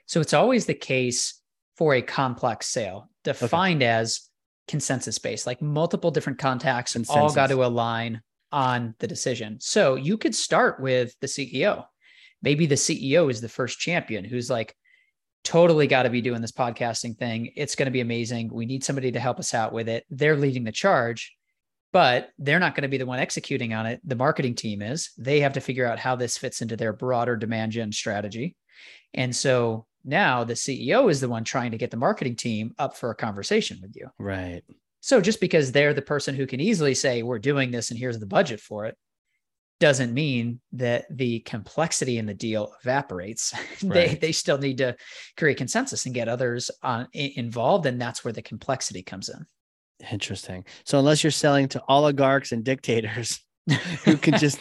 So 0.09 0.21
it's 0.21 0.35
always 0.35 0.67
the 0.67 0.75
case 0.75 1.41
for 1.77 1.95
a 1.95 2.03
complex 2.03 2.67
sale, 2.67 3.09
defined 3.25 3.83
as 3.83 4.23
consensus 4.67 5.19
based, 5.19 5.47
like 5.47 5.63
multiple 5.63 6.11
different 6.11 6.39
contacts 6.39 6.97
and 6.97 7.07
all 7.09 7.33
got 7.33 7.49
to 7.49 7.65
align 7.65 8.23
on 8.51 8.95
the 8.99 9.07
decision. 9.07 9.59
So 9.61 9.95
you 9.95 10.17
could 10.17 10.35
start 10.35 10.81
with 10.81 11.15
the 11.21 11.27
CEO. 11.27 11.85
Maybe 12.43 12.67
the 12.67 12.75
CEO 12.75 13.31
is 13.31 13.41
the 13.41 13.49
first 13.49 13.79
champion 13.79 14.25
who's 14.25 14.51
like, 14.51 14.75
totally 15.45 15.87
got 15.87 16.03
to 16.03 16.11
be 16.11 16.21
doing 16.21 16.41
this 16.41 16.53
podcasting 16.53 17.17
thing. 17.17 17.53
It's 17.55 17.75
going 17.75 17.87
to 17.87 17.93
be 17.93 18.01
amazing. 18.01 18.51
We 18.53 18.67
need 18.67 18.85
somebody 18.85 19.13
to 19.13 19.21
help 19.21 19.39
us 19.39 19.55
out 19.55 19.73
with 19.73 19.89
it. 19.89 20.05
They're 20.11 20.37
leading 20.37 20.65
the 20.65 20.73
charge, 20.73 21.35
but 21.93 22.31
they're 22.39 22.59
not 22.59 22.75
going 22.75 22.83
to 22.83 22.89
be 22.89 22.99
the 22.99 23.07
one 23.07 23.19
executing 23.19 23.73
on 23.75 23.87
it. 23.87 24.01
The 24.05 24.17
marketing 24.17 24.55
team 24.55 24.83
is. 24.83 25.11
They 25.19 25.41
have 25.41 25.53
to 25.55 25.61
figure 25.61 25.87
out 25.87 25.99
how 25.99 26.17
this 26.17 26.39
fits 26.39 26.61
into 26.61 26.77
their 26.77 26.93
broader 26.93 27.37
demand 27.37 27.73
gen 27.73 27.93
strategy. 27.93 28.57
And 29.15 29.35
so 29.35 29.87
now 30.05 30.45
the 30.45 30.55
CEO 30.55 31.11
is 31.11 31.21
the 31.21 31.29
one 31.29 31.45
trying 31.45 31.73
to 31.73 31.79
get 31.79 31.91
the 31.91 31.97
marketing 31.97 32.37
team 32.37 32.75
up 32.79 32.97
for 32.97 33.11
a 33.11 33.15
conversation 33.15 33.79
with 33.83 33.95
you. 33.97 34.09
Right. 34.19 34.63
So 35.01 35.21
just 35.21 35.41
because 35.41 35.71
they're 35.73 35.95
the 35.95 36.03
person 36.03 36.35
who 36.35 36.47
can 36.47 36.61
easily 36.61 36.95
say, 36.95 37.23
we're 37.23 37.39
doing 37.39 37.71
this 37.71 37.91
and 37.91 37.99
here's 37.99 38.19
the 38.19 38.27
budget 38.27 38.61
for 38.61 38.87
it, 38.87 38.97
doesn't 39.81 40.13
mean 40.13 40.61
that 40.73 41.05
the 41.09 41.39
complexity 41.41 42.19
in 42.19 42.27
the 42.27 42.35
deal 42.35 42.73
evaporates. 42.83 43.55
they, 43.83 43.89
Right. 44.09 44.21
they 44.21 44.33
still 44.33 44.59
need 44.59 44.79
to 44.79 44.97
create 45.37 45.57
consensus 45.57 46.05
and 46.07 46.15
get 46.15 46.29
others 46.29 46.71
uh, 46.83 46.87
on, 46.87 47.09
involved. 47.13 47.87
And 47.87 48.01
that's 48.01 48.25
where 48.25 48.33
the 48.33 48.43
complexity 48.43 49.03
comes 49.03 49.29
in. 49.29 49.47
Interesting. 50.11 50.65
So 50.85 50.99
unless 50.99 51.23
you're 51.23 51.31
selling 51.31 51.69
to 51.69 51.83
oligarchs 51.89 52.53
and 52.53 52.65
dictators 52.65 53.41
who 54.05 54.17
can 54.17 54.39
just 54.39 54.61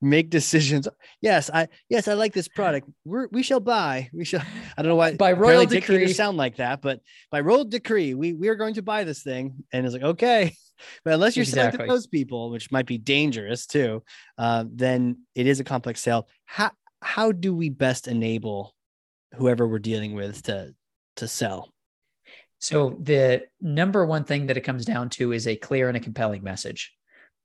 make 0.00 0.30
decisions, 0.30 0.88
yes, 1.20 1.50
I 1.52 1.68
yes 1.88 2.08
I 2.08 2.14
like 2.14 2.32
this 2.32 2.48
product. 2.48 2.88
We're, 3.04 3.28
we 3.28 3.42
shall 3.42 3.60
buy. 3.60 4.08
We 4.12 4.24
shall. 4.24 4.42
I 4.76 4.82
don't 4.82 4.88
know 4.88 4.96
why 4.96 5.14
By 5.14 5.32
royal 5.32 5.66
decree. 5.66 6.12
sound 6.12 6.36
like 6.36 6.56
that, 6.56 6.80
but 6.82 7.00
by 7.30 7.40
royal 7.40 7.64
decree, 7.64 8.14
we 8.14 8.32
we 8.32 8.48
are 8.48 8.54
going 8.56 8.74
to 8.74 8.82
buy 8.82 9.04
this 9.04 9.22
thing, 9.22 9.64
and 9.72 9.84
it's 9.84 9.94
like 9.94 10.02
okay. 10.02 10.54
But 11.04 11.12
unless 11.12 11.36
you're 11.36 11.44
selling 11.44 11.68
Exactly. 11.68 11.88
to 11.88 11.92
those 11.92 12.06
people, 12.06 12.48
which 12.50 12.72
might 12.72 12.86
be 12.86 12.96
dangerous 12.96 13.66
too, 13.66 14.02
uh, 14.38 14.64
then 14.66 15.18
it 15.34 15.46
is 15.46 15.60
a 15.60 15.64
complex 15.64 16.00
sale. 16.00 16.26
How 16.46 16.70
how 17.02 17.32
do 17.32 17.54
we 17.54 17.68
best 17.68 18.08
enable 18.08 18.74
whoever 19.34 19.68
we're 19.68 19.78
dealing 19.78 20.14
with 20.14 20.42
to 20.44 20.74
to 21.16 21.28
sell? 21.28 21.68
So 22.60 22.96
the 22.98 23.42
number 23.60 24.06
one 24.06 24.24
thing 24.24 24.46
that 24.46 24.56
it 24.56 24.62
comes 24.62 24.86
down 24.86 25.10
to 25.10 25.32
is 25.32 25.46
a 25.46 25.54
clear 25.56 25.88
and 25.88 25.96
a 25.98 26.00
compelling 26.00 26.42
message. 26.42 26.92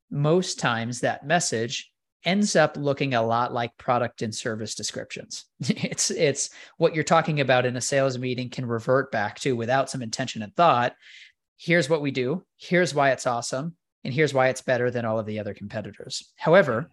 Most 0.10 0.60
times 0.60 1.02
that 1.02 1.26
message 1.26 1.92
ends 2.26 2.56
up 2.56 2.76
looking 2.76 3.14
a 3.14 3.22
lot 3.22 3.54
like 3.54 3.78
product 3.78 4.22
and 4.22 4.34
service 4.34 4.76
descriptions. 4.76 5.46
It's 5.68 6.12
it's 6.12 6.50
what 6.78 6.96
you're 6.96 7.04
talking 7.04 7.40
about 7.40 7.66
in 7.66 7.78
a 7.78 7.82
sales 7.82 8.18
meeting 8.18 8.50
can 8.50 8.66
revert 8.66 9.12
back 9.12 9.40
to 9.42 9.56
without 9.56 9.90
some 9.90 10.02
intention 10.02 10.42
and 10.42 10.56
thought. 10.56 10.96
Here's 11.58 11.90
what 11.90 12.02
we 12.02 12.12
do, 12.12 12.44
here's 12.58 12.94
why 12.94 13.12
it's 13.12 13.28
awesome, 13.28 13.76
and 14.04 14.14
here's 14.14 14.34
why 14.34 14.50
it's 14.50 14.62
better 14.62 14.92
than 14.92 15.06
all 15.06 15.20
of 15.20 15.26
the 15.26 15.40
other 15.40 15.54
competitors. 15.54 16.32
However, 16.36 16.92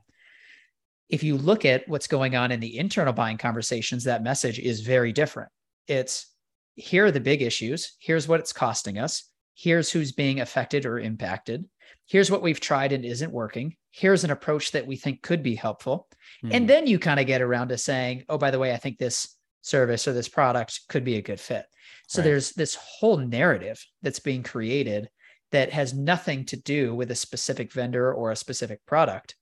if 1.08 1.22
you 1.22 1.36
look 1.36 1.64
at 1.64 1.88
what's 1.88 2.06
going 2.06 2.36
on 2.36 2.52
in 2.52 2.60
the 2.60 2.78
internal 2.78 3.12
buying 3.12 3.38
conversations, 3.38 4.04
that 4.04 4.22
message 4.22 4.58
is 4.58 4.80
very 4.80 5.12
different. 5.12 5.50
It's 5.88 6.26
here 6.74 7.06
are 7.06 7.10
the 7.10 7.20
big 7.20 7.42
issues. 7.42 7.96
Here's 7.98 8.28
what 8.28 8.40
it's 8.40 8.52
costing 8.52 8.98
us. 8.98 9.28
Here's 9.54 9.90
who's 9.90 10.12
being 10.12 10.40
affected 10.40 10.86
or 10.86 10.98
impacted. 10.98 11.66
Here's 12.12 12.30
what 12.30 12.42
we've 12.42 12.60
tried 12.60 12.92
and 12.92 13.06
isn't 13.06 13.32
working. 13.32 13.74
Here's 13.90 14.22
an 14.22 14.30
approach 14.30 14.72
that 14.72 14.86
we 14.86 14.96
think 14.96 15.22
could 15.22 15.42
be 15.42 15.54
helpful. 15.54 16.10
Hmm. 16.42 16.52
And 16.52 16.68
then 16.68 16.86
you 16.86 16.98
kind 16.98 17.18
of 17.18 17.26
get 17.26 17.40
around 17.40 17.68
to 17.68 17.78
saying, 17.78 18.24
oh, 18.28 18.36
by 18.36 18.50
the 18.50 18.58
way, 18.58 18.74
I 18.74 18.76
think 18.76 18.98
this 18.98 19.34
service 19.62 20.06
or 20.06 20.12
this 20.12 20.28
product 20.28 20.82
could 20.90 21.04
be 21.04 21.16
a 21.16 21.22
good 21.22 21.40
fit. 21.40 21.64
So 22.08 22.20
Right. 22.20 22.24
there's 22.24 22.50
this 22.50 22.74
whole 22.74 23.16
narrative 23.16 23.82
that's 24.02 24.18
being 24.18 24.42
created 24.42 25.08
that 25.52 25.72
has 25.72 25.94
nothing 25.94 26.44
to 26.46 26.56
do 26.58 26.94
with 26.94 27.10
a 27.10 27.14
specific 27.14 27.72
vendor 27.72 28.12
or 28.12 28.30
a 28.30 28.36
specific 28.36 28.84
product. 28.84 29.34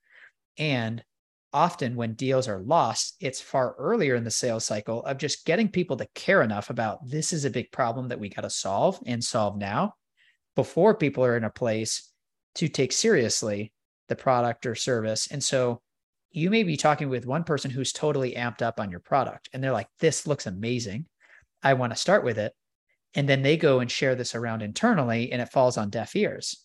And 0.56 1.02
often 1.52 1.96
when 1.96 2.14
deals 2.14 2.46
are 2.46 2.60
lost, 2.60 3.16
it's 3.18 3.40
far 3.40 3.74
earlier 3.78 4.14
in 4.14 4.22
the 4.22 4.30
sales 4.30 4.64
cycle 4.64 5.04
of 5.06 5.18
just 5.18 5.44
getting 5.44 5.70
people 5.70 5.96
to 5.96 6.06
care 6.14 6.40
enough 6.40 6.70
about 6.70 7.04
this 7.04 7.32
is 7.32 7.44
a 7.44 7.50
big 7.50 7.72
problem 7.72 8.06
that 8.10 8.20
we 8.20 8.28
got 8.28 8.42
to 8.42 8.50
solve 8.50 9.00
and 9.06 9.24
solve 9.24 9.58
now 9.58 9.94
before 10.54 10.94
people 10.94 11.24
are 11.24 11.36
in 11.36 11.42
a 11.42 11.50
place 11.50 12.09
to 12.56 12.68
take 12.68 12.92
seriously 12.92 13.72
the 14.08 14.16
product 14.16 14.66
or 14.66 14.74
service. 14.74 15.28
And 15.30 15.42
so 15.42 15.80
you 16.30 16.50
may 16.50 16.62
be 16.62 16.76
talking 16.76 17.08
with 17.08 17.26
one 17.26 17.44
person 17.44 17.70
who's 17.70 17.92
totally 17.92 18.34
amped 18.34 18.62
up 18.62 18.78
on 18.78 18.90
your 18.90 19.00
product 19.00 19.48
and 19.52 19.62
they're 19.62 19.72
like, 19.72 19.88
this 19.98 20.26
looks 20.26 20.46
amazing. 20.46 21.06
I 21.62 21.74
want 21.74 21.92
to 21.92 21.98
start 21.98 22.24
with 22.24 22.38
it. 22.38 22.52
And 23.14 23.28
then 23.28 23.42
they 23.42 23.56
go 23.56 23.80
and 23.80 23.90
share 23.90 24.14
this 24.14 24.34
around 24.34 24.62
internally 24.62 25.32
and 25.32 25.42
it 25.42 25.50
falls 25.50 25.76
on 25.76 25.90
deaf 25.90 26.14
ears. 26.14 26.64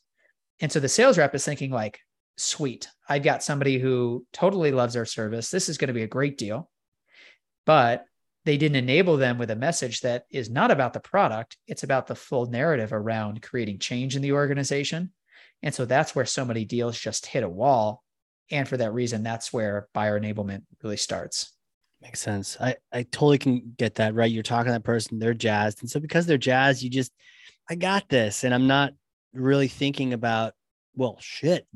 And 0.61 0.71
so 0.71 0.79
the 0.79 0.89
sales 0.89 1.17
rep 1.17 1.33
is 1.35 1.43
thinking, 1.43 1.71
like, 1.71 1.99
sweet, 2.37 2.87
I've 3.09 3.23
got 3.23 3.43
somebody 3.43 3.79
who 3.79 4.25
totally 4.31 4.71
loves 4.71 4.95
our 4.95 5.05
service. 5.05 5.49
This 5.49 5.69
is 5.69 5.77
going 5.77 5.87
to 5.87 5.93
be 5.93 6.03
a 6.03 6.07
great 6.07 6.37
deal. 6.37 6.69
But 7.65 8.05
they 8.45 8.57
didn't 8.57 8.75
enable 8.75 9.17
them 9.17 9.37
with 9.39 9.49
a 9.49 9.55
message 9.55 10.01
that 10.01 10.25
is 10.29 10.49
not 10.49 10.69
about 10.69 10.93
the 10.93 10.99
product, 10.99 11.57
it's 11.67 11.83
about 11.83 12.05
the 12.07 12.15
full 12.15 12.45
narrative 12.45 12.93
around 12.93 13.41
creating 13.41 13.79
change 13.79 14.15
in 14.15 14.21
the 14.21 14.33
organization. 14.33 15.11
And 15.65 15.73
so 15.73 15.83
that's 15.83 16.15
where 16.15 16.25
so 16.25 16.45
many 16.45 16.63
deals 16.63 16.97
just 16.97 17.25
hit 17.25 17.43
a 17.43 17.49
wall. 17.49 18.03
And 18.51 18.69
for 18.69 18.77
that 18.77 18.93
reason, 18.93 19.23
that's 19.23 19.51
where 19.51 19.87
buyer 19.93 20.17
enablement 20.17 20.61
really 20.83 20.95
starts. 20.95 21.51
Makes 22.01 22.21
sense. 22.21 22.55
I, 22.61 22.75
I 22.93 23.03
totally 23.03 23.39
can 23.39 23.73
get 23.75 23.95
that, 23.95 24.13
right? 24.13 24.31
You're 24.31 24.43
talking 24.43 24.67
to 24.67 24.73
that 24.73 24.83
person, 24.83 25.17
they're 25.17 25.33
jazzed. 25.33 25.81
And 25.81 25.89
so 25.89 25.99
because 25.99 26.27
they're 26.27 26.37
jazzed, 26.37 26.83
you 26.83 26.89
just, 26.91 27.11
I 27.67 27.73
got 27.73 28.07
this. 28.09 28.43
And 28.43 28.53
I'm 28.53 28.67
not 28.67 28.93
really 29.33 29.67
thinking 29.67 30.13
about, 30.13 30.53
well, 30.93 31.17
shit, 31.19 31.67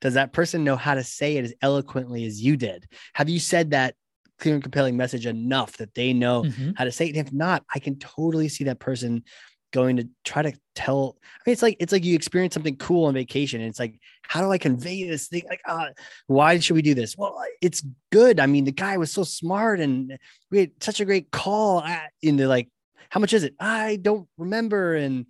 does 0.00 0.14
that 0.14 0.32
person 0.32 0.64
know 0.64 0.76
how 0.76 0.94
to 0.94 1.04
say 1.04 1.36
it 1.36 1.44
as 1.44 1.54
eloquently 1.62 2.24
as 2.24 2.42
you 2.42 2.56
did? 2.56 2.88
Have 3.14 3.28
you 3.28 3.38
said 3.38 3.70
that 3.70 3.94
clear 4.40 4.54
and 4.54 4.62
compelling 4.62 4.96
message 4.96 5.24
enough 5.24 5.76
that 5.76 5.94
they 5.94 6.12
know 6.12 6.42
Mhm. 6.42 6.74
how 6.76 6.84
to 6.84 6.92
say 6.92 7.06
it? 7.06 7.16
And 7.16 7.26
if 7.26 7.32
not, 7.32 7.64
I 7.72 7.78
can 7.78 7.96
totally 7.98 8.48
see 8.48 8.64
that 8.64 8.80
person 8.80 9.22
going 9.76 9.96
to 9.98 10.08
try 10.24 10.42
to 10.42 10.52
tell 10.74 11.16
I 11.22 11.38
mean 11.46 11.52
it's 11.52 11.62
like 11.62 11.76
it's 11.78 11.92
like 11.92 12.04
you 12.04 12.14
experience 12.16 12.54
something 12.54 12.76
cool 12.76 13.04
on 13.04 13.14
vacation 13.14 13.60
and 13.60 13.68
it's 13.68 13.78
like 13.78 14.00
how 14.22 14.40
do 14.40 14.50
I 14.50 14.58
convey 14.58 15.08
this 15.08 15.28
thing? 15.28 15.42
Like 15.48 15.60
uh, 15.66 15.90
why 16.26 16.58
should 16.58 16.74
we 16.74 16.82
do 16.82 16.94
this? 16.94 17.16
Well 17.16 17.40
it's 17.60 17.84
good. 18.10 18.40
I 18.40 18.46
mean 18.46 18.64
the 18.64 18.72
guy 18.72 18.96
was 18.96 19.12
so 19.12 19.22
smart 19.22 19.80
and 19.80 20.18
we 20.50 20.58
had 20.60 20.70
such 20.80 21.00
a 21.00 21.04
great 21.04 21.30
call 21.30 21.84
in 22.22 22.36
the 22.36 22.46
like 22.46 22.68
how 23.10 23.20
much 23.20 23.32
is 23.32 23.44
it? 23.44 23.54
I 23.60 23.96
don't 23.96 24.28
remember. 24.36 24.96
And 24.96 25.26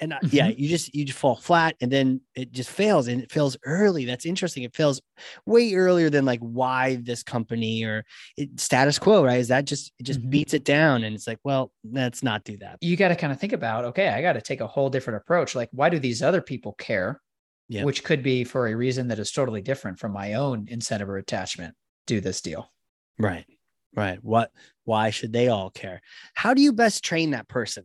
and 0.00 0.12
mm-hmm. 0.12 0.28
yeah 0.30 0.48
you 0.48 0.68
just 0.68 0.94
you 0.94 1.04
just 1.04 1.18
fall 1.18 1.36
flat 1.36 1.76
and 1.80 1.90
then 1.90 2.20
it 2.34 2.52
just 2.52 2.70
fails 2.70 3.08
and 3.08 3.22
it 3.22 3.30
fails 3.30 3.56
early. 3.64 4.04
That's 4.04 4.26
interesting. 4.26 4.62
It 4.62 4.74
fails 4.74 5.00
way 5.46 5.74
earlier 5.74 6.10
than 6.10 6.24
like 6.24 6.40
why 6.40 6.96
this 7.02 7.22
company 7.22 7.84
or 7.84 8.04
it, 8.36 8.58
status 8.58 8.98
quo 8.98 9.24
right? 9.24 9.40
Is 9.40 9.48
that 9.48 9.64
just 9.64 9.92
it 9.98 10.04
just 10.04 10.20
mm-hmm. 10.20 10.30
beats 10.30 10.54
it 10.54 10.64
down 10.64 11.04
and 11.04 11.14
it's 11.14 11.26
like 11.26 11.38
well 11.44 11.72
let's 11.84 12.22
not 12.22 12.44
do 12.44 12.56
that. 12.58 12.78
You 12.80 12.96
got 12.96 13.08
to 13.08 13.16
kind 13.16 13.32
of 13.32 13.38
think 13.38 13.52
about 13.52 13.84
okay 13.86 14.08
i 14.08 14.22
got 14.22 14.34
to 14.34 14.40
take 14.40 14.60
a 14.60 14.66
whole 14.66 14.90
different 14.90 15.18
approach. 15.18 15.54
Like 15.54 15.68
why 15.72 15.88
do 15.88 15.98
these 15.98 16.22
other 16.22 16.40
people 16.40 16.72
care? 16.74 17.20
Yeah. 17.68 17.84
which 17.84 18.02
could 18.02 18.24
be 18.24 18.42
for 18.42 18.66
a 18.66 18.74
reason 18.74 19.06
that 19.08 19.20
is 19.20 19.30
totally 19.30 19.62
different 19.62 20.00
from 20.00 20.10
my 20.10 20.34
own 20.34 20.66
incentive 20.68 21.08
or 21.08 21.18
attachment 21.18 21.76
do 22.04 22.20
this 22.20 22.40
deal. 22.40 22.68
Right 23.16 23.46
right. 23.94 24.18
What 24.22 24.50
why 24.84 25.10
should 25.10 25.32
they 25.32 25.48
all 25.48 25.70
care? 25.70 26.00
How 26.34 26.54
do 26.54 26.62
you 26.62 26.72
best 26.72 27.04
train 27.04 27.30
that 27.30 27.48
person 27.48 27.84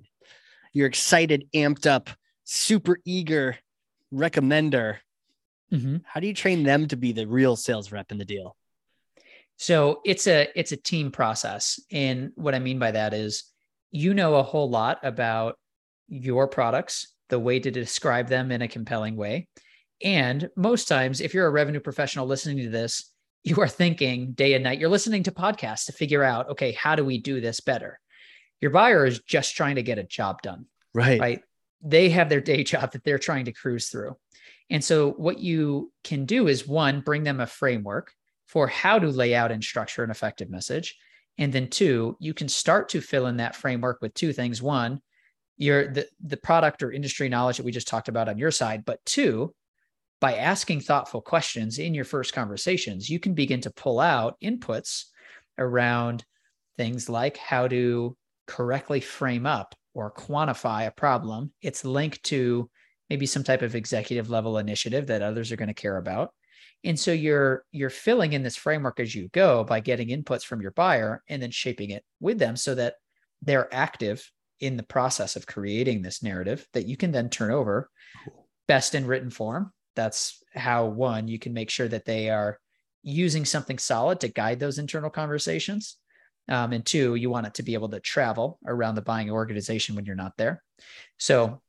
you're 0.75 0.87
excited, 0.87 1.47
amped 1.55 1.87
up, 1.87 2.09
super 2.43 2.99
eager 3.05 3.57
recommender. 4.13 4.97
Mm-hmm. 5.71 5.97
How 6.05 6.19
do 6.19 6.27
you 6.27 6.33
train 6.33 6.63
them 6.63 6.87
to 6.89 6.97
be 6.97 7.13
the 7.13 7.25
real 7.25 7.55
sales 7.55 7.93
rep 7.93 8.11
in 8.11 8.17
the 8.17 8.25
deal? 8.25 8.57
So 9.57 10.01
it's 10.03 10.27
a 10.27 10.49
it's 10.53 10.73
a 10.73 10.77
team 10.77 11.11
process. 11.11 11.79
And 11.91 12.31
what 12.35 12.53
I 12.53 12.59
mean 12.59 12.77
by 12.77 12.91
that 12.91 13.13
is 13.13 13.45
you 13.89 14.13
know 14.13 14.35
a 14.35 14.43
whole 14.43 14.69
lot 14.69 14.99
about 15.01 15.57
your 16.09 16.45
products, 16.47 17.13
the 17.29 17.39
way 17.39 17.59
to 17.59 17.71
describe 17.71 18.27
them 18.27 18.51
in 18.51 18.61
a 18.61 18.67
compelling 18.67 19.15
way. 19.15 19.47
And 20.03 20.49
most 20.57 20.89
times, 20.89 21.21
if 21.21 21.33
you're 21.33 21.47
a 21.47 21.51
revenue 21.51 21.79
professional 21.79 22.27
listening 22.27 22.57
to 22.65 22.69
this, 22.69 23.11
you 23.45 23.61
are 23.61 23.69
thinking 23.69 24.33
day 24.33 24.55
and 24.55 24.63
night, 24.65 24.79
you're 24.79 24.89
listening 24.89 25.23
to 25.23 25.31
podcasts 25.31 25.85
to 25.85 25.93
figure 25.93 26.23
out, 26.23 26.49
okay, 26.49 26.73
how 26.73 26.95
do 26.95 27.05
we 27.05 27.17
do 27.17 27.39
this 27.39 27.61
better? 27.61 27.97
Your 28.61 28.71
buyer 28.71 29.05
is 29.05 29.19
just 29.21 29.55
trying 29.55 29.75
to 29.75 29.83
get 29.83 29.97
a 29.97 30.03
job 30.03 30.41
done. 30.41 30.65
Right. 30.93 31.19
Right. 31.19 31.41
They 31.81 32.09
have 32.09 32.29
their 32.29 32.41
day 32.41 32.63
job 32.71 32.91
that 32.93 33.03
they're 33.03 33.19
trying 33.19 33.45
to 33.45 33.51
cruise 33.51 33.89
through. 33.89 34.15
And 34.69 34.83
so 34.83 35.11
what 35.11 35.39
you 35.39 35.91
can 36.03 36.25
do 36.25 36.47
is 36.47 36.67
one, 36.67 37.01
bring 37.01 37.23
them 37.23 37.39
a 37.39 37.47
framework 37.47 38.11
for 38.47 38.67
how 38.67 38.99
to 38.99 39.07
lay 39.07 39.35
out 39.35 39.51
and 39.51 39.63
structure 39.63 40.03
an 40.03 40.11
effective 40.11 40.49
message. 40.49 40.97
And 41.37 41.51
then 41.51 41.69
two, 41.69 42.15
you 42.19 42.33
can 42.33 42.47
start 42.47 42.89
to 42.89 43.01
fill 43.01 43.27
in 43.27 43.37
that 43.37 43.55
framework 43.55 43.99
with 44.01 44.13
two 44.13 44.33
things. 44.33 44.61
One, 44.61 45.01
your 45.57 45.91
the, 45.91 46.07
the 46.23 46.37
product 46.37 46.81
or 46.83 46.91
industry 46.91 47.29
knowledge 47.29 47.57
that 47.57 47.65
we 47.65 47.71
just 47.71 47.87
talked 47.87 48.07
about 48.07 48.29
on 48.29 48.37
your 48.37 48.51
side, 48.51 48.85
but 48.85 49.03
two, 49.05 49.53
by 50.21 50.35
asking 50.35 50.81
thoughtful 50.81 51.21
questions 51.21 51.77
in 51.77 51.93
your 51.93 52.05
first 52.05 52.33
conversations, 52.33 53.09
you 53.09 53.19
can 53.19 53.33
begin 53.33 53.61
to 53.61 53.69
pull 53.71 53.99
out 53.99 54.39
inputs 54.41 55.05
around 55.57 56.23
things 56.77 57.09
like 57.09 57.37
how 57.37 57.67
to 57.67 58.17
correctly 58.47 58.99
frame 58.99 59.45
up 59.45 59.75
or 59.93 60.11
quantify 60.11 60.87
a 60.87 60.91
problem, 60.91 61.51
it's 61.61 61.85
linked 61.85 62.23
to 62.23 62.69
maybe 63.09 63.25
some 63.25 63.43
type 63.43 63.61
of 63.61 63.75
executive 63.75 64.29
level 64.29 64.57
initiative 64.57 65.07
that 65.07 65.21
others 65.21 65.51
are 65.51 65.55
going 65.57 65.67
to 65.67 65.73
care 65.73 65.97
about. 65.97 66.31
And 66.83 66.99
so 66.99 67.11
you're 67.11 67.63
you're 67.71 67.89
filling 67.89 68.33
in 68.33 68.43
this 68.43 68.55
framework 68.55 68.99
as 68.99 69.15
you 69.15 69.29
go 69.29 69.63
by 69.63 69.79
getting 69.79 70.09
inputs 70.09 70.43
from 70.43 70.61
your 70.61 70.71
buyer 70.71 71.23
and 71.27 71.41
then 71.41 71.51
shaping 71.51 71.89
it 71.89 72.03
with 72.19 72.37
them 72.37 72.55
so 72.55 72.75
that 72.75 72.95
they're 73.41 73.73
active 73.73 74.29
in 74.59 74.77
the 74.77 74.83
process 74.83 75.35
of 75.35 75.47
creating 75.47 76.01
this 76.01 76.21
narrative 76.21 76.65
that 76.73 76.87
you 76.87 76.95
can 76.95 77.11
then 77.11 77.29
turn 77.29 77.51
over 77.51 77.89
best 78.67 78.95
in 78.95 79.05
written 79.05 79.29
form. 79.29 79.71
That's 79.95 80.43
how 80.53 80.85
one 80.85 81.27
you 81.27 81.39
can 81.39 81.53
make 81.53 81.69
sure 81.69 81.87
that 81.87 82.05
they 82.05 82.29
are 82.29 82.59
using 83.01 83.45
something 83.45 83.77
solid 83.77 84.19
to 84.19 84.27
guide 84.27 84.59
those 84.59 84.79
internal 84.79 85.09
conversations 85.09 85.97
um, 86.47 86.73
and 86.73 86.85
two, 86.85 87.15
you 87.15 87.29
want 87.29 87.47
it 87.47 87.55
to 87.55 87.63
be 87.63 87.73
able 87.73 87.89
to 87.89 87.99
travel 87.99 88.59
around 88.65 88.95
the 88.95 89.01
buying 89.01 89.31
organization 89.31 89.95
when 89.95 90.05
you're 90.05 90.15
not 90.15 90.37
there. 90.37 90.63
So 91.17 91.61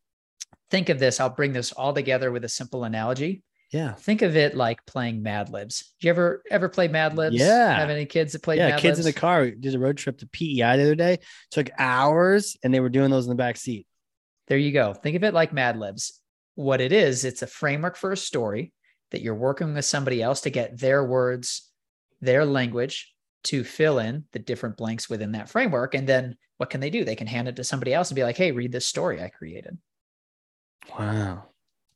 think 0.71 0.89
of 0.89 0.99
this. 0.99 1.21
I'll 1.21 1.31
bring 1.31 1.53
this 1.53 1.73
all 1.73 1.95
together 1.95 2.31
with 2.31 2.45
a 2.45 2.49
simple 2.49 2.85
analogy. 2.85 3.43
Yeah. 3.73 3.95
Think 3.95 4.23
of 4.23 4.37
it 4.37 4.57
like 4.57 4.85
playing 4.87 5.23
Mad 5.23 5.51
Libs. 5.51 5.93
Do 6.01 6.07
you 6.07 6.11
ever 6.11 6.43
ever 6.51 6.69
play 6.69 6.89
Mad 6.89 7.17
Libs? 7.17 7.37
Yeah. 7.37 7.77
Have 7.77 7.91
any 7.91 8.07
kids 8.07 8.33
that 8.33 8.43
played 8.43 8.59
yeah, 8.59 8.71
Mad 8.71 8.81
kids 8.81 8.99
Libs? 8.99 9.07
in 9.07 9.13
the 9.13 9.21
car. 9.21 9.43
We 9.43 9.51
did 9.53 9.75
a 9.75 9.79
road 9.79 9.97
trip 9.97 10.19
to 10.19 10.27
PEI 10.29 10.77
the 10.77 10.83
other 10.83 10.95
day. 10.95 11.19
Took 11.51 11.71
hours 11.79 12.57
and 12.63 12.73
they 12.73 12.81
were 12.81 12.89
doing 12.89 13.11
those 13.11 13.25
in 13.25 13.31
the 13.31 13.35
back 13.35 13.57
seat. 13.57 13.87
There 14.47 14.59
you 14.59 14.73
go. 14.73 14.95
Think 14.95 15.17
of 15.17 15.25
it 15.25 15.35
like 15.35 15.53
Mad 15.53 15.77
Libs. 15.77 16.21
What 16.55 16.81
it 16.81 16.93
is, 16.93 17.25
it's 17.25 17.43
a 17.43 17.47
framework 17.47 17.97
for 17.97 18.13
a 18.13 18.17
story 18.17 18.73
that 19.11 19.21
you're 19.21 19.35
working 19.35 19.75
with 19.75 19.85
somebody 19.85 20.23
else 20.23 20.43
to 20.43 20.51
get 20.51 20.79
their 20.79 21.05
words, 21.05 21.71
their 22.21 22.45
language, 22.47 23.13
to 23.47 23.65
fill 23.65 23.99
in 23.99 24.25
the 24.33 24.39
different 24.39 24.77
blanks 24.77 25.09
within 25.09 25.33
that 25.33 25.49
framework. 25.49 25.95
And 25.95 26.07
then 26.07 26.37
what 26.59 26.71
can 26.71 26.81
they 26.81 26.91
do? 26.91 27.05
They 27.05 27.17
can 27.17 27.27
hand 27.27 27.49
it 27.49 27.57
to 27.57 27.65
somebody 27.65 27.93
else 27.93 28.11
and 28.11 28.17
be 28.17 28.25
like, 28.25 28.37
hey, 28.37 28.53
read 28.53 28.73
this 28.73 28.87
story 28.87 29.23
I 29.23 29.29
created. 29.29 29.79
Wow. 30.99 31.45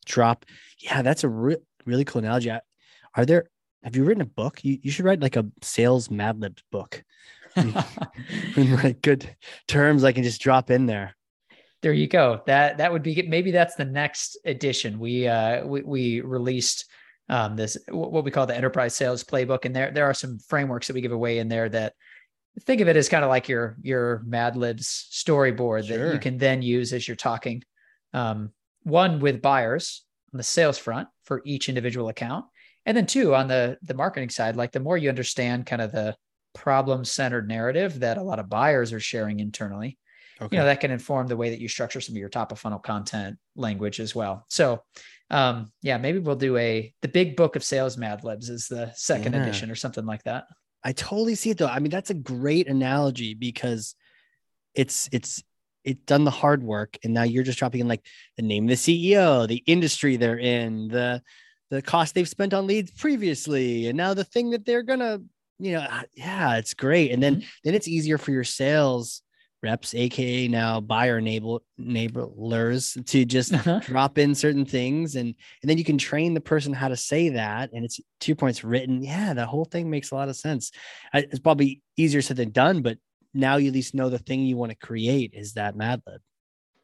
Drop. 0.07 0.45
Yeah, 0.79 1.03
that's 1.03 1.25
a 1.25 1.29
re- 1.29 1.57
really 1.85 2.05
cool 2.05 2.21
analogy. 2.21 2.51
Are 2.51 3.27
there, 3.27 3.45
have 3.83 3.97
you 3.97 4.05
written 4.05 4.23
a 4.23 4.27
book? 4.27 4.65
You, 4.65 4.79
you 4.83 4.91
should 4.91 5.05
write 5.05 5.21
like 5.21 5.37
a 5.37 5.47
sales 5.63 6.11
Mad 6.11 6.41
Libs 6.41 6.63
book. 6.71 7.03
in 7.57 8.77
like 8.77 9.03
good 9.03 9.29
terms, 9.67 10.05
I 10.05 10.13
can 10.13 10.23
just 10.23 10.41
drop 10.41 10.71
in 10.71 10.87
there. 10.87 11.17
There 11.83 11.93
you 11.93 12.07
go. 12.07 12.43
That 12.47 12.79
that 12.79 12.93
would 12.93 13.03
be 13.03 13.23
maybe 13.23 13.51
that's 13.51 13.75
the 13.75 13.87
next 13.87 14.37
edition. 14.45 14.99
We 14.99 15.27
uh 15.27 15.65
we, 15.65 15.81
we 15.83 16.21
released 16.21 16.87
um, 17.31 17.55
this 17.55 17.79
what 17.89 18.25
we 18.25 18.33
call 18.33 18.47
the 18.47 18.57
enterprise 18.57 18.95
sales 18.95 19.23
playbook, 19.23 19.65
and 19.65 19.75
there 19.75 19.93
there 19.93 20.05
are 20.05 20.15
some 20.15 20.39
frameworks 20.41 20.89
that 20.89 20.95
we 20.95 21.01
give 21.01 21.13
away 21.13 21.39
in 21.39 21.49
there 21.49 21.69
that 21.69 21.95
think 22.63 22.81
of 22.81 22.89
it 22.89 22.97
as 22.97 23.09
kind 23.09 23.25
of 23.25 23.31
like 23.31 23.49
your 23.49 23.77
your 23.83 24.23
Mad 24.27 24.57
Libs 24.57 25.09
storyboard 25.13 25.87
sure. 25.87 25.97
that 26.09 26.13
you 26.13 26.19
can 26.19 26.39
then 26.39 26.61
use 26.61 26.93
as 26.93 27.07
you're 27.07 27.17
talking. 27.17 27.63
Um, 28.13 28.51
one 28.83 29.21
with 29.21 29.41
buyers 29.41 30.05
on 30.35 30.39
the 30.39 30.43
sales 30.43 30.77
front 30.77 31.07
for 31.23 31.41
each 31.45 31.69
individual 31.69 32.09
account, 32.09 32.47
and 32.85 32.97
then 32.97 33.07
two 33.07 33.33
on 33.37 33.47
the 33.47 33.79
the 33.83 33.95
marketing 33.95 34.31
side. 34.31 34.57
Like 34.57 34.73
the 34.73 34.81
more 34.81 34.99
you 34.99 35.09
understand 35.09 35.67
kind 35.67 35.81
of 35.81 35.93
the 35.93 36.17
problem 36.53 37.05
centered 37.05 37.47
narrative 37.47 38.01
that 38.01 38.19
a 38.19 38.23
lot 38.23 38.41
of 38.41 38.51
buyers 38.51 38.93
are 38.93 38.99
sharing 38.99 39.39
internally, 39.39 39.99
okay. 40.41 40.57
you 40.57 40.61
know 40.61 40.67
that 40.67 40.81
can 40.81 40.91
inform 40.91 41.29
the 41.29 41.37
way 41.37 41.51
that 41.51 41.61
you 41.61 41.69
structure 41.69 42.01
some 42.01 42.15
of 42.15 42.19
your 42.19 42.29
top 42.29 42.51
of 42.51 42.59
funnel 42.59 42.81
content 42.81 43.39
language 43.55 44.01
as 44.01 44.17
well. 44.17 44.45
So 44.49 44.83
um, 45.31 45.71
yeah, 45.83 45.97
maybe 45.97 46.19
we'll 46.19 46.37
do 46.37 46.57
a 46.57 46.93
the 47.03 47.09
big 47.09 47.37
book 47.37 47.57
of 47.57 47.65
sales 47.65 47.97
Mad 47.97 48.25
Libs 48.25 48.49
is 48.49 48.67
the 48.67 48.93
second 48.95 49.33
yeah. 49.35 49.43
edition 49.43 49.71
or 49.71 49.75
something 49.77 50.05
like 50.05 50.25
that. 50.25 50.45
I 50.83 50.93
totally 50.93 51.35
see 51.35 51.51
it 51.51 51.59
though. 51.59 51.67
I 51.67 51.79
mean, 51.79 51.91
that's 51.91 52.11
a 52.11 52.15
great 52.15 52.69
analogy 52.69 53.35
because 53.35 53.95
it's 54.75 55.09
it's 55.13 55.43
it's 55.85 56.03
done 56.05 56.25
the 56.25 56.31
hard 56.31 56.63
work 56.63 56.99
and 57.05 57.15
now 57.15 57.23
you're 57.23 57.45
just 57.45 57.59
dropping 57.59 57.81
in 57.81 57.89
like 57.89 58.05
the 58.37 58.43
name 58.43 58.65
of 58.65 58.71
the 58.71 58.75
CEO, 58.75 59.47
the 59.47 59.63
industry 59.67 60.17
they're 60.17 60.39
in, 60.39 60.89
the 60.89 61.23
the 61.71 61.81
cost 61.81 62.15
they've 62.15 62.29
spent 62.29 62.53
on 62.53 62.67
leads 62.67 62.91
previously, 62.91 63.87
and 63.87 63.97
now 63.97 64.13
the 64.13 64.25
thing 64.25 64.51
that 64.51 64.67
they're 64.67 64.83
gonna, 64.83 65.21
you 65.61 65.73
know, 65.73 65.87
yeah, 66.15 66.57
it's 66.57 66.75
great. 66.75 67.13
And 67.13 67.23
then 67.23 67.37
mm-hmm. 67.37 67.49
then 67.63 67.75
it's 67.75 67.89
easier 67.89 68.19
for 68.19 68.33
your 68.33 68.45
sales 68.45 69.23
reps, 69.63 69.95
aka 69.95 70.49
now 70.49 70.81
buyer 70.81 71.19
enable 71.19 71.63
enablers, 71.81 73.05
to 73.07 73.25
just 73.25 73.53
uh-huh. 73.53 73.81
drop 73.81 74.19
in 74.19 74.35
certain 74.35 74.65
things, 74.65 75.17
and 75.17 75.35
and 75.63 75.71
then 75.71 75.79
you 75.79 75.85
can 75.85 75.99
train 75.99 76.35
the 76.35 76.41
person 76.41 76.73
how 76.73 76.89
to 76.89 76.97
say 76.97 77.31
that, 77.31 77.71
and 77.73 77.85
it's 77.85 78.01
two 78.21 78.35
points 78.35 78.65
written. 78.65 79.03
Yeah, 79.03 79.35
the 79.35 79.47
whole 79.47 79.65
thing 79.65 79.91
makes 79.91 80.11
a 80.11 80.15
lot 80.15 80.29
of 80.29 80.37
sense. 80.37 80.73
It's 81.13 81.41
probably 81.41 81.83
easier 81.97 82.23
said 82.23 82.37
than 82.37 82.51
done, 82.51 82.83
but 82.83 82.99
now 83.35 83.57
you 83.57 83.69
at 83.69 83.75
least 83.75 83.95
know 83.95 84.09
the 84.09 84.19
thing 84.19 84.45
you 84.45 84.57
want 84.57 84.71
to 84.73 84.87
create 84.87 85.33
is 85.35 85.55
that 85.55 85.77
Mad 85.77 86.03
Lib. 86.07 86.21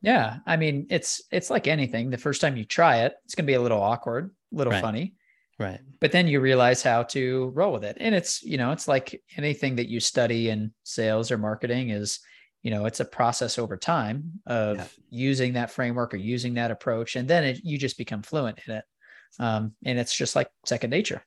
Yeah, 0.03 0.39
I 0.47 0.57
mean 0.57 0.87
it's 0.91 1.23
it's 1.31 1.51
like 1.51 1.67
anything. 1.67 2.11
The 2.11 2.19
first 2.19 2.41
time 2.41 2.57
you 2.57 2.65
try 2.65 2.99
it, 2.99 3.15
it's 3.25 3.35
gonna 3.35 3.47
be 3.47 3.55
a 3.55 3.63
little 3.63 3.83
awkward, 3.83 4.31
a 4.53 4.57
little 4.57 4.73
right. 4.73 4.83
funny. 4.83 5.15
Right. 5.59 5.81
But 6.01 6.13
then 6.13 6.29
you 6.29 6.41
realize 6.41 6.83
how 6.83 7.05
to 7.05 7.51
roll 7.55 7.73
with 7.73 7.85
it. 7.85 7.97
And 7.99 8.15
it's, 8.15 8.43
you 8.43 8.59
know, 8.59 8.73
it's 8.73 8.87
like 8.87 9.23
anything 9.37 9.77
that 9.77 9.89
you 9.89 10.01
study 10.01 10.51
in 10.51 10.73
sales 10.85 11.31
or 11.31 11.39
marketing 11.39 11.91
is 11.91 12.21
you 12.67 12.73
know 12.73 12.85
it's 12.85 12.99
a 12.99 13.05
process 13.05 13.61
over 13.61 13.77
time 13.77 14.41
of 14.45 14.79
yeah. 14.79 14.85
using 15.09 15.53
that 15.53 15.71
framework 15.71 16.13
or 16.13 16.17
using 16.17 16.55
that 16.55 16.73
approach 16.73 17.15
and 17.15 17.29
then 17.29 17.45
it, 17.45 17.61
you 17.63 17.79
just 17.79 17.97
become 17.97 18.23
fluent 18.23 18.59
in 18.67 18.75
it. 18.75 18.85
Um, 19.39 19.77
and 19.85 20.01
it's 20.01 20.13
just 20.13 20.35
like 20.35 20.51
second 20.65 20.91
nature. 20.91 21.23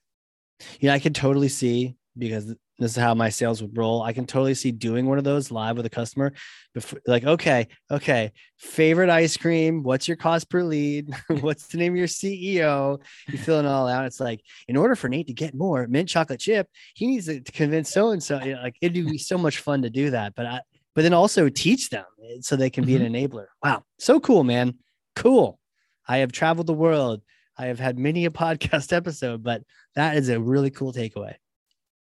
You 0.81 0.89
know 0.89 0.95
i 0.95 0.99
can 0.99 1.13
totally 1.13 1.47
see 1.47 1.95
because 2.17 2.47
this 2.79 2.91
is 2.91 2.97
how 2.97 3.13
my 3.13 3.29
sales 3.29 3.61
would 3.61 3.77
roll 3.77 4.01
i 4.01 4.11
can 4.11 4.25
totally 4.25 4.53
see 4.53 4.71
doing 4.71 5.05
one 5.05 5.17
of 5.17 5.23
those 5.23 5.51
live 5.51 5.77
with 5.77 5.85
a 5.85 5.89
customer 5.89 6.33
before 6.73 6.99
like 7.07 7.23
okay 7.23 7.69
okay 7.89 8.33
favorite 8.57 9.09
ice 9.09 9.37
cream 9.37 9.81
what's 9.83 10.09
your 10.09 10.17
cost 10.17 10.49
per 10.49 10.61
lead? 10.61 11.13
What's 11.39 11.67
the 11.67 11.77
name 11.77 11.93
of 11.93 11.97
your 11.97 12.07
ceo 12.07 13.01
you 13.29 13.37
fill 13.37 13.59
it 13.59 13.65
all 13.65 13.87
out 13.87 14.05
it's 14.05 14.19
like 14.19 14.41
in 14.67 14.75
order 14.75 14.95
for 14.95 15.07
nate 15.07 15.27
to 15.27 15.33
get 15.33 15.53
more 15.53 15.87
mint 15.87 16.09
chocolate 16.09 16.41
chip 16.41 16.67
he 16.95 17.07
needs 17.07 17.27
to 17.27 17.39
convince 17.39 17.89
so 17.89 18.09
and 18.09 18.21
so 18.21 18.37
like 18.61 18.75
it'd 18.81 18.93
be 18.93 19.17
so 19.17 19.37
much 19.37 19.59
fun 19.59 19.81
to 19.83 19.89
do 19.89 20.09
that 20.09 20.35
but 20.35 20.45
i 20.45 20.59
but 20.99 21.03
then 21.03 21.13
also 21.13 21.47
teach 21.47 21.89
them 21.91 22.03
so 22.41 22.57
they 22.57 22.69
can 22.69 22.83
be 22.83 22.91
Mhm. 22.99 23.05
an 23.05 23.13
enabler. 23.13 23.45
Wow. 23.63 23.85
So 23.99 24.19
cool, 24.19 24.43
man. 24.43 24.73
Cool. 25.15 25.57
I 26.05 26.17
have 26.17 26.33
traveled 26.33 26.67
the 26.67 26.73
world. 26.73 27.21
I 27.57 27.67
have 27.67 27.79
had 27.79 27.97
many 27.97 28.25
a 28.25 28.29
podcast 28.43 28.91
episode, 28.91 29.41
but 29.41 29.63
that 29.95 30.17
is 30.17 30.27
a 30.27 30.37
really 30.41 30.69
cool 30.71 30.91
takeaway. 30.91 31.35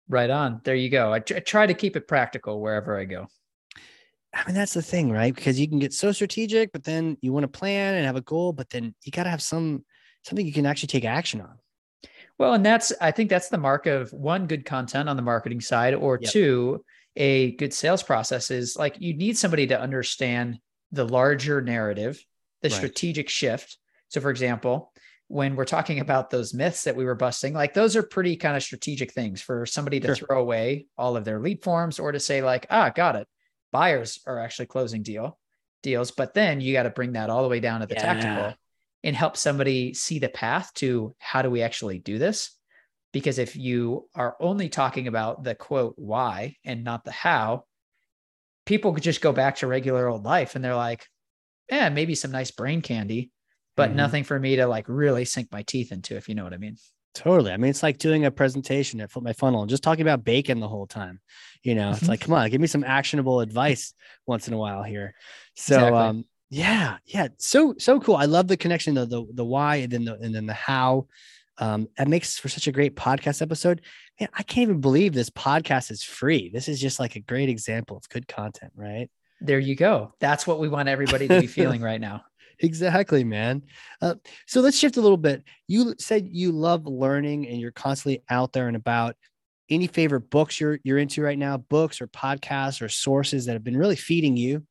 Right 0.10 0.32
on. 0.32 0.62
There 0.64 0.74
you 0.74 0.90
go. 0.90 1.14
I, 1.14 1.20
tr- 1.20 1.36
I 1.36 1.40
try 1.42 1.68
to 1.68 1.76
keep 1.76 1.96
it 1.96 2.08
practical 2.08 2.60
wherever 2.60 2.98
I 3.00 3.06
go. 3.06 3.28
I 4.34 4.44
mean, 4.48 4.56
that's 4.56 4.74
the 4.74 4.82
thing, 4.82 5.12
right? 5.12 5.36
Because 5.36 5.60
you 5.60 5.68
can 5.68 5.78
get 5.78 5.94
so 5.94 6.12
strategic, 6.12 6.72
but 6.72 6.84
then 6.84 7.18
you 7.22 7.32
want 7.32 7.44
to 7.44 7.48
plan 7.60 7.94
and 7.94 8.04
have 8.08 8.16
a 8.16 8.22
goal, 8.22 8.52
but 8.52 8.68
then 8.72 8.96
you 9.04 9.12
got 9.12 9.26
to 9.26 9.30
have 9.30 9.44
some 9.44 9.86
something 10.24 10.44
you 10.44 10.54
can 10.54 10.66
actually 10.66 10.88
take 10.88 11.06
action 11.06 11.40
on. 11.42 11.60
Well, 12.40 12.56
and 12.56 12.66
that's 12.66 12.92
I 13.00 13.12
think 13.12 13.30
that's 13.30 13.50
the 13.50 13.60
mark 13.60 13.86
of 13.86 14.12
one 14.12 14.48
good 14.48 14.66
content 14.66 15.08
on 15.08 15.18
the 15.18 15.22
marketing 15.22 15.62
side, 15.62 15.94
or 15.94 16.18
Yep. 16.20 16.32
two, 16.32 16.84
a 17.18 17.52
good 17.54 17.74
sales 17.74 18.04
process 18.04 18.52
is 18.52 18.78
like 18.78 18.96
you 19.00 19.14
need 19.16 19.38
somebody 19.38 19.68
to 19.68 19.80
understand 19.80 20.60
the 20.92 21.04
larger 21.06 21.62
narrative, 21.62 22.24
the 22.62 22.70
Right. 22.70 22.76
strategic 22.76 23.28
shift. 23.30 23.78
So, 24.10 24.22
for 24.22 24.30
example, 24.30 24.94
when 25.28 25.56
we're 25.58 25.66
talking 25.66 26.00
about 26.00 26.30
those 26.30 26.54
myths 26.54 26.86
that 26.86 26.96
we 26.96 27.04
were 27.04 27.16
busting, 27.16 27.54
like 27.54 27.74
those 27.74 27.96
are 27.98 28.04
pretty 28.04 28.38
kind 28.38 28.56
of 28.56 28.64
strategic 28.64 29.12
things 29.12 29.42
for 29.42 29.66
somebody 29.66 30.00
to 30.00 30.16
Sure. 30.16 30.28
throw 30.28 30.40
away 30.42 30.86
all 30.98 31.18
of 31.18 31.26
their 31.26 31.40
lead 31.42 31.62
forms 31.64 32.00
or 32.00 32.14
to 32.14 32.20
say, 32.20 32.42
like, 32.42 32.66
ah, 32.70 32.90
got 32.90 33.18
it. 33.18 33.28
Buyers 33.74 34.20
are 34.26 34.40
actually 34.40 34.68
closing 34.68 35.04
deal 35.04 35.38
deals, 35.84 36.12
but 36.12 36.34
then 36.34 36.62
you 36.62 36.72
got 36.74 36.84
to 36.84 36.90
bring 36.90 37.14
that 37.14 37.30
all 37.30 37.44
the 37.44 37.50
way 37.50 37.60
down 37.60 37.82
to 37.82 37.88
the 37.88 37.96
Yeah. 37.96 38.02
tactical 38.02 38.56
and 39.04 39.16
help 39.16 39.36
somebody 39.38 39.94
see 39.94 40.20
the 40.20 40.30
path 40.30 40.74
to 40.76 41.16
how 41.20 41.42
do 41.42 41.50
we 41.50 41.62
actually 41.62 42.00
do 42.00 42.18
this? 42.18 42.57
Because 43.14 43.40
if 43.40 43.56
you 43.56 44.10
are 44.16 44.36
only 44.40 44.70
talking 44.70 45.08
about 45.08 45.44
the 45.44 45.56
quote 45.56 45.96
why 45.98 46.58
and 46.66 46.84
not 46.84 47.04
the 47.04 47.12
how, 47.12 47.64
people 48.66 48.94
could 48.94 49.04
just 49.04 49.22
go 49.22 49.32
back 49.32 49.58
to 49.58 49.68
regular 49.68 50.08
old 50.08 50.24
life 50.24 50.56
and 50.56 50.64
they're 50.64 50.76
like, 50.76 51.08
yeah, 51.72 51.90
maybe 51.90 52.16
some 52.16 52.32
nice 52.32 52.52
brain 52.52 52.82
candy, 52.82 53.32
but 53.76 53.92
Mhm. 53.92 53.96
nothing 53.96 54.24
for 54.24 54.40
me 54.40 54.58
to 54.58 54.68
like 54.68 54.86
really 54.88 55.26
sink 55.26 55.52
my 55.52 55.64
teeth 55.64 55.92
into, 55.92 56.16
if 56.16 56.28
you 56.30 56.36
know 56.36 56.44
what 56.44 56.54
I 56.54 56.58
mean. 56.58 56.76
Totally. 57.14 57.52
I 57.52 57.58
mean, 57.58 57.72
it's 57.72 57.82
like 57.82 57.98
doing 57.98 58.26
a 58.26 58.32
presentation 58.32 59.02
at 59.02 59.10
Flip 59.10 59.24
My 59.24 59.34
Funnel 59.34 59.62
and 59.62 59.70
just 59.70 59.82
talking 59.82 60.04
about 60.04 60.24
bacon 60.24 60.60
the 60.60 60.68
whole 60.68 60.86
time. 60.86 61.20
You 61.64 61.74
know, 61.74 61.90
it's 61.90 62.08
like, 62.08 62.22
come 62.22 62.34
on, 62.36 62.50
give 62.52 62.62
me 62.62 62.68
some 62.68 62.84
actionable 62.84 63.40
advice 63.40 63.94
once 64.28 64.48
in 64.48 64.54
a 64.54 64.58
while 64.58 64.84
here. 64.84 65.16
So, 65.56 65.76
Exactly. 65.78 66.06
um, 66.06 66.26
yeah, 66.50 66.98
yeah, 67.06 67.28
so 67.40 67.74
so 67.78 68.00
cool. 68.00 68.16
I 68.16 68.26
love 68.26 68.48
the 68.48 68.56
connection, 68.56 68.94
the 68.94 69.06
the, 69.06 69.26
the 69.34 69.44
why, 69.44 69.78
and 69.78 69.92
then 69.92 70.06
the 70.06 70.14
and 70.20 70.34
then 70.34 70.46
the 70.46 70.54
how. 70.54 71.08
Um, 71.60 71.88
that 71.98 72.08
makes 72.08 72.38
for 72.38 72.50
such 72.50 72.68
a 72.68 72.72
great 72.72 72.96
podcast 72.96 73.42
episode. 73.42 73.82
Man, 74.20 74.30
I 74.34 74.44
can't 74.44 74.70
even 74.70 74.82
believe 74.82 75.14
this 75.14 75.30
podcast 75.30 75.92
is 75.92 76.04
free. 76.04 76.50
This 76.54 76.68
is 76.68 76.80
just 76.80 77.00
like 77.00 77.16
a 77.16 77.20
great 77.20 77.50
example 77.50 77.98
of 77.98 78.08
good 78.10 78.28
content, 78.28 78.74
right? 78.76 79.10
There 79.42 79.60
you 79.60 79.76
go. 79.76 80.14
That's 80.20 80.48
what 80.48 80.60
we 80.60 80.70
want 80.70 80.90
everybody 80.90 81.28
to 81.28 81.42
be 81.42 81.48
feeling 81.48 81.82
right 81.82 82.02
now. 82.02 82.24
Exactly, 82.60 83.24
man. 83.24 83.64
Uh, 84.02 84.16
so 84.48 84.62
let's 84.62 84.78
shift 84.78 84.98
a 84.98 85.02
little 85.02 85.18
bit. 85.18 85.44
You 85.68 85.94
said 86.00 86.28
you 86.32 86.52
love 86.52 86.86
learning 86.86 87.48
and 87.48 87.60
you're 87.60 87.72
constantly 87.72 88.24
out 88.30 88.54
there 88.54 88.68
and 88.68 88.76
about. 88.76 89.16
Any 89.70 89.88
favorite 89.88 90.30
books 90.30 90.62
you're 90.62 90.80
you're 90.84 90.98
into 90.98 91.22
right 91.22 91.38
now? 91.38 91.58
Books 91.58 92.00
or 92.00 92.08
podcasts 92.08 92.82
or 92.82 92.88
sources 92.88 93.46
that 93.46 93.54
have 93.54 93.66
been 93.66 93.76
really 93.76 93.98
feeding 93.98 94.38
you? 94.38 94.64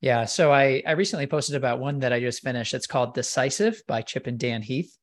Yeah. 0.00 0.26
So 0.26 0.52
I, 0.52 0.82
I 0.86 0.92
recently 0.92 1.26
posted 1.26 1.56
about 1.56 1.80
one 1.80 2.00
that 2.00 2.12
I 2.12 2.20
just 2.20 2.42
finished. 2.42 2.74
It's 2.74 2.86
called 2.86 3.14
Decisive 3.14 3.82
by 3.88 4.02
Chip 4.02 4.26
and 4.26 4.38
Dan 4.38 4.62
Heath. 4.62 4.96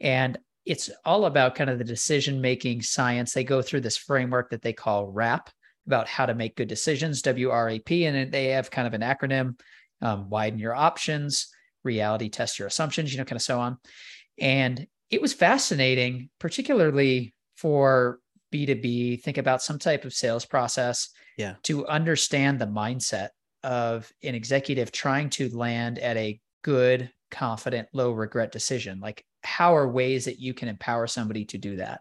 And 0.00 0.38
it's 0.68 0.90
all 1.04 1.24
about 1.24 1.54
kind 1.54 1.70
of 1.70 1.78
the 1.78 1.84
decision 1.84 2.40
making 2.40 2.82
science. 2.82 3.32
They 3.32 3.44
go 3.44 3.62
through 3.62 3.80
this 3.80 3.96
framework 3.96 4.50
that 4.50 4.62
they 4.62 4.74
call 4.74 5.10
WRAP 5.10 5.48
about 5.86 6.06
how 6.06 6.26
to 6.26 6.34
make 6.34 6.56
good 6.56 6.68
decisions, 6.68 7.22
W 7.22 7.48
R 7.50 7.70
A 7.70 7.78
P. 7.78 8.04
And 8.04 8.30
they 8.30 8.48
have 8.48 8.70
kind 8.70 8.86
of 8.86 8.92
an 8.92 9.00
acronym 9.00 9.58
um, 10.02 10.28
widen 10.28 10.58
your 10.58 10.74
options, 10.74 11.48
reality 11.84 12.28
test 12.28 12.58
your 12.58 12.68
assumptions, 12.68 13.12
you 13.12 13.18
know, 13.18 13.24
kind 13.24 13.38
of 13.38 13.42
so 13.42 13.58
on. 13.58 13.78
And 14.38 14.86
it 15.10 15.22
was 15.22 15.32
fascinating, 15.32 16.28
particularly 16.38 17.34
for 17.56 18.20
B2B, 18.52 19.22
think 19.22 19.38
about 19.38 19.62
some 19.62 19.78
type 19.78 20.04
of 20.04 20.12
sales 20.12 20.44
process 20.44 21.08
Yeah. 21.38 21.54
to 21.62 21.86
understand 21.86 22.58
the 22.58 22.66
mindset 22.66 23.30
of 23.62 24.12
an 24.22 24.34
executive 24.34 24.92
trying 24.92 25.30
to 25.30 25.48
land 25.56 25.98
at 25.98 26.16
a 26.16 26.40
good, 26.62 27.10
confident, 27.30 27.88
low 27.92 28.12
regret 28.12 28.52
decision. 28.52 29.00
Like, 29.00 29.24
how 29.42 29.76
are 29.76 29.88
ways 29.88 30.26
that 30.26 30.40
you 30.40 30.54
can 30.54 30.68
empower 30.68 31.06
somebody 31.06 31.44
to 31.46 31.58
do 31.58 31.76
that? 31.76 32.00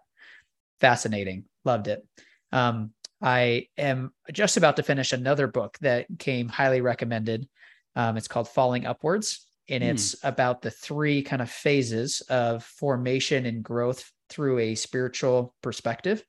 Fascinating. 0.79 1.45
Loved 1.65 1.87
it. 1.87 2.05
Um, 2.51 2.91
I 3.21 3.67
am 3.77 4.13
just 4.31 4.57
about 4.57 4.75
to 4.75 4.83
finish 4.83 5.11
another 5.11 5.47
book 5.47 5.77
that 5.81 6.05
came 6.19 6.47
highly 6.47 6.81
recommended. 6.81 7.47
Um, 7.95 8.15
it's 8.15 8.27
called 8.27 8.47
Falling 8.47 8.85
Upwards, 8.85 9.47
and 9.69 9.83
Hmm. 9.83 9.89
it's 9.89 10.15
about 10.23 10.61
the 10.61 10.71
three 10.71 11.23
kind 11.23 11.41
of 11.41 11.49
phases 11.49 12.21
of 12.29 12.63
formation 12.63 13.45
and 13.45 13.63
growth 13.63 14.11
through 14.29 14.59
a 14.59 14.75
spiritual 14.75 15.55
perspective. 15.61 16.23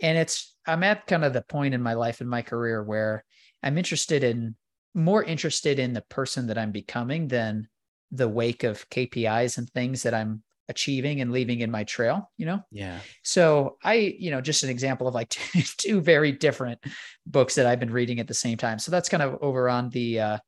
And 0.00 0.18
it's, 0.18 0.54
I'm 0.66 0.84
at 0.84 1.06
kind 1.06 1.24
of 1.24 1.32
the 1.32 1.42
point 1.42 1.74
in 1.74 1.82
my 1.82 1.94
life 1.94 2.20
and 2.20 2.28
my 2.28 2.42
career 2.42 2.82
where 2.84 3.24
I'm 3.62 3.78
interested 3.78 4.22
in 4.22 4.54
more 4.94 5.22
interested 5.22 5.78
in 5.78 5.92
the 5.92 6.02
person 6.02 6.48
that 6.48 6.58
I'm 6.58 6.72
becoming 6.72 7.28
than 7.28 7.68
the 8.10 8.28
wake 8.28 8.64
of 8.64 8.88
KPIs 8.90 9.58
and 9.58 9.68
things 9.70 10.02
that 10.02 10.14
I'm 10.14 10.42
achieving 10.68 11.20
and 11.20 11.32
leaving 11.32 11.60
in 11.60 11.70
my 11.70 11.84
trail, 11.84 12.30
you 12.36 12.44
know? 12.44 12.60
Yeah. 12.70 13.00
So 13.22 13.78
I, 13.82 13.94
you 14.18 14.30
know, 14.30 14.40
just 14.40 14.64
an 14.64 14.70
example 14.70 15.08
of 15.08 15.14
like 15.14 15.30
two, 15.30 15.62
two 15.78 16.00
very 16.00 16.32
different 16.32 16.78
books 17.26 17.54
that 17.54 17.66
I've 17.66 17.80
been 17.80 17.92
reading 17.92 18.20
at 18.20 18.28
the 18.28 18.34
same 18.34 18.58
time. 18.58 18.78
So 18.78 18.90
that's 18.90 19.08
kind 19.08 19.22
of 19.22 19.38
over 19.40 19.68
on 19.68 19.88
the 19.90 20.20
uh 20.20 20.38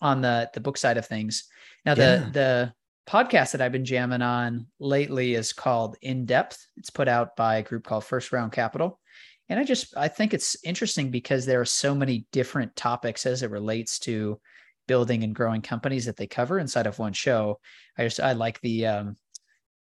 on 0.00 0.20
the 0.20 0.50
the 0.54 0.60
book 0.60 0.76
side 0.76 0.96
of 0.96 1.06
things. 1.06 1.44
Now 1.84 1.94
the 1.94 2.02
Yeah. 2.02 2.30
the 2.32 2.72
podcast 3.08 3.52
that 3.52 3.60
I've 3.60 3.72
been 3.72 3.84
jamming 3.84 4.22
on 4.22 4.66
lately 4.78 5.34
is 5.34 5.52
called 5.52 5.96
In 6.02 6.24
Depth. 6.24 6.64
It's 6.76 6.90
put 6.90 7.08
out 7.08 7.36
by 7.36 7.56
a 7.56 7.62
group 7.62 7.84
called 7.84 8.04
First 8.04 8.32
Round 8.32 8.52
Capital. 8.52 9.00
And 9.48 9.58
I 9.60 9.64
just 9.64 9.96
I 9.96 10.08
think 10.08 10.34
it's 10.34 10.56
interesting 10.64 11.10
because 11.10 11.46
there 11.46 11.60
are 11.60 11.64
so 11.64 11.94
many 11.94 12.26
different 12.32 12.74
topics 12.74 13.26
as 13.26 13.42
it 13.42 13.50
relates 13.50 13.98
to 14.00 14.40
building 14.86 15.24
and 15.24 15.34
growing 15.34 15.62
companies 15.62 16.06
that 16.06 16.16
they 16.16 16.26
cover 16.26 16.58
inside 16.58 16.86
of 16.86 16.98
one 16.98 17.12
show. 17.12 17.58
I 17.98 18.04
just 18.04 18.20
I 18.20 18.32
like 18.32 18.60
the 18.60 18.86
um 18.86 19.16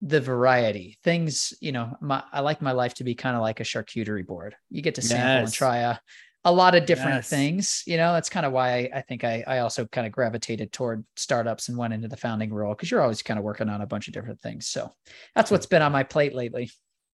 the 0.04 0.20
variety 0.20 0.98
things 1.04 1.54
you 1.60 1.70
know 1.70 1.96
my, 2.00 2.22
i 2.32 2.40
like 2.40 2.60
my 2.60 2.72
life 2.72 2.92
to 2.92 3.04
be 3.04 3.14
kind 3.14 3.36
of 3.36 3.42
like 3.42 3.60
a 3.60 3.62
charcuterie 3.62 4.26
board 4.26 4.56
you 4.68 4.82
get 4.82 4.96
to 4.96 5.02
sample 5.02 5.44
and 5.44 5.52
try 5.52 5.76
a, 5.78 5.96
a 6.44 6.50
lot 6.52 6.74
of 6.74 6.86
different 6.86 7.18
Yes. 7.18 7.30
things 7.30 7.82
you 7.86 7.96
know 7.96 8.12
that's 8.12 8.28
kind 8.28 8.44
of 8.44 8.52
why 8.52 8.72
I, 8.72 8.90
I 8.96 9.00
think 9.02 9.22
I, 9.22 9.44
I 9.46 9.58
also 9.60 9.86
kind 9.86 10.04
of 10.04 10.12
gravitated 10.12 10.72
toward 10.72 11.04
startups 11.14 11.68
and 11.68 11.78
went 11.78 11.94
into 11.94 12.08
the 12.08 12.16
founding 12.16 12.52
role 12.52 12.74
because 12.74 12.90
you're 12.90 13.00
always 13.00 13.22
kind 13.22 13.38
of 13.38 13.44
working 13.44 13.68
on 13.68 13.80
a 13.80 13.86
bunch 13.86 14.08
of 14.08 14.14
different 14.14 14.40
things 14.40 14.66
so 14.66 14.90
that's 15.36 15.52
what's 15.52 15.66
been 15.66 15.82
on 15.82 15.92
my 15.92 16.02
plate 16.02 16.34
lately 16.34 16.68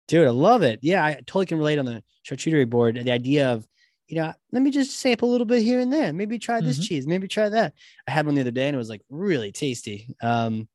Dude, 0.08 0.28
I 0.28 0.30
love 0.30 0.62
it. 0.62 0.78
Yeah, 0.82 1.04
I 1.04 1.14
totally 1.14 1.46
can 1.46 1.58
relate 1.58 1.80
on 1.80 1.84
the 1.84 2.00
charcuterie 2.24 2.70
board. 2.70 2.94
The 2.94 3.10
idea 3.10 3.52
of, 3.52 3.66
you 4.08 4.16
know, 4.16 4.32
let 4.52 4.62
me 4.62 4.70
just 4.70 4.98
sample 4.98 5.28
a 5.28 5.32
little 5.32 5.46
bit 5.46 5.62
here 5.62 5.80
and 5.80 5.92
there. 5.92 6.12
Maybe 6.12 6.38
try 6.38 6.60
this 6.60 6.78
Mhm. 6.78 6.88
cheese, 6.88 7.06
maybe 7.06 7.28
try 7.28 7.48
that. 7.48 7.74
I 8.06 8.10
had 8.12 8.26
one 8.26 8.34
the 8.34 8.40
other 8.40 8.50
day 8.50 8.68
and 8.68 8.74
it 8.74 8.78
was 8.78 8.88
like 8.88 9.02
really 9.10 9.52
tasty. 9.52 10.14
Um, 10.22 10.68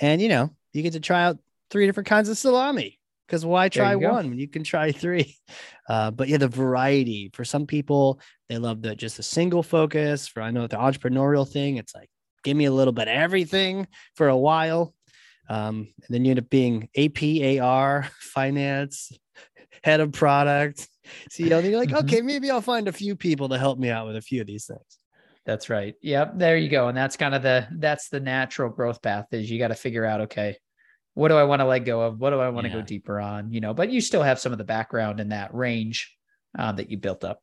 and 0.00 0.20
you 0.20 0.28
know, 0.28 0.50
you 0.72 0.82
get 0.82 0.94
to 0.94 1.00
try 1.00 1.24
out 1.24 1.38
three 1.70 1.86
different 1.86 2.06
kinds 2.08 2.28
of 2.28 2.38
salami 2.38 2.98
because 3.26 3.44
why 3.44 3.68
try 3.68 3.94
one 3.96 4.28
when 4.30 4.38
you 4.38 4.48
can 4.48 4.64
try 4.64 4.92
three? 4.92 5.36
Uh, 5.86 6.10
but 6.10 6.28
yeah, 6.28 6.38
the 6.38 6.48
variety 6.48 7.30
for 7.34 7.44
some 7.44 7.66
people, 7.66 8.18
they 8.48 8.56
love 8.56 8.80
the 8.80 8.96
just 8.96 9.18
a 9.18 9.22
single 9.22 9.62
focus. 9.62 10.26
For 10.26 10.40
I 10.40 10.50
know 10.50 10.66
the 10.66 10.78
entrepreneurial 10.78 11.46
thing, 11.46 11.76
it's 11.76 11.94
like 11.94 12.08
give 12.42 12.56
me 12.56 12.64
a 12.64 12.72
little 12.72 12.94
bit 12.94 13.06
of 13.06 13.14
everything 13.14 13.86
for 14.14 14.28
a 14.28 14.36
while. 14.36 14.94
Um, 15.50 15.92
and 15.96 16.06
then 16.08 16.24
you 16.24 16.30
end 16.30 16.38
up 16.38 16.48
being 16.48 16.88
APAR, 16.96 18.06
finance, 18.18 19.12
head 19.82 20.00
of 20.00 20.12
product, 20.12 20.88
CEO. 21.30 21.58
And 21.58 21.66
you're 21.68 21.78
like, 21.78 21.90
Mhm. 21.90 22.04
okay, 22.04 22.20
maybe 22.22 22.50
I'll 22.50 22.60
find 22.60 22.88
a 22.88 22.92
few 22.92 23.16
people 23.16 23.48
to 23.50 23.58
help 23.58 23.78
me 23.78 23.90
out 23.90 24.06
with 24.06 24.16
a 24.16 24.20
few 24.22 24.40
of 24.40 24.46
these 24.46 24.66
things. 24.66 24.98
that's 25.46 25.68
right 25.68 25.94
yep 26.00 26.32
there 26.38 26.56
you 26.56 26.70
go 26.70 26.88
and 26.88 26.96
that's 26.96 27.18
kind 27.18 27.34
of 27.34 27.42
the 27.42 27.68
that's 27.72 28.08
the 28.08 28.18
natural 28.18 28.70
growth 28.70 29.02
path 29.02 29.26
is 29.32 29.50
you 29.50 29.58
got 29.58 29.68
to 29.68 29.74
figure 29.74 30.06
out 30.06 30.22
okay 30.22 30.56
what 31.12 31.28
do 31.28 31.34
i 31.34 31.42
want 31.44 31.60
to 31.60 31.66
let 31.66 31.80
go 31.80 32.00
of 32.00 32.18
what 32.18 32.30
do 32.30 32.40
i 32.40 32.48
want 32.48 32.64
to 32.64 32.70
Yeah. 32.70 32.76
go 32.78 32.82
deeper 32.82 33.20
on 33.20 33.52
you 33.52 33.60
know 33.60 33.74
but 33.74 33.90
you 33.90 34.00
still 34.00 34.22
have 34.22 34.38
some 34.38 34.52
of 34.52 34.58
the 34.58 34.64
background 34.64 35.20
in 35.20 35.28
that 35.28 35.52
range 35.54 36.16
uh, 36.58 36.72
that 36.72 36.88
you 36.90 36.96
built 36.96 37.24
up 37.24 37.40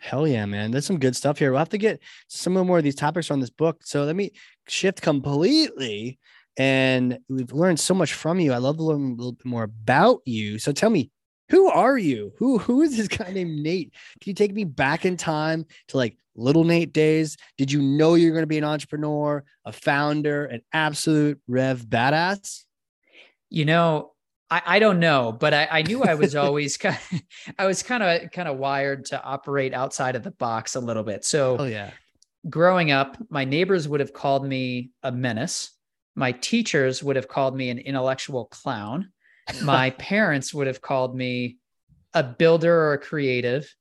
Hell 0.00 0.28
yeah, 0.28 0.44
man. 0.46 0.70
There's 0.70 0.86
some 0.86 0.98
good 1.00 1.16
stuff 1.16 1.38
here. 1.40 1.50
We'll 1.50 1.58
have 1.58 1.70
to 1.70 1.78
get 1.78 2.00
some 2.28 2.52
more 2.52 2.78
of 2.78 2.84
these 2.84 2.94
topics 2.94 3.32
on 3.32 3.40
this 3.40 3.50
book. 3.50 3.80
So 3.82 4.04
let 4.04 4.14
me 4.14 4.30
shift 4.68 5.00
completely. 5.02 6.18
And 6.56 7.18
we've 7.28 7.50
learned 7.52 7.80
so 7.80 7.94
much 7.94 8.12
from 8.12 8.38
you. 8.38 8.52
I 8.52 8.58
love 8.58 8.76
to 8.76 8.84
learn 8.84 9.02
a 9.12 9.14
little 9.14 9.32
bit 9.32 9.44
more 9.44 9.64
about 9.64 10.20
you. 10.24 10.58
So 10.60 10.70
tell 10.70 10.90
me, 10.90 11.10
who 11.48 11.68
are 11.68 11.98
you? 11.98 12.32
Who 12.38 12.58
who 12.58 12.82
is 12.82 12.96
this 12.96 13.08
guy 13.08 13.30
named 13.32 13.62
Nate? 13.62 13.92
Can 14.20 14.30
you 14.30 14.34
take 14.34 14.52
me 14.52 14.64
back 14.64 15.04
in 15.04 15.16
time 15.16 15.66
to 15.88 15.96
like 15.96 16.16
little 16.34 16.64
Nate 16.64 16.92
days? 16.92 17.36
Did 17.56 17.72
you 17.72 17.82
know 17.82 18.14
you're 18.14 18.32
going 18.32 18.42
to 18.42 18.46
be 18.46 18.58
an 18.58 18.64
entrepreneur, 18.64 19.44
a 19.64 19.72
founder, 19.72 20.46
an 20.46 20.62
absolute 20.72 21.40
rev 21.48 21.84
badass? 21.86 22.64
you 23.50 23.64
know 23.64 24.12
I, 24.50 24.62
I 24.64 24.78
don't 24.78 24.98
know, 24.98 25.32
but 25.32 25.52
I, 25.52 25.68
I 25.70 25.82
knew 25.82 26.02
I 26.04 26.14
was 26.14 26.34
always 26.34 26.78
kind 26.78 26.96
of, 27.12 27.22
I 27.58 27.66
was 27.66 27.82
kind 27.82 28.02
of 28.02 28.30
kind 28.30 28.48
of 28.48 28.56
wired 28.56 29.04
to 29.06 29.22
operate 29.22 29.74
outside 29.74 30.16
of 30.16 30.22
the 30.22 30.30
box 30.30 30.74
a 30.74 30.80
little 30.80 31.02
bit. 31.02 31.24
So 31.24 31.56
Oh 31.58 31.64
yeah. 31.64 31.90
growing 32.48 32.90
up, 32.90 33.18
my 33.28 33.44
neighbors 33.44 33.86
would 33.88 34.00
have 34.00 34.12
called 34.12 34.46
me 34.46 34.90
a 35.02 35.12
menace. 35.12 35.72
My 36.14 36.32
teachers 36.32 37.02
would 37.02 37.16
have 37.16 37.28
called 37.28 37.56
me 37.56 37.68
an 37.70 37.78
intellectual 37.78 38.46
clown. 38.46 39.12
My 39.62 39.90
parents 39.98 40.52
would 40.54 40.66
have 40.66 40.80
called 40.80 41.16
me 41.16 41.58
a 42.14 42.22
builder 42.22 42.72
or 42.72 42.92
a 42.94 42.98
creative. 42.98 43.72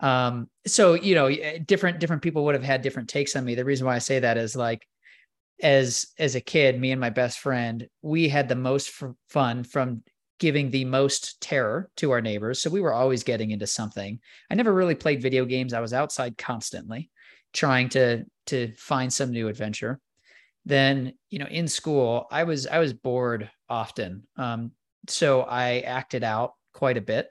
Um, 0.00 0.48
so 0.66 0.94
you 0.94 1.14
know, 1.14 1.30
different 1.64 2.00
different 2.00 2.22
people 2.22 2.44
would 2.44 2.54
have 2.54 2.64
had 2.64 2.82
different 2.82 3.08
takes 3.08 3.36
on 3.36 3.44
me. 3.44 3.54
The 3.54 3.64
reason 3.64 3.86
why 3.86 3.96
I 3.96 4.00
say 4.00 4.18
that 4.18 4.36
is 4.36 4.56
like, 4.56 4.86
as 5.62 6.06
as 6.18 6.34
a 6.34 6.40
kid, 6.40 6.78
me 6.80 6.92
and 6.92 7.00
my 7.00 7.10
best 7.10 7.38
friend, 7.38 7.88
we 8.02 8.28
had 8.28 8.48
the 8.48 8.56
most 8.56 9.02
f- 9.02 9.14
fun 9.28 9.64
from 9.64 10.02
giving 10.38 10.70
the 10.70 10.84
most 10.84 11.40
terror 11.40 11.90
to 11.96 12.10
our 12.10 12.20
neighbors. 12.20 12.60
So 12.60 12.68
we 12.68 12.82
were 12.82 12.92
always 12.92 13.24
getting 13.24 13.52
into 13.52 13.66
something. 13.66 14.20
I 14.50 14.54
never 14.54 14.72
really 14.72 14.94
played 14.94 15.22
video 15.22 15.46
games. 15.46 15.72
I 15.72 15.80
was 15.80 15.94
outside 15.94 16.36
constantly 16.36 17.10
trying 17.56 17.88
to 17.88 18.24
to 18.46 18.72
find 18.76 19.12
some 19.12 19.32
new 19.32 19.48
adventure 19.48 19.98
then 20.66 21.14
you 21.30 21.38
know 21.38 21.46
in 21.46 21.66
school 21.66 22.26
i 22.30 22.44
was 22.44 22.66
i 22.66 22.78
was 22.78 22.92
bored 22.92 23.50
often 23.68 24.22
um, 24.36 24.70
so 25.10 25.42
i 25.42 25.80
acted 25.80 26.22
out 26.24 26.54
quite 26.72 26.96
a 26.96 27.00
bit 27.00 27.28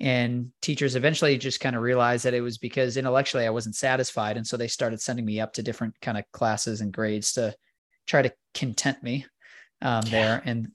and 0.00 0.50
teachers 0.60 0.96
eventually 0.96 1.38
just 1.38 1.60
kind 1.60 1.76
of 1.76 1.82
realized 1.82 2.24
that 2.24 2.34
it 2.34 2.40
was 2.40 2.58
because 2.58 2.96
intellectually 2.96 3.46
i 3.46 3.50
wasn't 3.50 3.74
satisfied 3.74 4.36
and 4.36 4.46
so 4.46 4.56
they 4.56 4.68
started 4.68 5.00
sending 5.00 5.24
me 5.24 5.40
up 5.40 5.52
to 5.52 5.62
different 5.62 5.94
kind 6.00 6.18
of 6.18 6.24
classes 6.32 6.80
and 6.80 6.92
grades 6.92 7.32
to 7.32 7.54
try 8.06 8.22
to 8.22 8.32
content 8.54 9.02
me 9.02 9.24
um, 9.80 10.02
Yeah. 10.06 10.10
there 10.10 10.42
and 10.44 10.68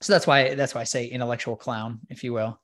so 0.00 0.12
that's 0.12 0.26
why 0.26 0.54
that's 0.54 0.74
why 0.74 0.80
i 0.82 0.84
say 0.84 1.06
intellectual 1.06 1.56
clown 1.56 2.00
if 2.08 2.22
you 2.24 2.32
will 2.32 2.60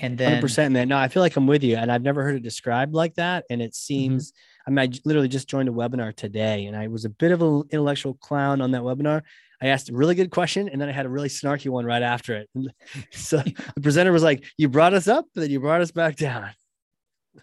and 0.00 0.16
then 0.16 0.28
Hundred 0.28 0.42
percent, 0.42 0.72
man. 0.72 0.86
No, 0.88 0.96
I 0.96 1.08
feel 1.08 1.22
like 1.24 1.34
I'm 1.34 1.48
with 1.48 1.64
you, 1.64 1.74
and 1.74 1.90
I've 1.90 2.02
never 2.04 2.22
heard 2.22 2.36
it 2.36 2.42
described 2.44 2.94
like 2.94 3.16
that. 3.16 3.44
And 3.50 3.60
it 3.60 3.74
seems, 3.74 4.32
I 4.68 4.70
mean, 4.70 4.78
I 4.78 4.98
literally 5.04 5.28
just 5.28 5.48
joined 5.48 5.68
a 5.68 5.72
webinar 5.72 6.14
today, 6.14 6.66
and 6.66 6.76
I 6.76 6.88
was 6.88 7.06
a 7.06 7.08
bit 7.08 7.32
of 7.32 7.40
an 7.40 7.64
intellectual 7.70 8.14
clown 8.14 8.60
on 8.60 8.72
that 8.72 8.82
webinar. 8.82 9.22
I 9.62 9.68
asked 9.68 9.88
a 9.88 9.94
really 9.94 10.14
good 10.14 10.30
question, 10.30 10.68
and 10.68 10.80
then 10.80 10.88
I 10.88 10.92
had 10.92 11.06
a 11.06 11.08
really 11.08 11.30
snarky 11.30 11.70
one 11.70 11.86
right 11.86 12.02
after 12.02 12.36
it. 12.36 12.50
And 12.54 12.72
so 13.10 13.38
the 13.38 13.80
presenter 13.80 14.12
was 14.12 14.22
like, 14.22 14.44
"You 14.58 14.68
brought 14.68 14.92
us 14.92 15.08
up, 15.08 15.24
but 15.34 15.40
then 15.40 15.50
you 15.50 15.58
brought 15.58 15.80
us 15.80 15.90
back 15.90 16.16
down." 16.16 16.50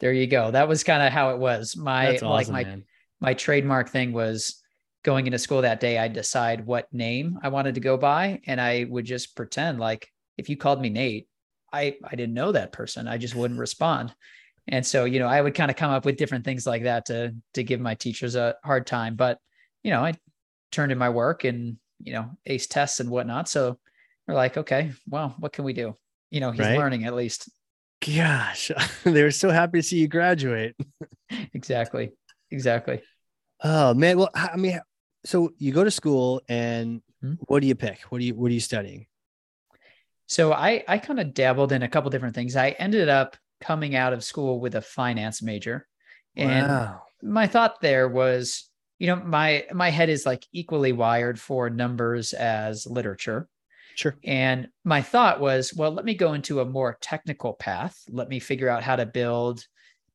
there 0.02 0.12
you 0.12 0.28
go 0.28 0.52
that 0.52 0.68
was 0.68 0.84
kind 0.84 1.02
of 1.02 1.14
how 1.14 1.30
it 1.30 1.38
was 1.38 1.78
my 1.78 2.08
That's 2.08 2.22
like 2.22 2.50
my 2.50 2.66
man. 2.66 2.84
my 3.22 3.34
trademark 3.34 3.88
thing 3.88 4.12
was 4.12 4.62
going 5.06 5.28
into 5.28 5.40
school 5.40 5.62
that 5.62 5.80
day, 5.80 6.00
I'd 6.00 6.14
decide 6.14 6.66
what 6.66 6.92
name 6.92 7.40
I 7.44 7.50
wanted 7.50 7.76
to 7.76 7.80
go 7.80 7.96
by. 7.96 8.42
And 8.48 8.60
I 8.60 8.88
would 8.90 9.06
just 9.06 9.36
pretend 9.36 9.80
like 9.80 10.12
if 10.38 10.50
you 10.50 10.58
called 10.58 10.82
me 10.82 10.90
Nate, 10.90 11.30
I, 11.72 11.96
I 12.04 12.16
didn't 12.16 12.34
know 12.34 12.52
that 12.52 12.72
person. 12.72 13.08
I 13.08 13.18
just 13.18 13.36
wouldn't 13.36 13.60
respond. 13.60 14.14
And 14.68 14.86
so, 14.86 15.06
you 15.06 15.20
know, 15.20 15.28
I 15.28 15.42
would 15.42 15.54
kind 15.56 15.70
of 15.70 15.78
come 15.78 15.92
up 15.92 16.06
with 16.06 16.18
different 16.18 16.46
things 16.46 16.66
like 16.66 16.84
that 16.84 17.06
to 17.08 17.36
to 17.54 17.64
give 17.64 17.80
my 17.80 17.96
teachers 17.96 18.36
a 18.36 18.56
hard 18.64 18.88
time. 18.88 19.16
But, 19.16 19.40
you 19.84 19.92
know, 19.92 20.04
I 20.04 20.14
turned 20.72 20.92
in 20.92 20.98
my 20.98 21.10
work 21.10 21.44
and, 21.44 21.78
you 22.00 22.14
know, 22.14 22.32
ace 22.46 22.68
tests 22.68 23.00
and 23.00 23.10
whatnot. 23.10 23.48
So 23.48 23.78
we're 24.28 24.34
like, 24.36 24.58
okay, 24.58 24.92
well, 25.08 25.36
what 25.40 25.54
can 25.54 25.66
we 25.66 25.74
do? 25.74 25.96
You 26.32 26.40
know, 26.40 26.52
he's 26.52 26.66
Right. 26.66 26.78
learning 26.78 27.06
at 27.06 27.14
least. 27.14 27.50
Gosh, 28.06 28.72
they 29.04 29.24
were 29.24 29.32
so 29.32 29.50
happy 29.50 29.80
to 29.80 29.84
see 29.84 30.00
you 30.00 30.08
graduate. 30.08 30.76
Exactly. 31.54 32.12
Exactly. 32.52 33.02
Oh 33.64 33.94
man, 33.94 34.18
well, 34.18 34.30
I 34.36 34.56
mean, 34.58 34.80
so 35.26 35.52
you 35.58 35.74
go 35.74 35.84
to 35.84 35.92
school, 35.92 36.42
and 36.48 37.02
Mhm. 37.24 37.38
what 37.48 37.62
do 37.62 37.68
you 37.68 37.76
pick? 37.76 38.02
What 38.10 38.20
do 38.20 38.26
you 38.26 38.36
What 38.36 38.52
are 38.52 38.54
you 38.54 38.60
studying? 38.60 39.08
So 40.28 40.54
I 40.54 40.84
I 40.88 40.98
kind 40.98 41.20
of 41.20 41.34
dabbled 41.34 41.72
in 41.72 41.84
a 41.84 41.88
couple 41.88 42.10
different 42.10 42.36
things. 42.36 42.56
I 42.56 42.72
ended 42.72 43.10
up 43.10 43.38
coming 43.66 43.96
out 43.96 44.14
of 44.14 44.24
school 44.24 44.60
with 44.60 44.76
a 44.76 44.82
finance 44.82 45.42
major. 45.42 45.88
And 46.36 46.68
wow. 46.68 47.02
my 47.22 47.48
thought 47.48 47.82
there 47.82 48.08
was, 48.08 48.70
you 49.00 49.08
know, 49.08 49.16
my 49.16 49.66
my 49.74 49.90
head 49.90 50.10
is 50.10 50.26
like 50.26 50.46
equally 50.52 50.92
wired 50.92 51.40
for 51.40 51.70
numbers 51.70 52.34
as 52.34 52.86
literature. 52.86 53.48
Sure. 53.96 54.16
And 54.26 54.68
my 54.84 55.02
thought 55.02 55.40
was, 55.40 55.74
well, 55.74 55.92
let 55.92 56.04
me 56.04 56.16
go 56.16 56.34
into 56.34 56.60
a 56.60 56.66
more 56.66 56.98
technical 57.00 57.54
path. 57.54 57.98
Let 58.10 58.28
me 58.28 58.40
figure 58.40 58.70
out 58.70 58.84
how 58.84 58.98
to 58.98 59.06
build 59.06 59.64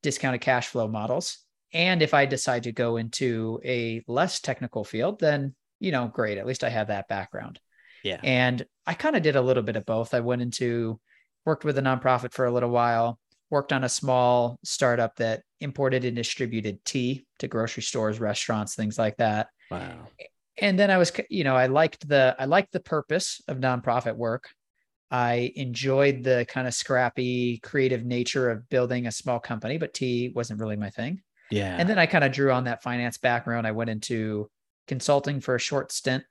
discounted 0.03 0.41
cash 0.41 0.67
flow 0.67 0.87
models. 0.87 1.39
And 1.73 2.01
if 2.01 2.13
I 2.13 2.25
decide 2.25 2.63
to 2.63 2.71
go 2.71 2.97
into 2.97 3.59
a 3.65 4.03
less 4.07 4.39
technical 4.39 4.83
field, 4.83 5.19
then, 5.19 5.55
you 5.79 5.91
know, 5.91 6.07
great. 6.07 6.37
At 6.37 6.45
least 6.45 6.63
I 6.63 6.69
have 6.69 6.87
that 6.87 7.07
background. 7.07 7.59
Yeah. 8.03 8.19
And 8.23 8.65
I 8.85 8.93
kind 8.93 9.15
of 9.15 9.23
did 9.23 9.35
a 9.35 9.41
little 9.41 9.63
bit 9.63 9.77
of 9.77 9.85
both. 9.85 10.13
I 10.13 10.19
went 10.19 10.41
into 10.41 10.99
worked 11.45 11.65
with 11.65 11.77
a 11.77 11.81
nonprofit 11.81 12.33
for 12.33 12.45
a 12.45 12.51
little 12.51 12.69
while, 12.69 13.19
worked 13.51 13.73
on 13.73 13.83
a 13.83 13.89
small 13.89 14.57
startup 14.63 15.15
that 15.17 15.43
imported 15.59 16.05
and 16.05 16.15
distributed 16.15 16.83
tea 16.85 17.25
to 17.39 17.47
grocery 17.47 17.83
stores, 17.83 18.19
restaurants, 18.19 18.73
things 18.73 18.97
like 18.97 19.17
that. 19.17 19.49
Wow. 19.69 20.07
And 20.57 20.79
then 20.79 20.89
I 20.89 20.97
was, 20.97 21.11
you 21.29 21.43
know, 21.43 21.55
I 21.55 21.67
liked 21.67 22.07
the 22.07 22.35
I 22.39 22.45
liked 22.45 22.71
the 22.71 22.79
purpose 22.79 23.41
of 23.47 23.57
nonprofit 23.57 24.15
work. 24.15 24.49
I 25.11 25.51
enjoyed 25.55 26.23
the 26.23 26.45
kind 26.47 26.67
of 26.67 26.73
scrappy, 26.73 27.59
creative 27.59 28.05
nature 28.05 28.49
of 28.49 28.69
building 28.69 29.07
a 29.07 29.11
small 29.11 29.39
company, 29.39 29.77
but 29.77 29.93
tea 29.93 30.31
wasn't 30.33 30.59
really 30.59 30.77
my 30.77 30.89
thing. 30.89 31.21
Yeah. 31.49 31.75
And 31.77 31.89
then 31.89 31.99
I 31.99 32.05
kind 32.05 32.23
of 32.23 32.31
drew 32.31 32.51
on 32.51 32.63
that 32.63 32.81
finance 32.81 33.17
background. 33.17 33.67
I 33.67 33.71
went 33.71 33.89
into 33.89 34.49
consulting 34.87 35.41
for 35.41 35.55
a 35.55 35.59
short 35.59 35.91
stint, 35.91 36.23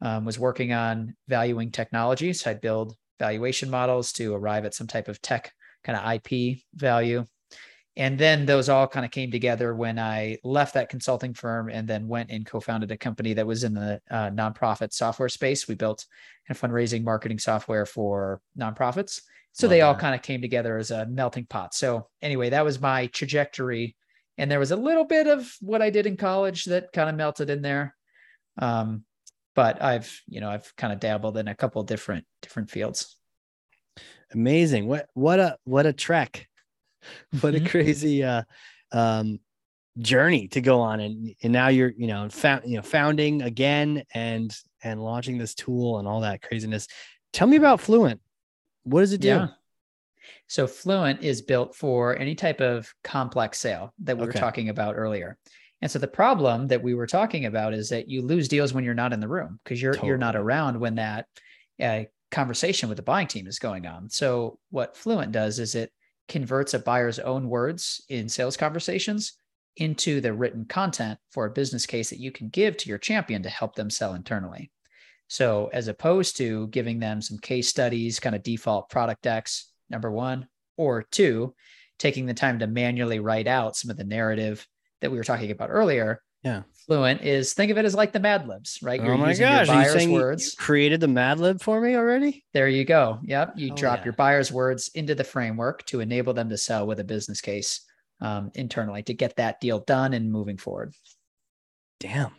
um, 0.00 0.24
was 0.24 0.40
working 0.40 0.72
on 0.72 1.14
valuing 1.28 1.70
technology. 1.70 2.32
So 2.32 2.50
I'd 2.50 2.60
build 2.60 2.96
valuation 3.20 3.70
models 3.70 4.12
to 4.14 4.34
arrive 4.34 4.64
at 4.64 4.74
some 4.74 4.88
type 4.88 5.06
of 5.06 5.22
tech 5.22 5.52
kind 5.84 5.98
of 5.98 6.12
IP 6.14 6.58
value. 6.74 7.24
And 7.98 8.18
then 8.18 8.44
those 8.44 8.68
all 8.68 8.86
kind 8.86 9.06
of 9.06 9.10
came 9.10 9.30
together 9.30 9.74
when 9.74 9.98
I 9.98 10.36
left 10.44 10.74
that 10.74 10.90
consulting 10.90 11.32
firm 11.32 11.70
and 11.70 11.88
then 11.88 12.08
went 12.08 12.30
and 12.30 12.44
co 12.44 12.60
founded 12.60 12.90
a 12.90 12.96
company 12.98 13.32
that 13.34 13.46
was 13.46 13.64
in 13.64 13.72
the 13.72 14.00
uh, 14.10 14.30
nonprofit 14.30 14.92
software 14.92 15.30
space. 15.30 15.66
We 15.66 15.76
built 15.76 16.04
a 16.50 16.54
fundraising 16.54 17.04
marketing 17.04 17.38
software 17.38 17.86
for 17.86 18.42
nonprofits. 18.58 19.22
So 19.52 19.66
Love 19.66 19.70
they 19.70 19.80
all 19.80 19.94
that. 19.94 20.00
kind 20.00 20.14
of 20.14 20.20
came 20.20 20.42
together 20.42 20.76
as 20.76 20.90
a 20.90 21.06
melting 21.06 21.46
pot. 21.46 21.72
So, 21.72 22.08
anyway, 22.20 22.50
that 22.50 22.66
was 22.66 22.78
my 22.78 23.06
trajectory 23.06 23.96
and 24.38 24.50
there 24.50 24.58
was 24.58 24.70
a 24.70 24.76
little 24.76 25.04
bit 25.04 25.26
of 25.26 25.50
what 25.60 25.82
I 25.82 25.90
did 25.90 26.06
in 26.06 26.16
college 26.16 26.64
that 26.64 26.92
kind 26.92 27.08
of 27.08 27.16
melted 27.16 27.50
in 27.50 27.62
there. 27.62 27.94
Um, 28.58 29.04
but 29.54 29.82
I've, 29.82 30.20
you 30.28 30.40
know, 30.40 30.50
I've 30.50 30.74
kind 30.76 30.92
of 30.92 31.00
dabbled 31.00 31.38
in 31.38 31.48
a 31.48 31.54
couple 31.54 31.82
different 31.82 32.26
different 32.42 32.70
fields. 32.70 33.15
Amazing. 34.32 34.86
What 34.86 35.08
what 35.14 35.38
a 35.38 35.56
what 35.64 35.86
a 35.86 35.92
trek. 35.92 36.48
What 37.40 37.54
a 37.54 37.60
Mhm. 37.60 37.70
crazy 37.70 38.24
uh 38.24 38.42
um 38.92 39.38
journey 39.98 40.48
to 40.48 40.60
go 40.60 40.80
on 40.80 41.00
and 41.00 41.34
and 41.42 41.52
now 41.52 41.68
you're 41.68 41.92
you 41.96 42.06
know 42.06 42.28
found 42.28 42.62
you 42.66 42.76
know 42.76 42.82
founding 42.82 43.42
again 43.42 44.02
and 44.12 44.54
and 44.82 45.02
launching 45.02 45.38
this 45.38 45.54
tool 45.54 45.98
and 45.98 46.08
all 46.08 46.20
that 46.20 46.42
craziness. 46.42 46.86
Tell 47.32 47.46
me 47.46 47.56
about 47.56 47.80
Fluint. 47.80 48.20
What 48.82 49.00
does 49.00 49.12
it 49.12 49.20
do? 49.20 49.28
Yeah. 49.28 49.48
So 50.48 50.66
Fluint 50.66 51.22
is 51.22 51.42
built 51.42 51.74
for 51.74 52.16
any 52.18 52.34
type 52.34 52.60
of 52.60 52.92
complex 53.04 53.58
sale 53.58 53.94
that 54.00 54.16
we 54.18 54.26
were 54.26 54.32
talking 54.40 54.68
about 54.68 54.96
earlier. 54.96 55.38
And 55.82 55.90
so 55.90 55.98
the 55.98 56.08
problem 56.08 56.68
that 56.68 56.82
we 56.82 56.94
were 56.94 57.06
talking 57.06 57.44
about 57.46 57.74
is 57.74 57.88
that 57.90 58.08
you 58.08 58.22
lose 58.22 58.48
deals 58.48 58.72
when 58.72 58.82
you're 58.84 58.94
not 58.94 59.12
in 59.12 59.20
the 59.20 59.28
room 59.28 59.60
because 59.62 59.80
you're 59.80 59.94
you're 60.06 60.18
not 60.18 60.34
around 60.36 60.80
when 60.80 60.96
that 60.96 61.26
uh, 61.80 62.04
conversation 62.30 62.88
with 62.88 62.96
the 62.96 63.02
buying 63.02 63.26
team 63.26 63.46
is 63.46 63.58
going 63.58 63.86
on. 63.86 64.10
So 64.10 64.58
what 64.70 64.96
Fluint 64.96 65.32
does 65.32 65.58
is 65.58 65.74
it 65.74 65.92
converts 66.28 66.74
a 66.74 66.78
buyer's 66.78 67.18
own 67.18 67.48
words 67.48 68.04
in 68.08 68.28
sales 68.28 68.56
conversations 68.56 69.34
into 69.76 70.20
the 70.20 70.32
written 70.32 70.64
content 70.64 71.18
for 71.30 71.46
a 71.46 71.50
business 71.50 71.86
case 71.86 72.10
that 72.10 72.18
you 72.18 72.32
can 72.32 72.48
give 72.48 72.76
to 72.78 72.88
your 72.88 72.98
champion 72.98 73.42
to 73.42 73.48
help 73.48 73.74
them 73.74 73.90
sell 73.90 74.14
internally. 74.14 74.70
So 75.28 75.70
as 75.72 75.88
opposed 75.88 76.36
to 76.38 76.68
giving 76.68 76.98
them 76.98 77.20
some 77.20 77.38
case 77.38 77.68
studies, 77.68 78.20
kind 78.20 78.34
of 78.34 78.42
default 78.42 78.88
product 78.88 79.22
decks, 79.22 79.72
number 79.90 80.10
one, 80.10 80.48
or 80.76 81.02
two, 81.02 81.54
taking 81.98 82.26
the 82.26 82.34
time 82.34 82.58
to 82.60 82.66
manually 82.66 83.18
write 83.18 83.46
out 83.46 83.76
some 83.76 83.90
of 83.90 83.96
the 83.96 84.04
narrative 84.04 84.66
that 85.00 85.10
we 85.10 85.18
were 85.18 85.24
talking 85.24 85.50
about 85.50 85.70
earlier. 85.70 86.22
Yeah. 86.42 86.62
Fluint 86.86 87.22
is 87.22 87.52
think 87.52 87.72
of 87.72 87.78
it 87.78 87.84
as 87.84 87.94
like 87.94 88.12
the 88.12 88.20
Mad 88.20 88.46
Libs, 88.46 88.78
right? 88.80 89.00
oh 89.00 89.16
my 89.16 89.34
gosh, 89.34 89.66
your 89.66 89.76
buyer's 89.76 90.06
words. 90.08 90.54
created 90.54 91.00
the 91.00 91.08
Mad 91.08 91.40
Lib 91.40 91.60
for 91.60 91.80
me 91.80 91.96
already? 91.96 92.44
There 92.52 92.68
you 92.68 92.84
go. 92.84 93.18
Yep. 93.24 93.54
You 93.56 93.68
Hell 93.68 93.76
drop 93.76 93.98
yeah. 93.98 94.04
your 94.04 94.12
buyer's 94.12 94.52
words 94.52 94.88
into 94.94 95.14
the 95.14 95.24
framework 95.24 95.84
to 95.86 96.00
enable 96.00 96.32
them 96.32 96.48
to 96.50 96.56
sell 96.56 96.86
with 96.86 97.00
a 97.00 97.04
business 97.04 97.40
case 97.40 97.80
um, 98.20 98.52
internally 98.54 99.02
to 99.04 99.14
get 99.14 99.36
that 99.36 99.60
deal 99.60 99.80
done 99.80 100.14
and 100.14 100.30
moving 100.30 100.56
forward. 100.58 100.94
Damn. 101.98 102.30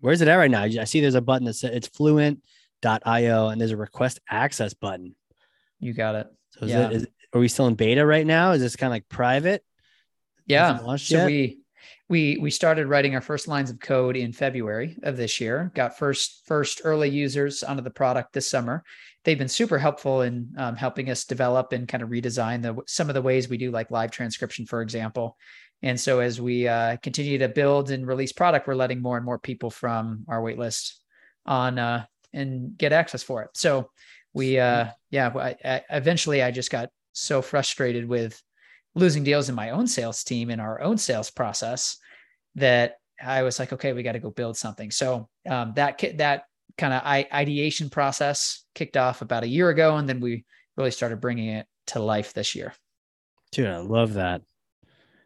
Where's 0.00 0.20
it 0.20 0.28
at 0.28 0.36
right 0.36 0.50
now? 0.50 0.62
I 0.62 0.84
see 0.84 1.00
there's 1.00 1.14
a 1.14 1.22
button 1.22 1.46
that 1.46 1.54
says 1.54 1.70
it's 1.74 1.88
fluint.io 1.88 3.48
and 3.48 3.60
there's 3.60 3.70
a 3.70 3.76
request 3.76 4.20
access 4.28 4.74
button. 4.74 5.14
You 5.80 5.94
got 5.94 6.16
it. 6.16 6.26
So 6.50 6.66
is 6.66 6.70
Yeah. 6.70 6.86
it, 6.88 6.92
is, 6.92 7.06
are 7.32 7.40
we 7.40 7.48
still 7.48 7.66
in 7.66 7.74
beta 7.74 8.04
right 8.04 8.26
now? 8.26 8.52
Is 8.52 8.60
this 8.60 8.76
kind 8.76 8.90
of 8.90 8.94
like 8.96 9.08
private? 9.08 9.64
Yeah. 10.44 10.78
So 10.96 11.16
yet? 11.16 11.26
we 11.26 11.60
we 12.08 12.38
we 12.38 12.50
started 12.50 12.86
writing 12.86 13.14
our 13.14 13.20
first 13.20 13.48
lines 13.48 13.70
of 13.70 13.80
code 13.80 14.16
in 14.16 14.32
February 14.32 14.96
of 15.02 15.16
this 15.16 15.40
year. 15.40 15.72
Got 15.74 15.98
first 15.98 16.42
first 16.46 16.82
early 16.84 17.08
users 17.08 17.62
onto 17.62 17.82
the 17.82 17.90
product 17.90 18.32
this 18.32 18.48
summer. 18.48 18.84
They've 19.24 19.38
been 19.38 19.48
super 19.48 19.78
helpful 19.78 20.22
in 20.22 20.54
um, 20.56 20.76
helping 20.76 21.10
us 21.10 21.24
develop 21.24 21.72
and 21.72 21.88
kind 21.88 22.02
of 22.02 22.10
redesign 22.10 22.62
the 22.62 22.76
some 22.86 23.08
of 23.08 23.14
the 23.14 23.22
ways 23.22 23.48
we 23.48 23.58
do 23.58 23.72
like 23.72 23.90
live 23.90 24.12
transcription, 24.12 24.66
for 24.66 24.82
example. 24.82 25.36
And 25.82 25.98
so 26.00 26.20
as 26.20 26.40
we 26.40 26.68
uh, 26.68 26.96
continue 26.98 27.38
to 27.38 27.48
build 27.48 27.90
and 27.90 28.06
release 28.06 28.32
product, 28.32 28.66
we're 28.66 28.74
letting 28.74 29.02
more 29.02 29.16
and 29.16 29.26
more 29.26 29.38
people 29.38 29.70
from 29.70 30.24
our 30.28 30.40
waitlist 30.40 30.92
on 31.44 31.78
uh, 31.78 32.04
and 32.32 32.78
get 32.78 32.92
access 32.92 33.22
for 33.22 33.42
it. 33.42 33.50
So 33.54 33.90
we 34.32 34.60
uh, 34.60 34.86
yeah, 35.10 35.32
I, 35.34 35.56
I, 35.64 35.82
eventually 35.90 36.42
I 36.42 36.52
just 36.52 36.70
got 36.70 36.90
so 37.14 37.42
frustrated 37.42 38.06
with 38.06 38.40
losing 38.96 39.22
deals 39.22 39.48
in 39.48 39.54
my 39.54 39.70
own 39.70 39.86
sales 39.86 40.24
team 40.24 40.50
in 40.50 40.58
our 40.58 40.80
own 40.80 40.98
sales 40.98 41.30
process 41.30 41.98
that 42.56 42.96
I 43.22 43.42
was 43.42 43.58
like, 43.58 43.72
okay, 43.72 43.92
we 43.92 44.02
got 44.02 44.12
to 44.12 44.18
go 44.18 44.30
build 44.30 44.56
something. 44.56 44.90
So 44.90 45.28
um, 45.48 45.72
that 45.76 46.02
that 46.16 46.44
kind 46.76 46.92
of 46.92 47.02
ideation 47.04 47.88
process 47.88 48.64
kicked 48.74 48.96
off 48.96 49.22
about 49.22 49.44
a 49.44 49.48
year 49.48 49.68
ago, 49.68 49.96
and 49.96 50.08
then 50.08 50.20
we 50.20 50.44
really 50.76 50.90
started 50.90 51.20
bringing 51.20 51.50
it 51.50 51.66
to 51.88 52.00
life 52.00 52.32
this 52.32 52.54
year. 52.54 52.74
Dude, 53.52 53.68
I 53.68 53.78
love 53.78 54.14
that. 54.14 54.42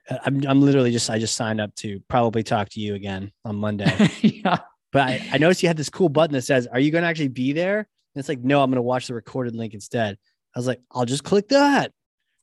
Uh, 0.09 0.19
I'm 0.25 0.45
I'm 0.47 0.61
literally 0.61 0.93
just 0.93 1.09
I 1.09 1.19
just 1.19 1.37
signed 1.37 1.61
up 1.61 1.75
to 1.77 2.01
probably 2.09 2.43
talk 2.43 2.69
to 2.71 2.81
you 2.81 2.95
again 2.95 3.33
on 3.45 3.57
Monday. 3.57 4.11
yeah. 4.21 4.59
But 4.93 5.03
I, 5.03 5.29
I 5.33 5.39
noticed 5.39 5.63
you 5.63 5.69
had 5.69 5.77
this 5.77 5.89
cool 5.89 6.09
button 6.09 6.35
that 6.35 6.43
says, 6.43 6.67
"Are 6.67 6.81
you 6.81 6.91
going 6.91 7.03
to 7.03 7.09
actually 7.09 7.29
be 7.29 7.53
there?" 7.53 7.79
And 7.79 8.21
it's 8.21 8.29
like, 8.29 8.41
"No, 8.41 8.63
I'm 8.63 8.71
going 8.71 8.77
to 8.77 8.83
watch 8.83 9.07
the 9.07 9.15
recorded 9.15 9.55
link 9.55 9.75
instead." 9.75 10.19
I 10.55 10.59
was 10.59 10.67
like, 10.67 10.81
"I'll 10.91 11.05
just 11.05 11.23
click 11.23 11.49
that." 11.49 11.93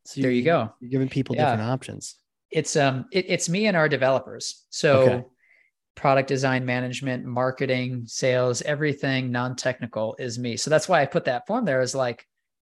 So 0.08 0.22
there 0.22 0.32
you, 0.32 0.42
go. 0.42 0.74
You're 0.80 0.90
giving 0.90 1.10
people 1.10 1.36
yeah. 1.36 1.52
different 1.52 1.70
options. 1.70 2.16
It's 2.50 2.78
um 2.78 3.06
it, 3.12 3.26
it's 3.28 3.50
me 3.50 3.68
and 3.68 3.76
our 3.76 3.90
developers. 3.90 4.66
So 4.70 5.00
okay. 5.02 5.26
product 5.96 6.30
design 6.30 6.66
management, 6.66 7.26
marketing, 7.26 8.04
sales, 8.06 8.62
everything 8.62 9.34
non-technical 9.34 10.16
is 10.18 10.40
me. 10.40 10.56
So 10.56 10.70
that's 10.70 10.88
why 10.88 11.02
I 11.02 11.08
put 11.08 11.26
that 11.26 11.46
form 11.46 11.66
there 11.66 11.82
is 11.82 11.94
like 11.94 12.26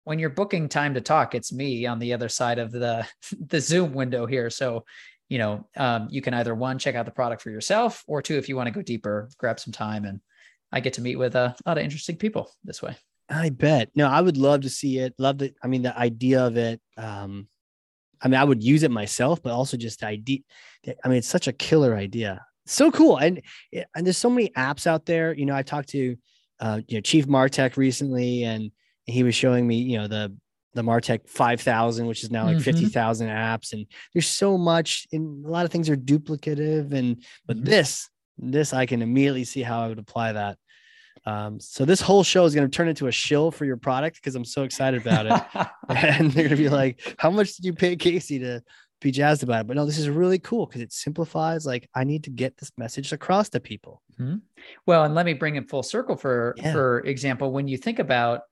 when 0.04 0.18
you're 0.18 0.30
booking 0.30 0.70
time 0.70 0.94
to 0.94 1.02
talk, 1.02 1.34
it's 1.34 1.52
me 1.52 1.84
on 1.84 1.98
the 1.98 2.14
other 2.14 2.30
side 2.30 2.58
of 2.58 2.72
the 2.72 3.06
the 3.38 3.60
Zoom 3.60 3.92
window 3.92 4.24
here. 4.24 4.48
So, 4.48 4.86
you 5.28 5.36
know, 5.36 5.68
um, 5.76 6.08
you 6.10 6.22
can 6.22 6.32
either 6.32 6.54
one 6.54 6.78
check 6.78 6.94
out 6.94 7.04
the 7.04 7.10
product 7.10 7.42
for 7.42 7.50
yourself, 7.50 8.04
or 8.06 8.22
two, 8.22 8.38
if 8.38 8.48
you 8.48 8.56
want 8.56 8.68
to 8.68 8.72
go 8.72 8.80
deeper, 8.80 9.28
grab 9.36 9.60
some 9.60 9.74
time, 9.74 10.06
and 10.06 10.20
I 10.72 10.80
get 10.80 10.94
to 10.94 11.02
meet 11.02 11.16
with 11.16 11.34
a 11.36 11.54
lot 11.66 11.76
of 11.76 11.84
interesting 11.84 12.16
people 12.16 12.50
this 12.64 12.80
way. 12.80 12.96
I 13.30 13.50
bet. 13.50 13.90
No, 13.94 14.08
I 14.08 14.20
would 14.20 14.36
love 14.36 14.62
to 14.62 14.70
see 14.70 14.98
it. 14.98 15.14
Love 15.18 15.38
the, 15.38 15.52
I 15.62 15.66
mean, 15.66 15.82
the 15.82 15.96
idea 15.96 16.46
of 16.46 16.56
it. 16.56 16.80
Um, 16.96 17.48
I 18.20 18.28
mean, 18.28 18.40
I 18.40 18.44
would 18.44 18.62
use 18.62 18.82
it 18.82 18.90
myself, 18.90 19.42
but 19.42 19.52
also 19.52 19.76
just 19.76 20.00
the 20.00 20.06
idea. 20.06 20.40
I 21.04 21.08
mean, 21.08 21.18
it's 21.18 21.28
such 21.28 21.46
a 21.46 21.52
killer 21.52 21.94
idea. 21.94 22.44
So 22.66 22.90
cool. 22.90 23.18
And, 23.18 23.42
and 23.72 24.06
there's 24.06 24.18
so 24.18 24.30
many 24.30 24.48
apps 24.50 24.86
out 24.86 25.06
there. 25.06 25.34
You 25.34 25.46
know, 25.46 25.54
I 25.54 25.62
talked 25.62 25.90
to, 25.90 26.16
uh, 26.60 26.80
you 26.88 26.96
know, 26.96 27.00
Chief 27.00 27.26
Martec 27.26 27.76
recently, 27.76 28.44
and 28.44 28.70
he 29.04 29.22
was 29.22 29.34
showing 29.34 29.66
me, 29.66 29.76
you 29.76 29.98
know, 29.98 30.08
the, 30.08 30.34
the 30.74 30.82
Martech 30.82 31.28
5000, 31.28 32.06
which 32.06 32.24
is 32.24 32.30
now 32.30 32.44
like 32.44 32.56
mm-hmm. 32.56 32.64
50,000 32.64 33.28
apps. 33.28 33.72
And 33.72 33.86
there's 34.12 34.26
so 34.26 34.58
much, 34.58 35.06
and 35.12 35.44
a 35.44 35.48
lot 35.48 35.64
of 35.64 35.70
things 35.70 35.88
are 35.88 35.96
duplicative. 35.96 36.92
And, 36.92 37.24
but 37.46 37.56
mm-hmm. 37.56 37.66
this, 37.66 38.08
this, 38.38 38.72
I 38.72 38.86
can 38.86 39.02
immediately 39.02 39.44
see 39.44 39.62
how 39.62 39.80
I 39.80 39.88
would 39.88 39.98
apply 39.98 40.32
that 40.32 40.58
um, 41.28 41.60
so 41.60 41.84
this 41.84 42.00
whole 42.00 42.24
show 42.24 42.46
is 42.46 42.54
going 42.54 42.68
to 42.68 42.74
turn 42.74 42.88
into 42.88 43.06
a 43.06 43.12
shill 43.12 43.50
for 43.50 43.66
your 43.66 43.76
product 43.76 44.16
because 44.16 44.34
I'm 44.34 44.46
so 44.46 44.62
excited 44.62 45.02
about 45.06 45.26
it. 45.26 45.68
and 45.88 46.32
they're 46.32 46.44
going 46.44 46.56
to 46.56 46.62
be 46.62 46.70
like, 46.70 47.16
"How 47.18 47.30
much 47.30 47.54
did 47.54 47.66
you 47.66 47.74
pay 47.74 47.96
Casey 47.96 48.38
to 48.38 48.62
be 49.02 49.10
jazzed 49.10 49.42
about 49.42 49.60
it?" 49.60 49.66
But 49.66 49.76
no, 49.76 49.84
this 49.84 49.98
is 49.98 50.08
really 50.08 50.38
cool 50.38 50.64
because 50.64 50.80
it 50.80 50.90
simplifies. 50.90 51.66
Like, 51.66 51.86
I 51.94 52.04
need 52.04 52.24
to 52.24 52.30
get 52.30 52.56
this 52.56 52.72
message 52.78 53.12
across 53.12 53.50
to 53.50 53.60
people. 53.60 54.00
Mm-hmm. 54.18 54.36
Well, 54.86 55.04
and 55.04 55.14
let 55.14 55.26
me 55.26 55.34
bring 55.34 55.56
it 55.56 55.68
full 55.68 55.82
circle 55.82 56.16
for 56.16 56.54
yeah. 56.56 56.72
for 56.72 57.00
example, 57.00 57.52
when 57.52 57.68
you 57.68 57.76
think 57.76 57.98
about 57.98 58.42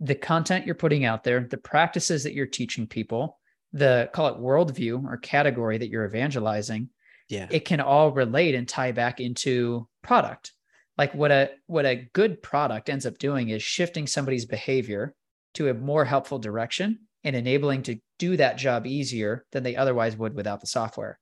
the 0.00 0.16
content 0.16 0.66
you're 0.66 0.74
putting 0.74 1.04
out 1.04 1.22
there, 1.22 1.46
the 1.48 1.56
practices 1.56 2.24
that 2.24 2.34
you're 2.34 2.46
teaching 2.46 2.88
people, 2.88 3.38
the 3.72 4.10
call 4.12 4.26
it 4.26 4.38
worldview 4.38 5.04
or 5.04 5.18
category 5.18 5.78
that 5.78 5.88
you're 5.88 6.04
evangelizing, 6.04 6.88
yeah, 7.28 7.46
it 7.48 7.64
can 7.64 7.80
all 7.80 8.10
relate 8.10 8.56
and 8.56 8.68
tie 8.68 8.90
back 8.90 9.20
into 9.20 9.86
product 10.02 10.53
like 10.96 11.14
what 11.14 11.30
a 11.30 11.50
what 11.66 11.86
a 11.86 12.08
good 12.12 12.42
product 12.42 12.88
ends 12.88 13.06
up 13.06 13.18
doing 13.18 13.48
is 13.48 13.62
shifting 13.62 14.06
somebody's 14.06 14.46
behavior 14.46 15.14
to 15.54 15.68
a 15.68 15.74
more 15.74 16.04
helpful 16.04 16.38
direction 16.38 17.00
and 17.24 17.34
enabling 17.34 17.82
to 17.82 17.98
do 18.18 18.36
that 18.36 18.58
job 18.58 18.86
easier 18.86 19.44
than 19.52 19.62
they 19.62 19.76
otherwise 19.76 20.16
would 20.16 20.34
without 20.34 20.60
the 20.60 20.66
software. 20.66 21.18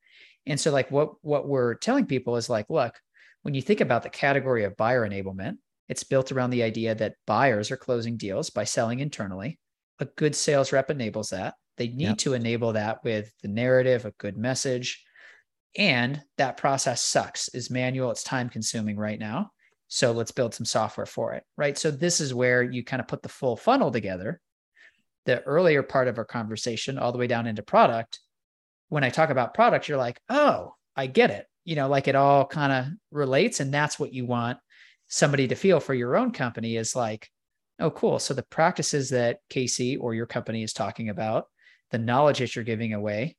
And 0.46 0.58
so 0.58 0.70
like 0.70 0.90
what 0.90 1.14
what 1.22 1.48
we're 1.48 1.74
telling 1.74 2.06
people 2.06 2.36
is 2.36 2.50
like 2.50 2.68
look, 2.68 2.98
when 3.42 3.54
you 3.54 3.62
think 3.62 3.80
about 3.80 4.02
the 4.02 4.10
category 4.10 4.64
of 4.64 4.76
buyer 4.76 5.08
enablement, 5.08 5.56
it's 5.88 6.04
built 6.04 6.32
around 6.32 6.50
the 6.50 6.62
idea 6.62 6.94
that 6.94 7.16
buyers 7.26 7.70
are 7.70 7.76
closing 7.76 8.16
deals 8.16 8.50
by 8.50 8.64
selling 8.64 9.00
internally. 9.00 9.58
A 10.00 10.04
good 10.04 10.34
sales 10.34 10.72
rep 10.72 10.90
enables 10.90 11.30
that. 11.30 11.54
They 11.76 11.88
need 11.88 12.04
yep. 12.04 12.18
to 12.18 12.34
enable 12.34 12.74
that 12.74 13.02
with 13.04 13.32
the 13.42 13.48
narrative, 13.48 14.04
a 14.04 14.12
good 14.18 14.36
message. 14.36 15.02
And 15.76 16.20
that 16.36 16.58
process 16.58 17.02
sucks, 17.02 17.48
is 17.54 17.70
manual, 17.70 18.10
it's 18.10 18.22
time 18.22 18.50
consuming 18.50 18.96
right 18.96 19.18
now. 19.18 19.50
So 19.94 20.12
let's 20.12 20.30
build 20.30 20.54
some 20.54 20.64
software 20.64 21.04
for 21.04 21.34
it. 21.34 21.44
Right. 21.58 21.76
So 21.76 21.90
this 21.90 22.22
is 22.22 22.32
where 22.32 22.62
you 22.62 22.82
kind 22.82 22.98
of 22.98 23.08
put 23.08 23.22
the 23.22 23.28
full 23.28 23.58
funnel 23.58 23.90
together. 23.90 24.40
The 25.26 25.42
earlier 25.42 25.82
part 25.82 26.08
of 26.08 26.16
our 26.16 26.24
conversation, 26.24 26.98
all 26.98 27.12
the 27.12 27.18
way 27.18 27.26
down 27.26 27.46
into 27.46 27.62
product. 27.62 28.18
When 28.88 29.04
I 29.04 29.10
talk 29.10 29.28
about 29.28 29.52
product, 29.52 29.88
you're 29.88 29.98
like, 29.98 30.18
oh, 30.30 30.74
I 30.96 31.08
get 31.08 31.30
it. 31.30 31.46
You 31.66 31.76
know, 31.76 31.88
like 31.88 32.08
it 32.08 32.14
all 32.14 32.46
kind 32.46 32.72
of 32.72 32.86
relates. 33.10 33.60
And 33.60 33.72
that's 33.72 33.98
what 33.98 34.14
you 34.14 34.24
want 34.24 34.56
somebody 35.08 35.46
to 35.48 35.54
feel 35.54 35.78
for 35.78 35.92
your 35.92 36.16
own 36.16 36.30
company 36.30 36.78
is 36.78 36.96
like, 36.96 37.28
oh, 37.78 37.90
cool. 37.90 38.18
So 38.18 38.32
the 38.32 38.44
practices 38.44 39.10
that 39.10 39.40
Casey 39.50 39.98
or 39.98 40.14
your 40.14 40.24
company 40.24 40.62
is 40.62 40.72
talking 40.72 41.10
about, 41.10 41.48
the 41.90 41.98
knowledge 41.98 42.38
that 42.38 42.56
you're 42.56 42.64
giving 42.64 42.94
away, 42.94 43.36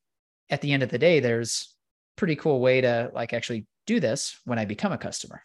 at 0.51 0.61
the 0.61 0.71
end 0.71 0.83
of 0.83 0.89
the 0.89 0.99
day, 0.99 1.19
there's 1.19 1.75
pretty 2.15 2.35
cool 2.35 2.59
way 2.59 2.81
to 2.81 3.09
like 3.11 3.33
actually 3.33 3.65
do 3.87 3.99
this 3.99 4.39
when 4.45 4.59
I 4.59 4.65
become 4.65 4.91
a 4.91 4.99
customer. 4.99 5.41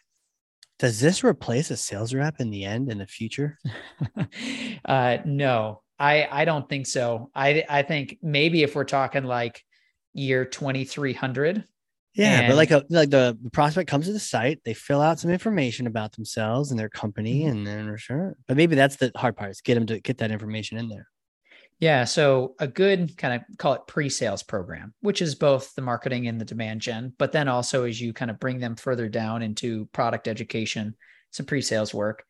Does 0.79 0.99
this 1.01 1.23
replace 1.25 1.69
a 1.71 1.77
sales 1.77 2.13
rep 2.13 2.39
in 2.39 2.49
the 2.49 2.63
end 2.63 2.89
in 2.89 2.97
the 2.97 3.05
future? 3.05 3.59
uh, 4.85 5.17
no, 5.25 5.81
I 5.99 6.27
I 6.31 6.45
don't 6.45 6.67
think 6.69 6.87
so. 6.87 7.29
I 7.35 7.65
I 7.69 7.81
think 7.83 8.17
maybe 8.23 8.63
if 8.63 8.75
we're 8.75 8.85
talking 8.85 9.25
like 9.25 9.63
year 10.13 10.45
twenty 10.45 10.85
three 10.85 11.13
hundred. 11.13 11.65
Yeah, 12.15 12.39
and... 12.39 12.47
but 12.47 12.55
like 12.55 12.71
a 12.71 12.85
like 12.89 13.09
the 13.09 13.37
prospect 13.51 13.89
comes 13.89 14.05
to 14.05 14.13
the 14.13 14.19
site, 14.19 14.61
they 14.63 14.73
fill 14.73 15.01
out 15.01 15.19
some 15.19 15.31
information 15.31 15.85
about 15.85 16.13
themselves 16.13 16.71
and 16.71 16.79
their 16.79 16.89
company, 16.89 17.41
mm-hmm. 17.41 17.57
and 17.57 17.67
then 17.67 17.97
sure. 17.97 18.37
But 18.47 18.55
maybe 18.55 18.75
that's 18.75 18.95
the 18.95 19.11
hard 19.17 19.35
part 19.35 19.51
is 19.51 19.61
get 19.61 19.75
them 19.75 19.85
to 19.87 19.99
get 19.99 20.19
that 20.19 20.31
information 20.31 20.77
in 20.77 20.87
there. 20.87 21.07
Yeah. 21.79 22.03
So 22.03 22.55
a 22.59 22.67
good 22.67 23.17
kind 23.17 23.35
of 23.35 23.57
call 23.57 23.73
it 23.73 23.87
pre-sales 23.87 24.43
program, 24.43 24.93
which 24.99 25.21
is 25.21 25.35
both 25.35 25.73
the 25.75 25.81
marketing 25.81 26.27
and 26.27 26.39
the 26.39 26.45
demand 26.45 26.81
gen, 26.81 27.13
but 27.17 27.31
then 27.31 27.47
also 27.47 27.85
as 27.85 28.01
you 28.01 28.11
kind 28.11 28.29
of 28.29 28.39
bring 28.39 28.59
them 28.59 28.75
further 28.75 29.07
down 29.07 29.41
into 29.41 29.85
product 29.93 30.27
education, 30.27 30.95
some 31.31 31.45
pre-sales 31.45 31.93
work. 31.93 32.25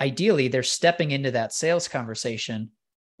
Ideally, 0.00 0.46
they're 0.46 0.62
stepping 0.62 1.10
into 1.10 1.32
that 1.32 1.52
sales 1.52 1.88
conversation 1.88 2.70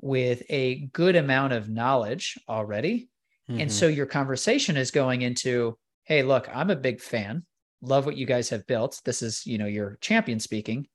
with 0.00 0.44
a 0.48 0.86
good 0.92 1.16
amount 1.16 1.52
of 1.52 1.68
knowledge 1.68 2.38
already. 2.48 3.08
Mm-hmm. 3.50 3.62
And 3.62 3.72
so 3.72 3.88
your 3.88 4.06
conversation 4.06 4.76
is 4.76 4.92
going 4.92 5.22
into, 5.22 5.76
hey, 6.04 6.22
look, 6.22 6.48
I'm 6.54 6.70
a 6.70 6.76
big 6.76 7.00
fan. 7.00 7.44
Love 7.82 8.06
what 8.06 8.16
you 8.16 8.26
guys 8.26 8.50
have 8.50 8.66
built. 8.68 9.00
This 9.04 9.22
is, 9.22 9.44
you 9.44 9.58
know, 9.58 9.66
your 9.66 9.98
champion 10.00 10.38
speaking. 10.38 10.86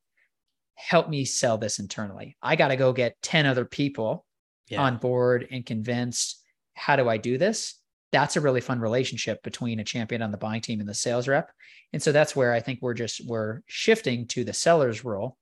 Help 0.75 1.09
me 1.09 1.25
sell 1.25 1.57
this 1.57 1.79
internally. 1.79 2.37
I 2.41 2.55
got 2.55 2.69
to 2.69 2.77
go 2.77 2.93
get 2.93 3.21
10 3.21 3.45
other 3.45 3.65
people 3.65 4.25
yeah. 4.67 4.81
on 4.81 4.97
board 4.97 5.47
and 5.51 5.65
convinced 5.65 6.41
how 6.73 6.95
do 6.95 7.09
I 7.09 7.17
do 7.17 7.37
this? 7.37 7.79
That's 8.11 8.35
a 8.35 8.41
really 8.41 8.61
fun 8.61 8.79
relationship 8.79 9.41
between 9.43 9.79
a 9.79 9.83
champion 9.83 10.21
on 10.21 10.31
the 10.31 10.37
buying 10.37 10.61
team 10.61 10.79
and 10.79 10.89
the 10.89 10.93
sales 10.93 11.27
rep. 11.27 11.51
And 11.93 12.01
so 12.01 12.11
that's 12.11 12.35
where 12.35 12.53
I 12.53 12.59
think 12.59 12.79
we're 12.81 12.93
just 12.93 13.25
we're 13.27 13.61
shifting 13.67 14.27
to 14.27 14.43
the 14.43 14.53
seller's 14.53 15.03
role 15.03 15.37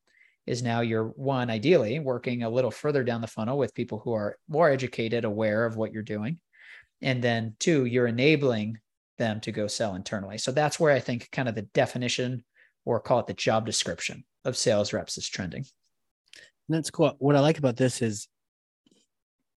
is 0.47 0.63
now 0.63 0.81
you're 0.81 1.05
one 1.05 1.49
ideally 1.49 1.99
working 1.99 2.43
a 2.43 2.49
little 2.49 2.71
further 2.71 3.03
down 3.03 3.21
the 3.21 3.27
funnel 3.27 3.57
with 3.57 3.75
people 3.75 3.99
who 3.99 4.13
are 4.13 4.37
more 4.49 4.69
educated, 4.69 5.23
aware 5.23 5.65
of 5.65 5.75
what 5.75 5.93
you're 5.93 6.03
doing. 6.03 6.39
And 7.01 7.21
then 7.21 7.55
two, 7.59 7.85
you're 7.85 8.07
enabling 8.07 8.77
them 9.17 9.39
to 9.41 9.51
go 9.51 9.67
sell 9.67 9.95
internally. 9.95 10.37
So 10.37 10.51
that's 10.51 10.79
where 10.79 10.93
I 10.93 10.99
think 10.99 11.29
kind 11.31 11.47
of 11.47 11.55
the 11.55 11.61
definition 11.61 12.43
or 12.85 12.99
call 12.99 13.19
it 13.19 13.27
the 13.27 13.33
job 13.33 13.65
description 13.65 14.23
of 14.43 14.57
sales 14.57 14.93
reps 14.93 15.17
is 15.17 15.29
trending. 15.29 15.65
And 16.67 16.77
that's 16.77 16.89
cool. 16.89 17.15
What 17.19 17.35
I 17.35 17.39
like 17.39 17.59
about 17.59 17.77
this 17.77 18.01
is 18.01 18.27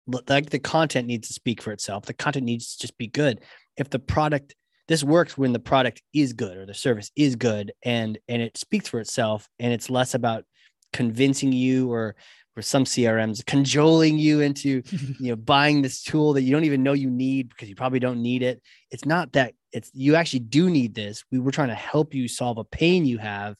like 0.08 0.49
the 0.49 0.60
content 0.60 1.08
needs 1.08 1.28
to 1.28 1.34
speak 1.34 1.62
for 1.62 1.72
itself. 1.72 2.06
The 2.06 2.14
content 2.14 2.45
needs 2.45 2.76
to 2.76 2.82
just 2.82 2.97
be 2.97 3.08
good. 3.08 3.41
If 3.78 3.89
the 3.89 3.99
product 3.99 4.56
this 4.88 5.04
works 5.04 5.38
when 5.38 5.54
the 5.54 5.60
product 5.60 6.01
is 6.14 6.34
good 6.34 6.58
or 6.58 6.66
the 6.66 6.74
service 6.74 7.12
is 7.16 7.36
good 7.36 7.72
and 7.84 8.18
and 8.28 8.41
it 8.41 8.58
speaks 8.58 8.89
for 8.89 8.99
itself 8.99 9.47
and 9.60 9.72
it's 9.72 9.89
less 9.89 10.14
about 10.14 10.43
convincing 10.91 11.51
you 11.51 11.91
or 11.91 12.16
or 12.56 12.62
some 12.62 12.84
CRMs 12.84 13.45
cajoling 13.45 14.18
you 14.20 14.41
into 14.41 14.84
you 15.20 15.30
know 15.30 15.36
buying 15.36 15.82
this 15.82 16.04
tool 16.04 16.34
that 16.34 16.43
you 16.43 16.51
don't 16.51 16.66
even 16.66 16.84
know 16.84 16.93
you 16.93 17.10
need 17.10 17.49
because 17.49 17.70
you 17.70 17.76
probably 17.76 17.99
don't 17.99 18.22
need 18.22 18.43
it. 18.43 18.62
It's 18.91 19.06
not 19.06 19.32
that 19.34 19.54
it's 19.72 19.89
you 19.93 20.16
actually 20.16 20.41
do 20.41 20.70
need 20.70 20.93
this. 20.93 21.24
We 21.32 21.39
were 21.39 21.51
trying 21.51 21.70
to 21.70 21.76
help 21.76 22.14
you 22.14 22.28
solve 22.28 22.58
a 22.58 22.64
pain 22.64 23.06
you 23.06 23.18
have. 23.18 23.56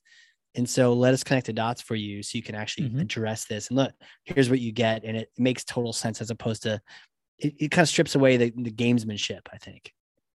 And 0.56 0.70
so 0.70 0.94
let 0.94 1.14
us 1.14 1.24
connect 1.24 1.48
the 1.48 1.54
dots 1.54 1.82
for 1.82 1.96
you 1.96 2.22
so 2.22 2.38
you 2.38 2.44
can 2.44 2.54
actually 2.56 2.90
Mhm. 2.90 3.02
address 3.02 3.46
this. 3.46 3.70
And 3.70 3.78
look, 3.78 3.92
here's 4.24 4.50
what 4.50 4.60
you 4.60 4.72
get. 4.72 5.04
And 5.04 5.18
it 5.18 5.30
makes 5.38 5.64
total 5.64 5.94
sense 5.94 6.22
as 6.22 6.30
opposed 6.30 6.64
to 6.64 6.80
it, 7.40 7.56
it 7.60 7.72
kind 7.72 7.84
of 7.84 7.90
strips 7.90 8.14
away 8.16 8.38
the, 8.38 8.54
the 8.56 8.72
gamesmanship, 8.72 9.42
I 9.52 9.58
think. 9.58 9.92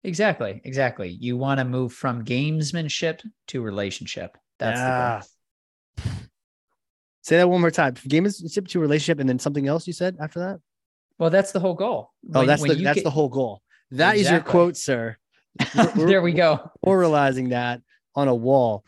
Exactly. 0.04 0.62
Exactly. 0.64 1.10
You 1.10 1.36
want 1.38 1.60
to 1.60 1.66
move 1.66 1.94
from 1.94 2.24
gamesmanship 2.24 3.22
to 3.48 3.62
relationship. 3.62 4.38
That's 4.60 4.80
the 4.80 6.04
goal. 6.04 6.14
Say 7.22 7.38
that 7.38 7.50
one 7.50 7.62
more 7.62 7.72
time. 7.72 7.94
Gamesmanship 7.96 8.68
to 8.70 8.80
relationship, 8.80 9.20
and 9.20 9.28
then 9.30 9.40
something 9.40 9.68
else 9.68 9.88
you 9.88 9.94
said 9.94 10.18
after 10.20 10.40
that. 10.40 10.60
Well, 11.18 11.30
that's 11.30 11.52
the 11.54 11.60
whole 11.60 11.74
goal. 11.74 12.12
Oh, 12.34 12.40
When- 12.40 12.48
that's 12.48 12.62
when 12.62 12.78
the 12.78 12.84
that's 12.84 12.96
get- 12.96 13.04
the 13.04 13.10
whole 13.12 13.30
goal. 13.30 13.62
That 13.92 14.18
is 14.18 14.30
your 14.30 14.42
quote, 14.42 14.76
sir. 14.78 15.18
There 15.96 16.22
we 16.22 16.34
go. 16.34 16.70
Oralizing 16.86 17.50
that 17.52 17.82
on 18.16 18.28
a 18.28 18.36
wall, 18.36 18.84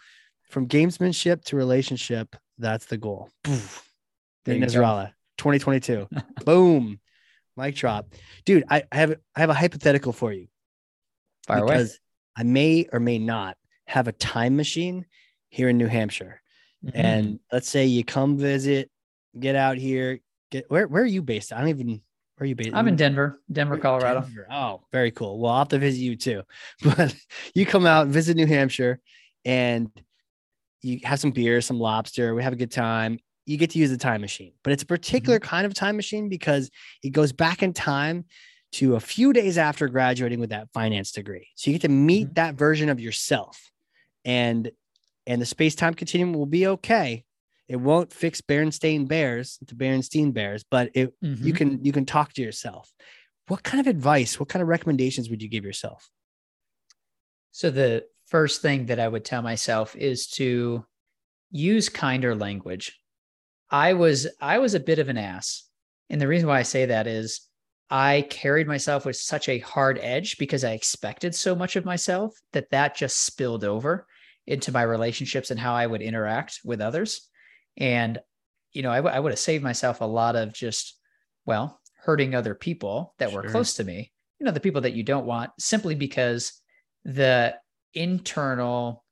from 0.55 0.69
gamesmanship 0.69 1.43
to 1.43 1.57
relationship. 1.57 2.33
That's 2.57 2.85
the 2.85 2.95
goal. 2.95 3.29
Poof. 3.43 3.91
There 4.45 4.57
Nate. 4.57 4.69
Nasralla, 4.69 5.11
2022. 5.37 6.07
Boom. 6.45 6.97
Mic 7.57 7.75
drop. 7.75 8.07
Dude, 8.45 8.63
I, 8.69 8.83
I 8.89 8.95
have 8.95 9.15
I 9.35 9.41
have 9.41 9.49
a 9.49 9.53
hypothetical 9.53 10.13
for 10.13 10.31
you. 10.31 10.47
Fire 11.45 11.63
away. 11.63 11.85
I 12.37 12.43
may 12.43 12.87
or 12.93 13.01
may 13.01 13.19
not 13.19 13.57
have 13.85 14.07
a 14.07 14.13
time 14.13 14.55
machine 14.55 15.05
here 15.49 15.67
in 15.67 15.77
New 15.77 15.87
Hampshire. 15.87 16.41
Mhm. 16.85 16.91
And 16.93 17.39
let's 17.51 17.69
say 17.69 17.87
you 17.87 18.05
come 18.05 18.37
visit, 18.37 18.89
get 19.37 19.57
out 19.57 19.75
here, 19.75 20.21
get 20.51 20.71
where 20.71 20.87
where 20.87 21.03
are 21.03 21.05
you 21.05 21.21
based? 21.21 21.51
I 21.51 21.59
don't 21.59 21.67
even 21.67 21.89
where 21.89 22.45
are 22.45 22.45
you 22.45 22.55
based? 22.55 22.73
I'm 22.73 22.87
in 22.87 22.95
Denver, 22.95 23.41
Denver, 23.51 23.75
Denver. 23.75 23.81
Colorado. 23.81 24.25
Oh, 24.49 24.83
very 24.93 25.11
cool. 25.11 25.37
Well, 25.37 25.51
I'll 25.51 25.59
have 25.59 25.67
to 25.69 25.79
visit 25.79 25.99
you 25.99 26.15
too. 26.15 26.43
But 26.81 27.13
you 27.53 27.65
come 27.65 27.85
out, 27.85 28.07
visit 28.07 28.37
New 28.37 28.47
Hampshire, 28.47 29.01
and 29.43 29.91
you 30.85 30.99
have 31.03 31.19
some 31.19 31.31
beer, 31.31 31.61
some 31.61 31.79
lobster. 31.79 32.35
We 32.35 32.43
have 32.43 32.53
a 32.53 32.57
good 32.57 32.71
time. 32.71 33.19
You 33.45 33.57
get 33.57 33.71
to 33.71 33.79
use 33.79 33.89
the 33.89 33.97
time 33.97 34.21
machine, 34.21 34.53
but 34.63 34.71
it's 34.73 34.83
a 34.83 34.87
particular 34.87 35.39
kind 35.39 35.65
of 35.65 35.73
time 35.73 35.95
machine 35.95 36.29
because 36.29 36.69
it 37.03 37.09
goes 37.09 37.31
back 37.31 37.63
in 37.63 37.73
time 37.73 38.25
to 38.73 38.95
a 38.95 38.99
few 38.99 39.33
days 39.33 39.57
after 39.57 39.87
graduating 39.87 40.39
with 40.39 40.49
that 40.49 40.67
finance 40.73 41.11
degree. 41.11 41.47
So 41.55 41.69
you 41.69 41.75
get 41.75 41.87
to 41.87 41.89
meet 41.89 42.29
Mhm. 42.29 42.35
that 42.35 42.55
version 42.55 42.89
of 42.89 42.99
yourself, 42.99 43.71
and 44.23 44.71
and 45.27 45.41
the 45.41 45.45
space 45.45 45.73
time 45.75 45.95
continuum 45.95 46.33
will 46.33 46.45
be 46.45 46.67
okay. 46.67 47.25
It 47.67 47.77
won't 47.77 48.13
fix 48.13 48.41
Berenstain 48.41 49.07
Bears 49.07 49.57
to 49.67 49.75
Berenstein 49.75 50.33
Bears, 50.33 50.63
but 50.69 50.91
it 50.93 51.13
you 51.21 51.51
Mhm. 51.53 51.55
can 51.55 51.85
you 51.85 51.91
can 51.91 52.05
talk 52.05 52.33
to 52.33 52.41
yourself 52.43 52.93
what 53.47 53.61
kind 53.63 53.79
of 53.79 53.87
advice 53.87 54.39
what 54.39 54.49
kind 54.49 54.61
of 54.63 54.67
recommendations 54.67 55.29
would 55.29 55.41
you 55.41 55.47
give 55.47 55.63
yourself 55.63 56.09
So 57.51 57.69
the 57.71 58.05
first 58.35 58.61
thing 58.61 58.87
that 58.87 58.99
I 58.99 59.07
would 59.07 59.23
tell 59.23 59.41
myself 59.41 59.95
is 59.95 60.27
to 60.31 60.85
use 61.51 61.87
kinder 61.87 62.35
language. 62.35 62.99
I 63.71 63.93
was 63.93 64.27
I 64.41 64.57
was 64.57 64.73
a 64.73 64.79
bit 64.81 64.99
of 64.99 65.07
an 65.07 65.17
ass. 65.17 65.63
And 66.09 66.19
the 66.19 66.27
reason 66.27 66.49
why 66.49 66.59
I 66.59 66.63
say 66.63 66.87
that 66.87 67.07
is 67.07 67.47
I 67.89 68.27
carried 68.29 68.67
myself 68.67 69.05
with 69.05 69.15
such 69.15 69.47
a 69.47 69.59
hard 69.59 69.99
edge 70.01 70.37
because 70.37 70.65
I 70.65 70.71
expected 70.71 71.33
so 71.33 71.55
much 71.55 71.77
of 71.77 71.85
myself 71.85 72.33
that 72.51 72.71
that 72.71 72.97
just 72.97 73.25
spilled 73.25 73.63
over 73.63 74.05
into 74.45 74.73
my 74.73 74.81
relationships 74.81 75.49
and 75.49 75.57
how 75.57 75.73
I 75.73 75.87
would 75.87 76.01
interact 76.01 76.59
with 76.65 76.81
others. 76.81 77.29
And 77.77 78.19
you 78.73 78.81
know, 78.81 78.91
I 78.91 78.97
w- 78.97 79.15
I 79.15 79.19
would 79.21 79.31
have 79.31 79.39
saved 79.39 79.63
myself 79.63 80.01
a 80.01 80.05
lot 80.19 80.35
of 80.35 80.51
just 80.51 80.99
well, 81.45 81.79
hurting 82.03 82.35
other 82.35 82.53
people 82.53 83.15
that 83.17 83.31
were 83.31 83.43
close 83.43 83.75
to 83.75 83.85
me. 83.85 84.11
You 84.41 84.45
know, 84.45 84.51
the 84.51 84.59
people 84.59 84.81
that 84.81 84.93
you 84.93 85.03
don't 85.03 85.25
want 85.25 85.51
simply 85.57 85.95
because 85.95 86.51
the 87.05 87.55
internal 87.95 89.03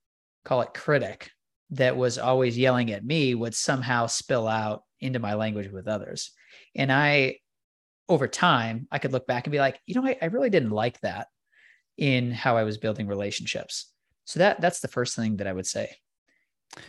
call 0.46 0.62
it 0.62 0.74
critic 0.74 1.32
that 1.72 1.96
was 1.98 2.18
always 2.18 2.58
yelling 2.58 2.92
at 2.92 3.04
me 3.06 3.34
would 3.34 3.56
somehow 3.56 4.06
spill 4.06 4.48
out 4.48 4.84
into 5.00 5.20
my 5.20 5.34
language 5.34 5.72
with 5.72 5.88
others 5.88 6.32
and 6.76 6.92
i 6.92 7.36
over 8.10 8.28
time 8.28 8.88
i 8.92 9.00
could 9.00 9.12
look 9.14 9.26
back 9.26 9.46
and 9.46 9.52
be 9.52 9.60
like 9.60 9.80
you 9.86 9.96
know 9.96 10.06
i, 10.06 10.18
I 10.22 10.26
really 10.26 10.50
didn't 10.50 10.72
like 10.72 11.00
that 11.02 11.28
in 11.98 12.32
how 12.32 12.58
i 12.58 12.64
was 12.64 12.78
building 12.78 13.08
relationships 13.08 13.92
so 14.26 14.40
that 14.40 14.60
that's 14.62 14.82
the 14.82 14.88
first 14.88 15.16
thing 15.16 15.38
that 15.38 15.48
i 15.48 15.54
would 15.54 15.68
say 15.68 15.90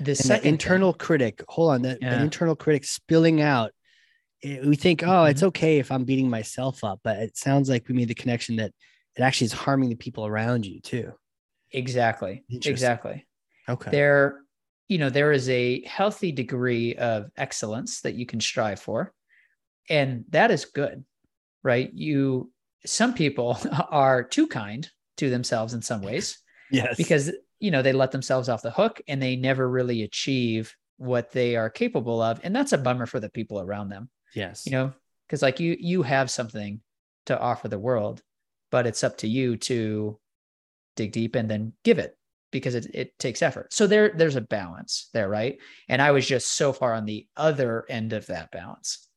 the 0.01 0.15
second 0.15 0.43
thing- 0.43 0.53
internal 0.53 0.93
critic 0.93 1.43
hold 1.49 1.71
on 1.73 1.83
that, 1.83 2.01
that 2.01 2.13
Yeah. 2.13 2.23
internal 2.23 2.57
critic 2.57 2.85
spilling 2.85 3.41
out 3.41 3.71
eh, 4.43 4.59
we 4.67 4.77
think 4.77 5.03
oh 5.05 5.25
it's 5.25 5.41
Mm-hmm. 5.41 5.49
okay 5.49 5.79
if 5.79 5.93
i'm 5.93 6.05
beating 6.05 6.29
myself 6.31 6.83
up 6.85 7.01
but 7.05 7.19
it 7.19 7.37
sounds 7.37 7.69
like 7.69 7.87
we 7.89 7.95
made 7.95 8.09
the 8.09 8.15
connection 8.15 8.57
that 8.57 8.73
it 9.17 9.23
actually 9.23 9.47
is 9.47 9.53
harming 9.53 9.91
the 9.91 9.95
people 9.97 10.27
around 10.27 10.67
you 10.67 10.81
too 10.81 11.13
exactly. 11.75 12.45
Exactly. 12.49 13.27
Okay. 13.69 13.91
There 13.91 14.41
you 14.89 14.99
know 14.99 15.11
there 15.11 15.33
is 15.33 15.49
a 15.49 15.83
healthy 15.87 16.31
degree 16.31 16.95
of 16.97 17.31
excellence 17.37 18.03
that 18.03 18.15
you 18.15 18.27
can 18.27 18.41
strive 18.41 18.81
for 18.81 19.13
and 19.89 20.25
that 20.29 20.51
is 20.51 20.67
good 20.67 21.05
right? 21.65 21.91
You 21.93 22.53
some 22.87 23.15
people 23.15 23.59
are 23.91 24.23
too 24.23 24.47
kind 24.47 24.89
to 25.17 25.31
themselves 25.31 25.75
in 25.75 25.83
some 25.83 26.03
ways 26.03 26.39
yes. 26.71 26.97
because 26.97 27.33
you 27.59 27.73
know 27.73 27.83
they 27.83 27.93
let 27.93 28.13
themselves 28.13 28.49
off 28.49 28.63
the 28.63 28.71
hook 28.71 29.01
and 29.09 29.21
they 29.21 29.35
never 29.35 29.69
really 29.69 30.03
achieve 30.03 30.73
what 30.99 31.33
they 31.33 31.57
are 31.57 31.71
capable 31.71 32.23
of 32.23 32.39
and 32.45 32.55
that's 32.55 32.73
a 32.73 32.79
bummer 32.79 33.07
for 33.07 33.19
the 33.19 33.31
people 33.31 33.59
around 33.59 33.89
them 33.89 34.09
yes. 34.35 34.65
you 34.65 34.73
know? 34.73 34.93
Because 35.27 35.43
like 35.43 35.59
you 35.59 35.77
you 35.81 36.03
have 36.03 36.31
something 36.31 36.81
to 37.27 37.39
offer 37.39 37.67
the 37.67 37.79
world 37.79 38.23
but 38.71 38.87
it's 38.87 39.03
up 39.03 39.17
to 39.19 39.27
you 39.27 39.57
to 39.57 40.19
dig 40.97 41.13
deep 41.13 41.35
and 41.35 41.51
then 41.51 41.73
give 41.85 41.99
it 41.99 42.17
because 42.51 42.75
it, 42.75 42.87
it 42.95 43.19
takes 43.19 43.43
effort. 43.43 43.73
So 43.73 43.87
there 43.87 44.13
there's 44.15 44.37
a 44.37 44.41
balance 44.41 45.09
there 45.13 45.29
right? 45.29 45.59
And 45.89 46.01
i 46.01 46.11
was 46.13 46.27
just 46.27 46.53
so 46.53 46.73
far 46.73 46.95
on 46.95 47.05
the 47.05 47.27
other 47.37 47.85
end 47.89 48.13
of 48.13 48.27
that 48.27 48.51
balance. 48.53 49.09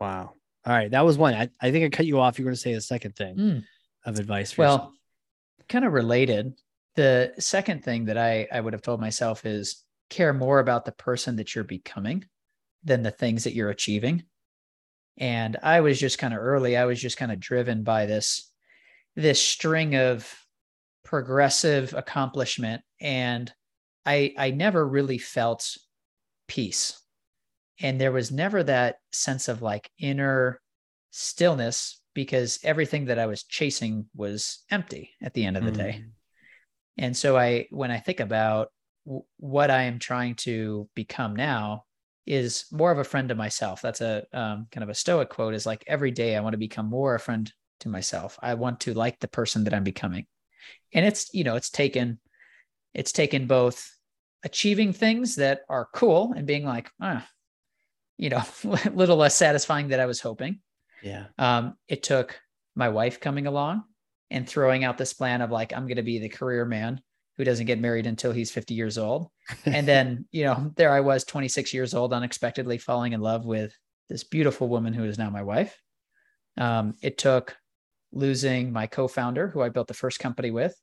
Wow. 0.00 0.32
All 0.66 0.72
right. 0.74 0.90
That 0.90 1.04
was 1.04 1.16
one. 1.16 1.34
I, 1.34 1.48
I 1.60 1.70
think 1.70 1.84
i 1.86 1.96
cut 1.96 2.06
you 2.06 2.20
off. 2.20 2.38
You 2.38 2.44
were 2.44 2.50
going 2.50 2.56
to 2.56 2.60
say 2.60 2.74
the 2.74 2.80
second 2.80 3.16
thing 3.16 3.36
Mm. 3.36 3.64
of 4.04 4.18
advice 4.18 4.52
for 4.52 4.62
yourself. 4.62 4.80
well 4.80 4.92
kind 5.68 5.84
of 5.84 5.92
related. 5.92 6.54
The 6.96 7.32
second 7.38 7.84
thing 7.84 8.06
that 8.06 8.18
i 8.18 8.46
i 8.52 8.60
would 8.60 8.72
have 8.72 8.82
told 8.82 9.00
myself 9.00 9.44
is 9.46 9.84
care 10.10 10.32
more 10.32 10.58
about 10.58 10.84
the 10.84 10.92
person 10.92 11.36
that 11.36 11.54
you're 11.54 11.64
becoming 11.64 12.24
than 12.84 13.02
the 13.02 13.10
things 13.10 13.44
that 13.44 13.54
you're 13.54 13.70
achieving. 13.70 14.24
And 15.18 15.56
i 15.62 15.80
was 15.80 15.98
just 15.98 16.18
kind 16.18 16.32
of 16.34 16.40
early 16.40 16.76
i 16.76 16.84
was 16.84 17.00
just 17.00 17.16
kind 17.16 17.32
of 17.32 17.40
driven 17.40 17.82
by 17.82 18.06
this 18.06 18.50
this 19.16 19.42
string 19.44 19.96
of 19.96 20.32
progressive 21.08 21.94
accomplishment 21.94 22.82
and 23.00 23.50
i 24.04 24.34
i 24.36 24.50
never 24.50 24.86
really 24.86 25.16
felt 25.16 25.64
peace 26.48 27.00
and 27.80 27.98
there 27.98 28.12
was 28.12 28.30
never 28.30 28.62
that 28.62 28.96
sense 29.10 29.48
of 29.48 29.62
like 29.62 29.90
inner 29.98 30.60
stillness 31.10 32.02
because 32.12 32.58
everything 32.62 33.06
that 33.06 33.18
i 33.18 33.24
was 33.24 33.44
chasing 33.44 34.04
was 34.14 34.64
empty 34.70 35.10
at 35.22 35.32
the 35.32 35.46
end 35.46 35.56
of 35.56 35.64
the 35.64 35.72
day 35.72 36.02
Mm. 36.02 36.10
and 36.98 37.16
so 37.16 37.38
I, 37.38 37.66
when 37.70 37.90
I 37.90 38.00
think 38.00 38.20
about 38.20 38.68
w- 39.06 39.24
what 39.38 39.70
I 39.70 39.84
am 39.84 39.98
trying 39.98 40.34
to 40.46 40.88
become 40.94 41.34
now, 41.36 41.84
is 42.26 42.66
more 42.70 42.92
of 42.92 42.98
a 42.98 43.04
friend 43.04 43.28
to 43.30 43.34
myself. 43.34 43.80
That's 43.80 44.02
a 44.02 44.24
um, 44.34 44.66
kind 44.70 44.82
of 44.82 44.90
a 44.90 44.94
stoic 44.94 45.30
quote. 45.30 45.54
Is 45.54 45.64
like 45.64 45.82
every 45.86 46.10
day 46.10 46.36
I 46.36 46.40
want 46.40 46.52
to 46.52 46.58
become 46.68 46.86
more 46.90 47.14
a 47.14 47.20
friend 47.20 47.50
to 47.80 47.88
myself. 47.88 48.38
I 48.42 48.54
want 48.54 48.80
to 48.80 48.92
like 48.94 49.18
the 49.20 49.28
person 49.28 49.64
that 49.64 49.72
I'm 49.72 49.84
becoming, 49.84 50.26
and 50.92 51.04
it's 51.04 51.32
you 51.32 51.44
know 51.44 51.56
it's 51.56 51.70
taken, 51.70 52.18
it's 52.94 53.12
taken 53.12 53.46
both 53.46 53.90
achieving 54.44 54.92
things 54.92 55.36
that 55.36 55.62
are 55.68 55.88
cool 55.92 56.32
and 56.36 56.46
being 56.46 56.64
like, 56.64 56.90
ah, 57.00 57.26
you 58.16 58.30
know, 58.30 58.42
a 58.64 58.90
little 58.90 59.16
less 59.16 59.36
satisfying 59.36 59.88
than 59.88 60.00
I 60.00 60.06
was 60.06 60.20
hoping, 60.20 60.60
yeah. 61.02 61.26
Um, 61.38 61.74
it 61.88 62.02
took 62.02 62.38
my 62.74 62.88
wife 62.88 63.20
coming 63.20 63.46
along 63.46 63.84
and 64.30 64.48
throwing 64.48 64.84
out 64.84 64.98
this 64.98 65.12
plan 65.12 65.40
of 65.40 65.50
like 65.50 65.72
i'm 65.72 65.86
going 65.86 65.96
to 65.96 66.02
be 66.02 66.18
the 66.18 66.28
career 66.28 66.64
man 66.64 67.00
who 67.36 67.44
doesn't 67.44 67.66
get 67.66 67.80
married 67.80 68.06
until 68.06 68.32
he's 68.32 68.50
50 68.50 68.74
years 68.74 68.98
old. 68.98 69.28
And 69.64 69.86
then 69.86 70.26
you 70.30 70.44
know 70.44 70.72
there 70.76 70.92
i 70.92 71.00
was 71.00 71.24
26 71.24 71.72
years 71.72 71.94
old 71.94 72.12
unexpectedly 72.12 72.78
falling 72.78 73.12
in 73.12 73.20
love 73.20 73.44
with 73.44 73.72
this 74.08 74.24
beautiful 74.24 74.68
woman 74.68 74.92
who 74.92 75.04
is 75.04 75.18
now 75.18 75.30
my 75.30 75.42
wife. 75.42 75.76
Um, 76.56 76.94
it 77.02 77.18
took 77.18 77.56
losing 78.12 78.72
my 78.72 78.86
co-founder 78.86 79.48
who 79.48 79.60
i 79.60 79.68
built 79.68 79.88
the 79.88 79.94
first 79.94 80.18
company 80.18 80.50
with 80.50 80.74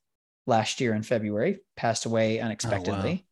last 0.46 0.80
year 0.80 0.94
in 0.94 1.02
february 1.02 1.58
passed 1.76 2.06
away 2.06 2.40
unexpectedly 2.40 3.24
oh, 3.24 3.26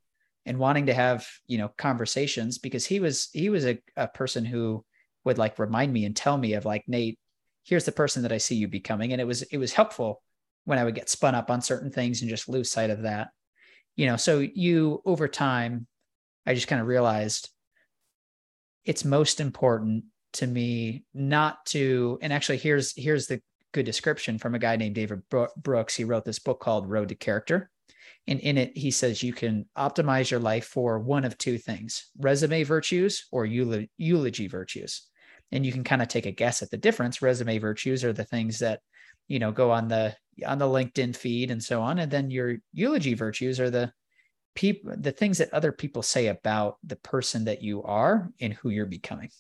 and 0.47 0.59
wanting 0.59 0.87
to 0.87 0.95
have 0.95 1.27
you 1.47 1.59
know 1.59 1.69
conversations 1.77 2.59
because 2.59 2.85
he 2.85 3.01
was 3.01 3.29
he 3.33 3.51
was 3.51 3.65
a, 3.67 3.79
a 3.97 4.09
person 4.09 4.45
who 4.45 4.85
would 5.25 5.39
like 5.39 5.59
remind 5.59 5.93
me 5.93 6.05
and 6.05 6.17
tell 6.17 6.37
me 6.37 6.55
of 6.55 6.65
like 6.65 6.85
nate 6.87 7.19
here's 7.65 7.85
the 7.85 7.93
person 7.93 8.23
that 8.23 8.33
i 8.33 8.39
see 8.39 8.55
you 8.55 8.69
becoming. 8.69 9.13
And 9.13 9.21
it 9.21 9.27
was 9.27 9.43
it 9.43 9.59
was 9.59 9.73
helpful 9.73 10.23
when 10.65 10.79
i 10.79 10.85
would 10.85 10.95
get 10.95 11.09
spun 11.09 11.35
up 11.35 11.51
on 11.51 11.61
certain 11.61 11.91
things 11.91 12.21
and 12.21 12.31
just 12.31 12.49
lose 12.49 12.71
sight 12.71 12.91
of 12.91 13.03
that. 13.03 13.29
You 13.97 14.07
know 14.07 14.17
so 14.17 14.39
you 14.39 15.03
over 15.05 15.29
time 15.29 15.87
i 16.47 16.55
just 16.55 16.69
kind 16.69 16.81
of 16.81 16.89
realized 16.89 17.51
it's 18.85 19.05
most 19.05 19.41
important 19.41 20.05
to 20.35 20.47
me 20.47 21.05
not 21.15 21.65
to 21.67 22.19
and 22.21 22.33
actually 22.33 22.59
here's 22.59 22.93
here's 22.97 23.29
the 23.29 23.41
good 23.75 23.85
description 23.85 24.39
from 24.39 24.55
a 24.55 24.59
guy 24.59 24.77
named 24.77 24.95
David 24.95 25.23
Brooks. 25.57 25.95
He 25.95 26.05
wrote 26.05 26.25
this 26.25 26.39
book 26.39 26.61
called 26.61 26.89
Road 26.89 27.09
to 27.09 27.15
Character. 27.15 27.71
And 28.27 28.41
in 28.41 28.57
it, 28.57 28.75
he 28.77 28.91
says 28.91 29.23
you 29.23 29.35
can 29.35 29.67
optimize 29.77 30.31
your 30.31 30.41
life 30.41 30.65
for 30.65 30.99
one 30.99 31.27
of 31.27 31.37
two 31.37 31.59
things 31.59 32.11
resume 32.19 32.63
virtues 32.63 33.27
or 33.31 33.45
eulogy 33.45 34.47
virtues. 34.47 35.03
And 35.53 35.67
you 35.67 35.73
can 35.73 35.85
kind 35.85 36.01
of 36.01 36.09
take 36.09 36.25
a 36.25 36.33
guess 36.33 36.63
at 36.63 36.71
the 36.71 36.79
difference. 36.79 37.21
Resume 37.21 37.59
virtues 37.59 38.03
are 38.03 38.15
the 38.15 38.25
things 38.25 38.61
that, 38.61 38.81
you 39.29 39.39
know, 39.39 39.53
go 39.53 39.71
on 39.71 39.89
the 39.89 40.17
on 40.47 40.59
the 40.59 40.65
LinkedIn 40.65 41.15
feed 41.15 41.51
and 41.51 41.63
so 41.63 41.83
on. 41.83 41.99
And 41.99 42.11
then 42.11 42.31
your 42.31 42.57
eulogy 42.73 43.15
virtues 43.15 43.61
are 43.61 43.71
the 43.71 43.93
people 44.55 44.95
the 44.97 45.13
things 45.13 45.39
that 45.39 45.53
other 45.53 45.73
people 45.73 46.03
say 46.03 46.29
about 46.29 46.77
the 46.85 46.97
person 46.97 47.45
that 47.45 47.63
you 47.63 47.83
are 47.83 48.31
and 48.41 48.55
who 48.55 48.71
you're 48.71 48.87
becoming 48.87 49.31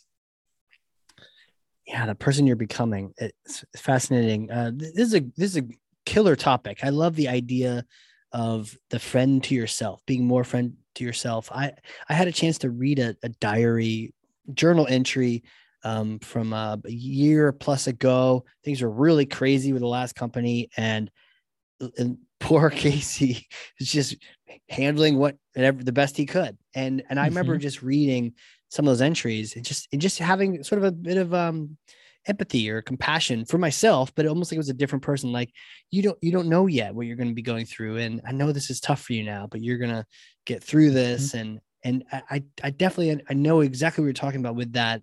yeah 1.87 2.07
the 2.07 2.14
person 2.14 2.47
you're 2.47 2.57
becoming 2.57 3.12
it's 3.18 3.64
fascinating. 3.76 4.51
Uh, 4.51 4.70
this 4.74 5.09
is 5.09 5.14
a 5.14 5.20
this 5.37 5.51
is 5.51 5.59
a 5.59 5.68
killer 6.07 6.37
topic. 6.37 6.80
I 6.82 6.91
love 6.91 7.16
the 7.16 7.28
idea 7.28 7.85
of 8.32 8.76
the 8.91 8.99
friend 8.99 9.43
to 9.45 9.55
yourself 9.55 10.01
being 10.07 10.24
more 10.26 10.45
friend 10.45 10.74
to 10.97 11.05
yourself. 11.05 11.51
I 11.53 11.72
i 12.09 12.14
had 12.14 12.28
a 12.28 12.32
chance 12.32 12.59
to 12.59 12.70
read 12.70 12.99
a, 12.99 13.16
a 13.22 13.28
diary 13.28 14.14
journal 14.53 14.87
entry 14.89 15.43
um, 15.82 16.18
from 16.20 16.53
uh, 16.53 16.76
a 16.85 16.91
year 16.91 17.53
plus 17.53 17.87
ago. 17.87 18.45
Things 18.64 18.80
were 18.80 18.91
really 18.91 19.26
crazy 19.26 19.72
with 19.72 19.82
the 19.82 19.89
last 19.89 20.14
company 20.14 20.70
and 20.76 21.11
and 21.99 22.18
poor 22.41 22.68
casey 22.68 23.47
is 23.80 23.91
just 23.91 24.16
handling 24.68 25.16
what 25.16 25.37
the 25.55 25.93
best 25.93 26.16
he 26.16 26.26
could. 26.26 26.59
And 26.74 27.03
and 27.09 27.18
i 27.18 27.26
mm-hmm. 27.26 27.37
remember 27.37 27.59
just 27.59 27.82
reading 27.82 28.35
some 28.75 28.87
of 28.87 28.91
those 28.91 29.03
entries 29.03 29.55
and 29.55 29.64
just 29.64 29.87
and 29.93 30.01
just 30.01 30.18
having 30.18 30.64
sort 30.64 30.81
of 30.81 30.85
a 30.85 30.93
bit 30.93 31.16
of 31.16 31.33
um 31.33 31.77
empathy 32.27 32.68
or 32.68 32.83
compassion 32.83 33.45
for 33.45 33.57
myself 33.57 34.12
but 34.14 34.27
almost 34.27 34.51
like 34.51 34.57
it 34.57 34.59
was 34.59 34.68
a 34.68 34.75
different 34.75 35.03
person 35.03 35.31
like 35.31 35.51
you 35.93 36.03
don't 36.03 36.18
you 36.22 36.33
don't 36.33 36.49
know 36.49 36.66
yet 36.66 36.93
what 36.93 37.07
you're 37.07 37.16
going 37.16 37.29
to 37.29 37.35
be 37.35 37.43
going 37.43 37.64
through 37.64 37.99
and 37.99 38.20
i 38.27 38.33
know 38.33 38.51
this 38.51 38.70
is 38.70 38.81
tough 38.81 39.01
for 39.03 39.12
you 39.12 39.22
now 39.22 39.47
but 39.49 39.62
you're 39.62 39.79
going 39.79 39.91
to 39.91 40.05
get 40.45 40.62
through 40.62 40.91
this 40.91 41.29
mm-hmm. 41.29 41.59
and 41.85 42.05
and 42.11 42.22
i 42.31 42.43
i 42.64 42.70
definitely 42.70 43.22
i 43.31 43.35
know 43.35 43.61
exactly 43.61 44.03
what 44.03 44.07
you're 44.07 44.12
talking 44.14 44.41
about 44.41 44.57
with 44.57 44.72
that 44.72 45.03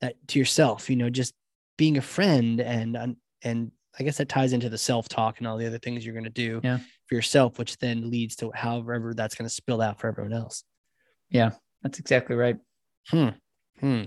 that 0.00 0.14
to 0.28 0.38
yourself 0.38 0.88
you 0.88 0.96
know 0.96 1.10
just 1.10 1.34
being 1.76 1.96
a 1.96 2.02
friend 2.02 2.60
and 2.60 3.16
and 3.42 3.72
i 3.98 4.04
guess 4.04 4.18
that 4.18 4.28
ties 4.28 4.52
into 4.52 4.68
the 4.68 4.78
self-talk 4.78 5.38
and 5.38 5.48
all 5.48 5.56
the 5.56 5.66
other 5.66 5.78
things 5.78 6.04
you're 6.04 6.14
going 6.14 6.24
to 6.24 6.30
do 6.30 6.60
yeah. 6.62 6.78
for 7.06 7.14
yourself 7.16 7.58
which 7.58 7.76
then 7.78 8.08
leads 8.08 8.36
to 8.36 8.52
however 8.54 9.14
that's 9.14 9.34
going 9.34 9.48
to 9.48 9.54
spill 9.54 9.80
out 9.80 9.98
for 9.98 10.06
everyone 10.06 10.34
else 10.34 10.62
yeah 11.30 11.50
that's 11.82 11.98
exactly 11.98 12.36
right 12.36 12.58
Hmm. 13.08 13.28
Hmm. 13.80 14.02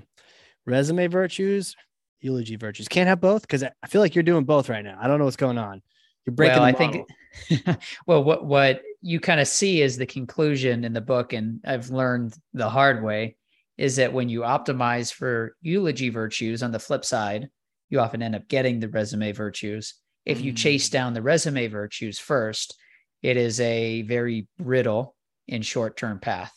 Resume 0.66 1.08
virtues, 1.08 1.76
eulogy 2.22 2.56
virtues. 2.56 2.88
Can't 2.88 3.08
have 3.08 3.22
both 3.22 3.42
because 3.42 3.64
I 3.64 3.88
feel 3.88 4.02
like 4.02 4.16
you're 4.16 4.24
doing 4.24 4.46
both 4.46 4.70
right 4.70 4.84
now. 4.84 4.98
I 5.02 5.08
don't 5.08 5.20
know 5.20 5.26
what's 5.26 5.38
going 5.38 5.58
on. 5.58 5.82
You're 6.26 6.36
breaking. 6.36 6.58
Well, 6.58 6.66
I 6.66 6.72
think. 6.72 7.08
well, 8.08 8.24
what 8.24 8.46
what 8.46 8.82
you 9.02 9.20
kind 9.20 9.42
of 9.42 9.48
see 9.48 9.82
is 9.82 9.98
the 9.98 10.06
conclusion 10.06 10.86
in 10.86 10.94
the 10.94 11.02
book, 11.02 11.34
and 11.34 11.60
I've 11.66 11.90
learned 11.90 12.36
the 12.54 12.70
hard 12.70 13.04
way 13.04 13.36
is 13.78 13.96
that 13.96 14.14
when 14.14 14.30
you 14.30 14.42
optimize 14.42 15.12
for 15.12 15.56
eulogy 15.62 16.10
virtues, 16.10 16.62
on 16.62 16.72
the 16.72 16.80
flip 16.80 17.04
side, 17.04 17.50
you 17.90 18.00
often 18.00 18.22
end 18.22 18.36
up 18.36 18.48
getting 18.48 18.80
the 18.80 18.88
resume 18.88 19.32
virtues. 19.32 19.96
If 20.26 20.42
you 20.42 20.54
mm. 20.54 20.58
chase 20.58 20.90
down 20.90 21.14
the 21.14 21.24
resume 21.24 21.68
virtues 21.68 22.20
first, 22.20 22.78
it 23.24 23.36
is 23.36 23.60
a 23.60 24.04
very 24.04 24.48
brittle 24.60 25.16
and 25.50 25.66
short 25.66 25.98
term 25.98 26.20
path. 26.20 26.54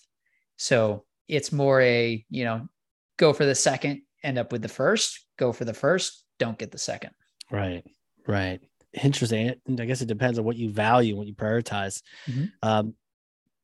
So 0.57 1.06
it's 1.29 1.53
more 1.53 1.81
a, 1.81 2.25
you 2.31 2.45
know, 2.45 2.69
go 3.17 3.33
for 3.33 3.45
the 3.45 3.55
second, 3.55 4.03
end 4.23 4.39
up 4.39 4.53
with 4.53 4.63
the 4.63 4.69
first, 4.69 5.27
go 5.39 5.53
for 5.53 5.65
the 5.65 5.75
first, 5.75 6.25
don't 6.39 6.59
get 6.59 6.71
the 6.71 6.79
second. 6.79 7.11
Right. 7.51 7.85
Right. 8.27 8.61
Interesting. 9.03 9.55
And 9.67 9.81
I 9.81 9.85
guess 9.85 10.01
it 10.01 10.09
depends 10.09 10.39
on 10.39 10.45
what 10.45 10.57
you 10.57 10.71
value, 10.71 11.17
what 11.17 11.27
you 11.27 11.35
prioritize. 11.35 12.03
Mm-hmm. 12.29 12.45
Um, 12.63 12.95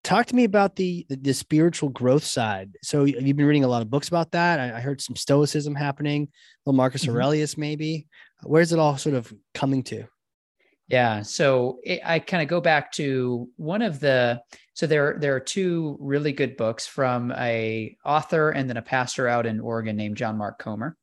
talk 0.04 0.26
to 0.26 0.36
me 0.36 0.44
about 0.44 0.76
the, 0.76 1.06
the, 1.08 1.16
the 1.16 1.34
spiritual 1.34 1.88
growth 1.88 2.24
side. 2.24 2.72
So 2.82 3.04
you've 3.04 3.36
been 3.36 3.46
reading 3.46 3.64
a 3.64 3.68
lot 3.68 3.82
of 3.82 3.90
books 3.90 4.08
about 4.08 4.32
that. 4.32 4.60
I, 4.60 4.76
I 4.76 4.80
heard 4.80 5.00
some 5.00 5.16
stoicism 5.16 5.74
happening. 5.74 6.28
Little 6.66 6.76
Marcus 6.76 7.04
mm-hmm. 7.04 7.14
Aurelius, 7.14 7.56
maybe. 7.56 8.06
Where's 8.42 8.72
it 8.72 8.78
all 8.78 8.98
sort 8.98 9.14
of 9.14 9.32
coming 9.54 9.82
to? 9.84 10.04
Yeah. 10.88 11.22
So 11.22 11.78
it, 11.84 12.00
I 12.04 12.18
kind 12.18 12.42
of 12.42 12.48
go 12.48 12.60
back 12.60 12.92
to 12.92 13.48
one 13.56 13.82
of 13.82 14.00
the 14.00 14.42
so 14.74 14.86
there 14.86 15.16
there 15.18 15.34
are 15.34 15.40
two 15.40 15.96
really 16.00 16.32
good 16.32 16.56
books 16.56 16.86
from 16.86 17.32
a 17.32 17.96
author 18.04 18.50
and 18.50 18.68
then 18.68 18.76
a 18.76 18.82
pastor 18.82 19.28
out 19.28 19.46
in 19.46 19.60
Oregon 19.60 19.96
named 19.96 20.16
John 20.16 20.36
Mark 20.36 20.58
Comer. 20.58 20.96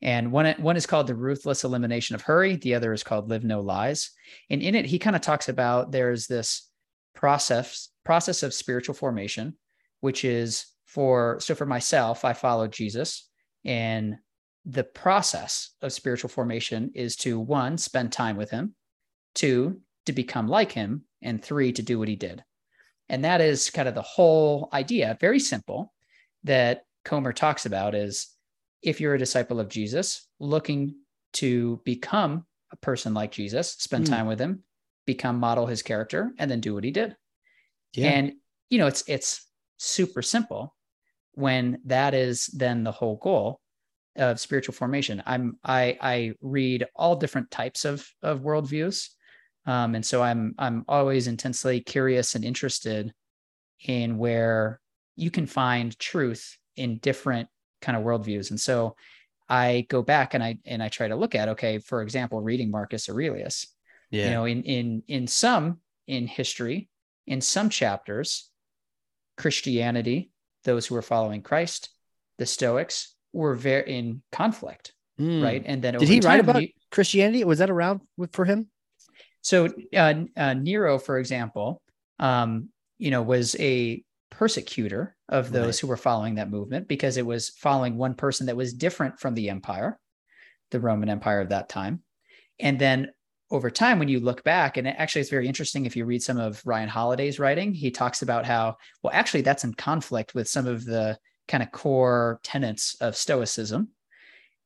And 0.00 0.30
one 0.30 0.46
one 0.58 0.76
is 0.76 0.86
called 0.86 1.06
The 1.06 1.14
Ruthless 1.14 1.64
Elimination 1.64 2.14
of 2.14 2.22
Hurry, 2.22 2.56
the 2.56 2.74
other 2.74 2.92
is 2.92 3.02
called 3.02 3.28
Live 3.28 3.44
No 3.44 3.60
Lies. 3.60 4.10
And 4.50 4.62
in 4.62 4.74
it 4.74 4.86
he 4.86 4.98
kind 4.98 5.16
of 5.16 5.22
talks 5.22 5.48
about 5.48 5.92
there's 5.92 6.26
this 6.26 6.68
process 7.14 7.88
process 8.04 8.42
of 8.42 8.54
spiritual 8.54 8.94
formation 8.94 9.56
which 10.00 10.24
is 10.24 10.66
for 10.86 11.38
so 11.40 11.54
for 11.54 11.66
myself 11.66 12.24
I 12.24 12.32
follow 12.32 12.68
Jesus 12.68 13.28
and 13.64 14.16
the 14.64 14.84
process 14.84 15.70
of 15.82 15.92
spiritual 15.92 16.30
formation 16.30 16.92
is 16.94 17.16
to 17.16 17.40
one 17.40 17.76
spend 17.78 18.12
time 18.12 18.36
with 18.36 18.50
him 18.50 18.74
two, 19.38 19.80
to 20.06 20.12
become 20.12 20.48
like 20.48 20.72
him, 20.72 21.04
and 21.22 21.42
three, 21.42 21.72
to 21.72 21.82
do 21.82 21.98
what 21.98 22.08
he 22.08 22.16
did. 22.16 22.42
And 23.08 23.24
that 23.24 23.40
is 23.40 23.70
kind 23.70 23.88
of 23.88 23.94
the 23.94 24.02
whole 24.02 24.68
idea, 24.72 25.16
very 25.20 25.38
simple, 25.38 25.92
that 26.44 26.82
Comer 27.04 27.32
talks 27.32 27.64
about 27.64 27.94
is 27.94 28.28
if 28.82 29.00
you're 29.00 29.14
a 29.14 29.18
disciple 29.18 29.60
of 29.60 29.68
Jesus, 29.68 30.26
looking 30.40 30.96
to 31.34 31.80
become 31.84 32.46
a 32.72 32.76
person 32.76 33.14
like 33.14 33.32
Jesus, 33.32 33.72
spend 33.78 34.06
mm. 34.06 34.10
time 34.10 34.26
with 34.26 34.40
him, 34.40 34.62
become 35.06 35.38
model 35.38 35.66
his 35.66 35.82
character, 35.82 36.32
and 36.38 36.50
then 36.50 36.60
do 36.60 36.74
what 36.74 36.84
he 36.84 36.90
did. 36.90 37.16
Yeah. 37.94 38.10
And 38.10 38.32
you 38.70 38.78
know, 38.78 38.86
it's 38.86 39.04
it's 39.06 39.46
super 39.78 40.20
simple 40.20 40.74
when 41.32 41.78
that 41.84 42.12
is 42.12 42.46
then 42.46 42.84
the 42.84 42.92
whole 42.92 43.16
goal 43.16 43.60
of 44.16 44.40
spiritual 44.40 44.74
formation. 44.74 45.22
I'm 45.24 45.58
I 45.64 45.96
I 46.00 46.32
read 46.42 46.86
all 46.94 47.16
different 47.16 47.50
types 47.50 47.84
of 47.84 48.06
of 48.22 48.40
worldviews. 48.40 49.08
Um, 49.68 49.94
and 49.94 50.04
so 50.04 50.22
I'm 50.22 50.54
I'm 50.58 50.86
always 50.88 51.26
intensely 51.26 51.80
curious 51.80 52.34
and 52.34 52.42
interested 52.42 53.12
in 53.86 54.16
where 54.16 54.80
you 55.14 55.30
can 55.30 55.46
find 55.46 55.96
truth 55.98 56.56
in 56.76 56.96
different 56.98 57.50
kind 57.82 57.94
of 57.94 58.02
worldviews. 58.02 58.48
And 58.48 58.58
so 58.58 58.96
I 59.46 59.86
go 59.90 60.00
back 60.00 60.32
and 60.32 60.42
I 60.42 60.56
and 60.64 60.82
I 60.82 60.88
try 60.88 61.08
to 61.08 61.16
look 61.16 61.34
at 61.34 61.50
okay, 61.50 61.80
for 61.80 62.00
example, 62.00 62.40
reading 62.40 62.70
Marcus 62.70 63.10
Aurelius. 63.10 63.66
Yeah. 64.10 64.24
You 64.24 64.30
know, 64.30 64.44
in 64.46 64.62
in 64.62 65.02
in 65.06 65.26
some 65.26 65.80
in 66.06 66.26
history, 66.26 66.88
in 67.26 67.42
some 67.42 67.68
chapters, 67.68 68.50
Christianity, 69.36 70.30
those 70.64 70.86
who 70.86 70.94
were 70.94 71.02
following 71.02 71.42
Christ, 71.42 71.90
the 72.38 72.46
Stoics 72.46 73.14
were 73.34 73.54
very 73.54 73.98
in 73.98 74.22
conflict, 74.32 74.94
mm. 75.20 75.42
right? 75.42 75.62
And 75.66 75.82
then 75.82 75.98
did 75.98 76.08
he 76.08 76.20
write 76.20 76.40
about 76.40 76.62
you, 76.62 76.68
Christianity? 76.90 77.44
Was 77.44 77.58
that 77.58 77.68
around 77.68 78.00
with, 78.16 78.32
for 78.32 78.46
him? 78.46 78.70
So 79.48 79.72
uh, 79.96 80.14
uh, 80.36 80.52
Nero, 80.52 80.98
for 80.98 81.18
example, 81.18 81.80
um, 82.18 82.68
you 82.98 83.10
know, 83.10 83.22
was 83.22 83.56
a 83.58 84.04
persecutor 84.30 85.16
of 85.30 85.50
those 85.50 85.66
right. 85.66 85.80
who 85.80 85.86
were 85.86 85.96
following 85.96 86.34
that 86.34 86.50
movement 86.50 86.86
because 86.86 87.16
it 87.16 87.24
was 87.24 87.48
following 87.48 87.96
one 87.96 88.14
person 88.14 88.44
that 88.46 88.58
was 88.58 88.74
different 88.74 89.18
from 89.18 89.34
the 89.34 89.48
empire, 89.48 89.98
the 90.70 90.80
Roman 90.80 91.08
Empire 91.08 91.40
of 91.40 91.48
that 91.48 91.70
time. 91.70 92.02
And 92.60 92.78
then 92.78 93.08
over 93.50 93.70
time, 93.70 93.98
when 93.98 94.08
you 94.08 94.20
look 94.20 94.44
back, 94.44 94.76
and 94.76 94.86
actually 94.86 95.22
it's 95.22 95.30
very 95.30 95.48
interesting 95.48 95.86
if 95.86 95.96
you 95.96 96.04
read 96.04 96.22
some 96.22 96.36
of 96.36 96.60
Ryan 96.66 96.90
Holiday's 96.90 97.38
writing, 97.38 97.72
he 97.72 97.90
talks 97.90 98.20
about 98.20 98.44
how, 98.44 98.76
well, 99.02 99.14
actually, 99.14 99.40
that's 99.40 99.64
in 99.64 99.72
conflict 99.72 100.34
with 100.34 100.46
some 100.46 100.66
of 100.66 100.84
the 100.84 101.16
kind 101.46 101.62
of 101.62 101.72
core 101.72 102.38
tenets 102.42 102.96
of 103.00 103.16
Stoicism. 103.16 103.88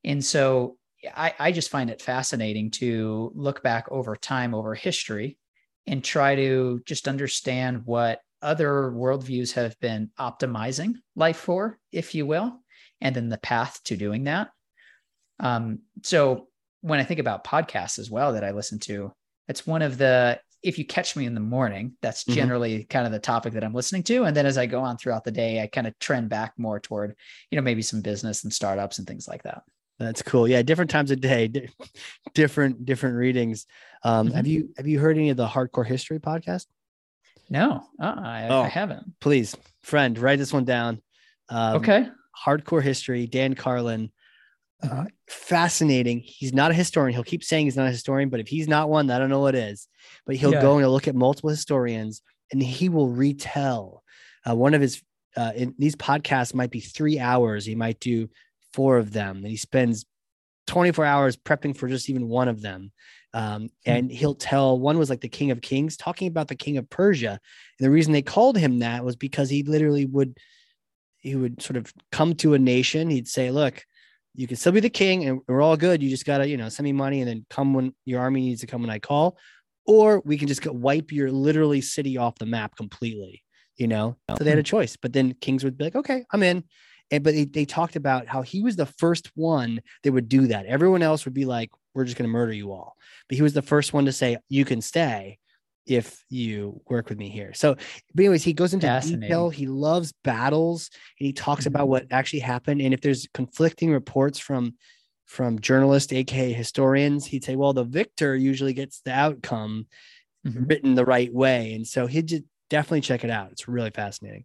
And 0.03 0.25
so 0.25 0.77
I, 1.15 1.35
I 1.39 1.53
just 1.53 1.71
find 1.71 1.91
it 1.91 2.03
fascinating 2.03 2.71
to 2.73 3.33
look 3.35 3.63
back 3.63 3.87
over 3.91 4.17
time, 4.17 4.55
over 4.55 4.75
history, 4.75 5.39
and 5.87 6.03
try 6.03 6.37
to 6.37 6.81
just 6.87 7.09
understand 7.09 7.83
what 7.85 8.21
other 8.41 8.93
worldviews 8.95 9.53
have 9.53 9.79
been 9.81 10.11
optimizing 10.19 10.95
life 11.17 11.37
for, 11.37 11.79
if 11.93 12.15
you 12.15 12.27
will, 12.27 12.61
and 13.01 13.15
then 13.15 13.29
the 13.29 13.39
path 13.39 13.81
to 13.85 13.97
doing 13.97 14.25
that. 14.25 14.51
Um, 15.41 15.81
so 16.03 16.49
when 16.81 17.01
I 17.01 17.05
think 17.05 17.21
about 17.21 17.45
podcasts 17.45 17.99
as 17.99 18.11
well 18.11 18.33
that 18.33 18.45
I 18.45 18.51
listen 18.51 18.79
to, 18.81 19.13
it's 19.49 19.67
one 19.67 19.83
of 19.83 19.99
the 19.99 20.41
if 20.63 20.79
you 20.79 20.85
catch 20.85 21.17
me 21.17 21.27
in 21.27 21.35
the 21.35 21.41
morning, 21.41 21.97
that's 22.03 22.23
mm-hmm. 22.23 22.35
generally 22.35 22.79
mm-hmm. 22.79 22.89
kind 22.89 23.05
of 23.05 23.13
the 23.13 23.19
topic 23.19 23.55
that 23.55 23.65
I'm 23.65 23.75
listening 23.75 24.05
to. 24.05 24.25
And 24.25 24.37
then 24.37 24.47
as 24.47 24.57
I 24.57 24.67
go 24.67 24.81
on 24.81 24.97
throughout 24.97 25.25
the 25.25 25.33
day, 25.33 25.61
I 25.61 25.67
kind 25.67 25.87
of 25.87 25.99
trend 25.99 26.29
back 26.29 26.53
more 26.57 26.79
toward, 26.79 27.17
you 27.51 27.57
know, 27.57 27.63
maybe 27.63 27.83
some 27.83 28.01
business 28.01 28.45
and 28.45 28.53
startups 28.53 28.99
and 28.99 29.07
things 29.07 29.27
like 29.27 29.43
that. 29.43 29.63
That's 30.03 30.23
cool. 30.23 30.49
Yeah, 30.49 30.63
different 30.63 30.91
times 30.91 31.11
of 31.11 31.21
day, 31.21 31.49
different 32.35 32.85
different 32.85 33.17
readings. 33.17 33.67
Um, 34.05 34.27
mm-hmm. 34.29 34.37
Have 34.37 34.47
you 34.47 34.69
have 34.77 34.87
you 34.87 34.99
heard 34.99 35.17
any 35.17 35.31
of 35.31 35.37
the 35.37 35.47
Hardcore 35.47 35.87
History 35.87 36.19
podcast? 36.19 36.67
No, 37.51 37.85
uh 38.01 38.15
I, 38.19 38.49
oh, 38.49 38.63
I 38.63 38.69
haven't. 38.69 39.21
Please, 39.21 39.57
friend, 39.83 40.19
write 40.19 40.39
this 40.39 40.53
one 40.53 40.65
down. 40.65 41.03
Um, 41.49 41.77
okay. 41.77 42.09
Hardcore 42.47 42.83
History, 42.83 43.27
Dan 43.27 43.55
Carlin. 43.55 44.11
Uh, 44.83 44.89
Mhm. 44.89 45.09
fascinating. 45.29 46.21
He's 46.25 46.53
not 46.53 46.73
a 46.73 46.75
historian. 46.75 47.15
He'll 47.15 47.23
keep 47.23 47.45
saying 47.45 47.67
he's 47.67 47.77
not 47.77 47.87
a 47.87 47.91
historian, 47.93 48.31
but 48.31 48.41
if 48.41 48.49
he's 48.49 48.67
not 48.67 48.89
one, 48.91 49.11
I 49.11 49.19
don't 49.19 49.29
know 49.31 49.39
what 49.41 49.55
is. 49.55 49.87
But 50.27 50.37
he'll 50.37 50.53
Yeah. 50.53 50.61
go 50.63 50.73
and 50.73 50.81
he'll 50.81 50.91
look 50.91 51.07
at 51.07 51.15
multiple 51.15 51.51
historians 51.51 52.21
and 52.51 52.61
he 52.61 52.89
will 52.89 53.09
retell 53.09 54.03
uh, 54.49 54.57
one 54.57 54.75
of 54.75 54.81
his. 54.81 55.03
Uh, 55.37 55.53
in 55.55 55.75
these 55.79 55.95
podcasts 55.97 56.53
might 56.53 56.71
be 56.71 56.81
three 56.81 57.19
hours. 57.19 57.65
He 57.65 57.75
might 57.77 58.01
do 58.01 58.29
four 58.73 58.99
of 58.99 59.13
them, 59.13 59.39
and 59.39 59.47
he 59.47 59.57
spends 59.57 60.05
24 60.67 61.05
hours 61.05 61.37
prepping 61.37 61.77
for 61.77 61.89
just 61.89 62.09
even 62.09 62.29
one 62.29 62.49
of 62.49 62.63
them. 62.63 62.93
Um, 63.35 63.71
and 63.87 64.11
he'll 64.11 64.35
tell 64.35 64.79
one 64.79 64.99
was 64.99 65.09
like 65.09 65.23
the 65.23 65.29
King 65.29 65.51
of 65.51 65.63
Kings, 65.63 65.97
talking 65.97 66.29
about 66.29 66.49
the 66.49 66.55
King 66.55 66.77
of 66.77 66.89
Persia. 66.91 67.31
And 67.31 67.87
the 67.87 67.91
reason 67.91 68.13
they 68.13 68.23
called 68.23 68.59
him 68.59 68.81
that 68.81 69.05
was 69.05 69.17
because 69.17 69.49
he 69.49 69.63
literally 69.63 70.07
would 70.07 70.39
he 71.19 71.37
would 71.37 71.63
sort 71.63 71.77
of 71.77 71.93
come 72.11 72.35
to 72.35 72.55
a 72.55 72.59
nation. 72.59 73.09
He'd 73.09 73.29
say, 73.29 73.51
"Look, 73.51 73.85
you 74.35 74.47
can 74.47 74.57
still 74.57 74.73
be 74.73 74.81
the 74.81 74.91
king, 74.91 75.25
and 75.25 75.41
we're 75.47 75.63
all 75.63 75.77
good. 75.77 76.03
You 76.03 76.11
just 76.11 76.27
gotta, 76.27 76.49
you 76.49 76.57
know, 76.57 76.69
send 76.69 76.85
me 76.85 76.93
money, 76.93 77.21
and 77.21 77.29
then 77.29 77.47
come 77.49 77.75
when 77.75 77.95
your 78.05 78.21
army 78.21 78.41
needs 78.41 78.61
to 78.63 78.67
come 78.67 78.83
when 78.83 78.91
I 78.91 78.99
call, 78.99 79.39
or 79.87 80.21
we 80.25 80.37
can 80.37 80.49
just 80.49 80.67
wipe 80.67 81.13
your 81.13 81.31
literally 81.31 81.81
city 81.81 82.19
off 82.19 82.39
the 82.39 82.47
map 82.47 82.77
completely." 82.77 83.43
You 83.77 83.89
know, 83.89 84.17
so 84.37 84.45
they 84.45 84.51
had 84.51 84.59
a 84.59 84.65
choice. 84.65 84.97
But 84.97 85.15
then 85.15 85.35
kings 85.41 85.65
would 85.65 85.79
be 85.79 85.85
like, 85.85 85.97
"Okay, 85.97 86.25
I'm 86.33 86.43
in." 86.43 86.65
And 87.13 87.23
but 87.23 87.35
they, 87.35 87.45
they 87.45 87.65
talked 87.65 87.95
about 87.95 88.27
how 88.27 88.43
he 88.43 88.63
was 88.63 88.75
the 88.75 88.87
first 88.87 89.31
one 89.37 89.81
that 90.03 90.13
would 90.13 90.29
do 90.29 90.49
that. 90.49 90.67
Everyone 90.67 91.03
else 91.03 91.25
would 91.25 91.35
be 91.35 91.45
like, 91.45 91.71
"We're 91.95 92.05
just 92.05 92.17
gonna 92.17 92.29
murder 92.29 92.53
you 92.53 92.73
all," 92.73 92.97
but 93.29 93.37
he 93.37 93.43
was 93.43 93.53
the 93.53 93.63
first 93.63 93.93
one 93.93 94.07
to 94.07 94.13
say, 94.13 94.39
"You 94.49 94.65
can 94.65 94.81
stay." 94.81 95.39
If 95.85 96.25
you 96.31 96.81
work 96.89 97.09
with 97.09 97.19
me 97.19 97.29
here. 97.29 97.53
So, 97.55 97.75
but 98.15 98.23
anyways, 98.23 98.45
he 98.45 98.53
goes 98.53 98.73
into 98.73 98.87
detail. 99.21 99.51
He 99.51 99.67
loves 99.67 100.13
battles 100.23 100.91
and 101.19 101.27
he 101.27 101.33
talks 101.33 101.67
about 101.67 101.89
what 101.89 102.07
actually 102.13 102.39
happened. 102.39 102.81
And 102.81 102.95
if 102.95 103.01
there's 103.01 103.27
conflicting 103.35 103.91
reports 103.91 104.39
from 104.39 104.77
from 105.27 105.59
journalists, 105.59 106.13
aka 106.13 106.53
historians, 106.53 107.27
he'd 107.27 107.45
say, 107.45 107.57
well, 107.57 107.73
the 107.73 107.83
victor 107.85 108.37
usually 108.37 108.75
gets 108.75 109.01
the 109.01 109.13
outcome 109.13 109.87
Mhm. 110.47 110.69
written 110.69 110.95
the 110.95 111.05
right 111.05 111.33
way. 111.35 111.73
And 111.75 111.87
so 111.87 112.07
he'd 112.07 112.29
just 112.29 112.45
definitely 112.71 113.01
check 113.01 113.25
it 113.25 113.31
out. 113.31 113.51
It's 113.53 113.67
really 113.69 113.91
fascinating. 113.91 114.45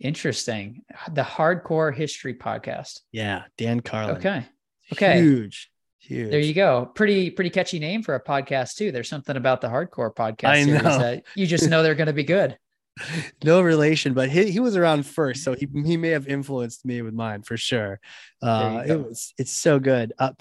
Interesting. 0.00 0.82
The 1.12 1.22
Hardcore 1.22 1.94
History 1.94 2.34
Podcast. 2.34 3.00
Yeah. 3.12 3.44
Dan 3.58 3.80
Carlin. 3.80 4.16
Okay. 4.16 4.44
Okay. 4.92 5.20
Huge. 5.20 5.70
Huge. 5.98 6.30
There 6.30 6.40
you 6.40 6.54
go. 6.54 6.90
Pretty 6.94 7.30
pretty 7.30 7.50
catchy 7.50 7.78
name 7.78 8.02
for 8.02 8.14
a 8.14 8.24
podcast 8.24 8.76
too. 8.76 8.90
There's 8.90 9.08
something 9.08 9.36
about 9.36 9.60
the 9.60 9.68
hardcore 9.68 10.14
podcast 10.14 10.48
I 10.48 10.64
series 10.64 10.82
know. 10.82 10.98
that 10.98 11.24
you 11.34 11.46
just 11.46 11.68
know 11.68 11.82
they're 11.82 11.94
going 11.94 12.06
to 12.06 12.14
be 12.14 12.24
good. 12.24 12.56
no 13.44 13.60
relation, 13.60 14.14
but 14.14 14.30
he, 14.30 14.50
he 14.50 14.60
was 14.60 14.76
around 14.76 15.06
first, 15.06 15.44
so 15.44 15.54
he, 15.54 15.68
he 15.84 15.96
may 15.96 16.08
have 16.08 16.26
influenced 16.26 16.84
me 16.84 17.02
with 17.02 17.14
mine 17.14 17.42
for 17.42 17.56
sure. 17.56 18.00
Uh, 18.42 18.82
it 18.86 18.96
was 18.96 19.34
it's 19.38 19.52
so 19.52 19.78
good. 19.78 20.12
Uh, 20.18 20.32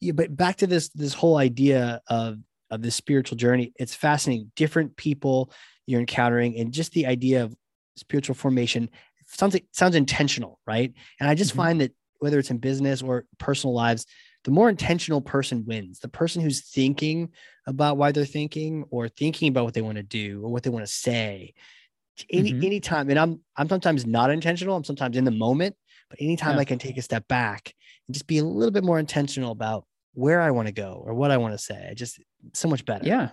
yeah, 0.00 0.12
but 0.12 0.36
back 0.36 0.56
to 0.56 0.66
this 0.66 0.88
this 0.90 1.14
whole 1.14 1.36
idea 1.36 2.00
of 2.08 2.38
of 2.70 2.82
this 2.82 2.96
spiritual 2.96 3.36
journey. 3.36 3.72
It's 3.76 3.94
fascinating. 3.94 4.50
Different 4.56 4.96
people 4.96 5.52
you're 5.86 6.00
encountering, 6.00 6.58
and 6.58 6.72
just 6.72 6.92
the 6.92 7.06
idea 7.06 7.44
of 7.44 7.54
spiritual 7.96 8.34
formation 8.34 8.88
sounds 9.26 9.56
sounds 9.72 9.96
intentional, 9.96 10.60
right? 10.66 10.92
And 11.20 11.28
I 11.28 11.34
just 11.34 11.52
Mhm. 11.52 11.56
find 11.56 11.80
that 11.80 11.92
whether 12.20 12.38
it's 12.38 12.50
in 12.50 12.58
business 12.58 13.02
or 13.02 13.26
personal 13.38 13.74
lives, 13.74 14.06
the 14.44 14.50
more 14.50 14.68
intentional 14.70 15.20
person 15.20 15.64
wins. 15.66 15.98
The 15.98 16.08
person 16.08 16.40
who's 16.40 16.60
thinking 16.70 17.30
about 17.66 17.96
why 17.96 18.12
they're 18.12 18.24
thinking 18.24 18.84
or 18.90 19.08
thinking 19.08 19.48
about 19.48 19.64
what 19.64 19.74
they 19.74 19.82
want 19.82 19.96
to 19.96 20.02
do 20.02 20.42
or 20.44 20.50
what 20.50 20.62
they 20.62 20.70
want 20.70 20.86
to 20.86 20.92
say 20.92 21.52
any 22.30 22.52
Mhm. 22.52 22.64
anytime 22.64 23.10
and 23.10 23.18
i'm 23.18 23.40
i'm 23.58 23.68
sometimes 23.68 24.06
not 24.06 24.30
intentional 24.30 24.74
i'm 24.74 24.84
sometimes 24.84 25.18
in 25.18 25.24
the 25.24 25.30
moment 25.30 25.76
but 26.08 26.18
anytime 26.18 26.54
Yeah. 26.54 26.60
i 26.60 26.64
can 26.64 26.78
take 26.78 26.96
a 26.96 27.02
step 27.02 27.28
back 27.28 27.74
and 28.08 28.14
just 28.14 28.26
be 28.26 28.38
a 28.38 28.44
little 28.44 28.70
bit 28.72 28.84
more 28.84 28.98
intentional 28.98 29.52
about 29.52 29.86
where 30.14 30.40
i 30.40 30.50
want 30.50 30.66
to 30.66 30.72
go 30.72 31.02
or 31.04 31.12
what 31.12 31.30
i 31.30 31.36
want 31.36 31.52
to 31.52 31.58
say 31.58 31.92
just 31.94 32.18
so 32.54 32.68
much 32.68 32.86
better 32.86 33.04
Yeah. 33.06 33.30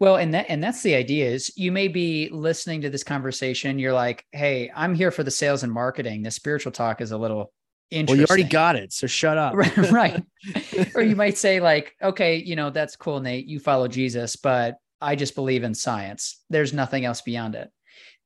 Well, 0.00 0.16
and 0.16 0.34
that 0.34 0.46
and 0.48 0.62
that's 0.62 0.82
the 0.82 0.94
idea 0.94 1.30
is 1.30 1.52
you 1.56 1.70
may 1.70 1.88
be 1.88 2.28
listening 2.32 2.80
to 2.82 2.90
this 2.90 3.04
conversation. 3.04 3.78
You're 3.78 3.92
like, 3.92 4.24
hey, 4.32 4.70
I'm 4.74 4.94
here 4.94 5.10
for 5.10 5.22
the 5.22 5.30
sales 5.30 5.62
and 5.62 5.72
marketing. 5.72 6.22
The 6.22 6.30
spiritual 6.30 6.72
talk 6.72 7.00
is 7.00 7.12
a 7.12 7.18
little 7.18 7.52
interesting. 7.90 8.18
well 8.18 8.20
you 8.20 8.26
already 8.28 8.50
got 8.50 8.76
it 8.76 8.92
so 8.92 9.06
shut 9.06 9.38
up 9.38 9.54
right, 9.54 9.76
right. 9.92 10.22
or 10.94 11.02
you 11.02 11.14
might 11.14 11.38
say 11.38 11.60
like, 11.60 11.94
okay, 12.02 12.36
you 12.36 12.56
know, 12.56 12.70
that's 12.70 12.96
cool, 12.96 13.20
Nate. 13.20 13.46
You 13.46 13.60
follow 13.60 13.86
Jesus, 13.86 14.36
but 14.36 14.78
I 15.00 15.14
just 15.16 15.34
believe 15.34 15.62
in 15.62 15.74
science. 15.74 16.42
There's 16.50 16.72
nothing 16.72 17.04
else 17.04 17.20
beyond 17.20 17.54
it. 17.54 17.70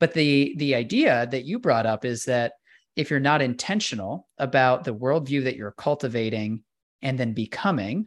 But 0.01 0.15
the 0.15 0.55
the 0.57 0.75
idea 0.75 1.29
that 1.31 1.45
you 1.45 1.59
brought 1.59 1.87
up 1.87 2.05
is 2.05 2.25
that 2.25 2.53
if 2.97 3.11
you're 3.11 3.21
not 3.21 3.43
intentional 3.43 4.27
about 4.39 4.85
the 4.85 4.95
worldview 4.95 5.45
that 5.45 5.57
you're 5.57 5.73
cultivating 5.73 6.63
and 7.03 7.19
then 7.19 7.33
becoming 7.33 8.07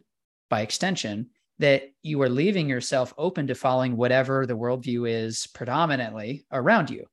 by 0.50 0.60
extension, 0.62 1.30
that 1.62 1.84
you 2.02 2.20
are 2.22 2.28
leaving 2.28 2.68
yourself 2.68 3.14
open 3.16 3.46
to 3.46 3.54
following 3.54 3.96
whatever 3.96 4.46
the 4.46 4.56
worldview 4.56 5.08
is 5.08 5.46
predominantly 5.54 6.44
around 6.50 6.90
you 6.90 7.06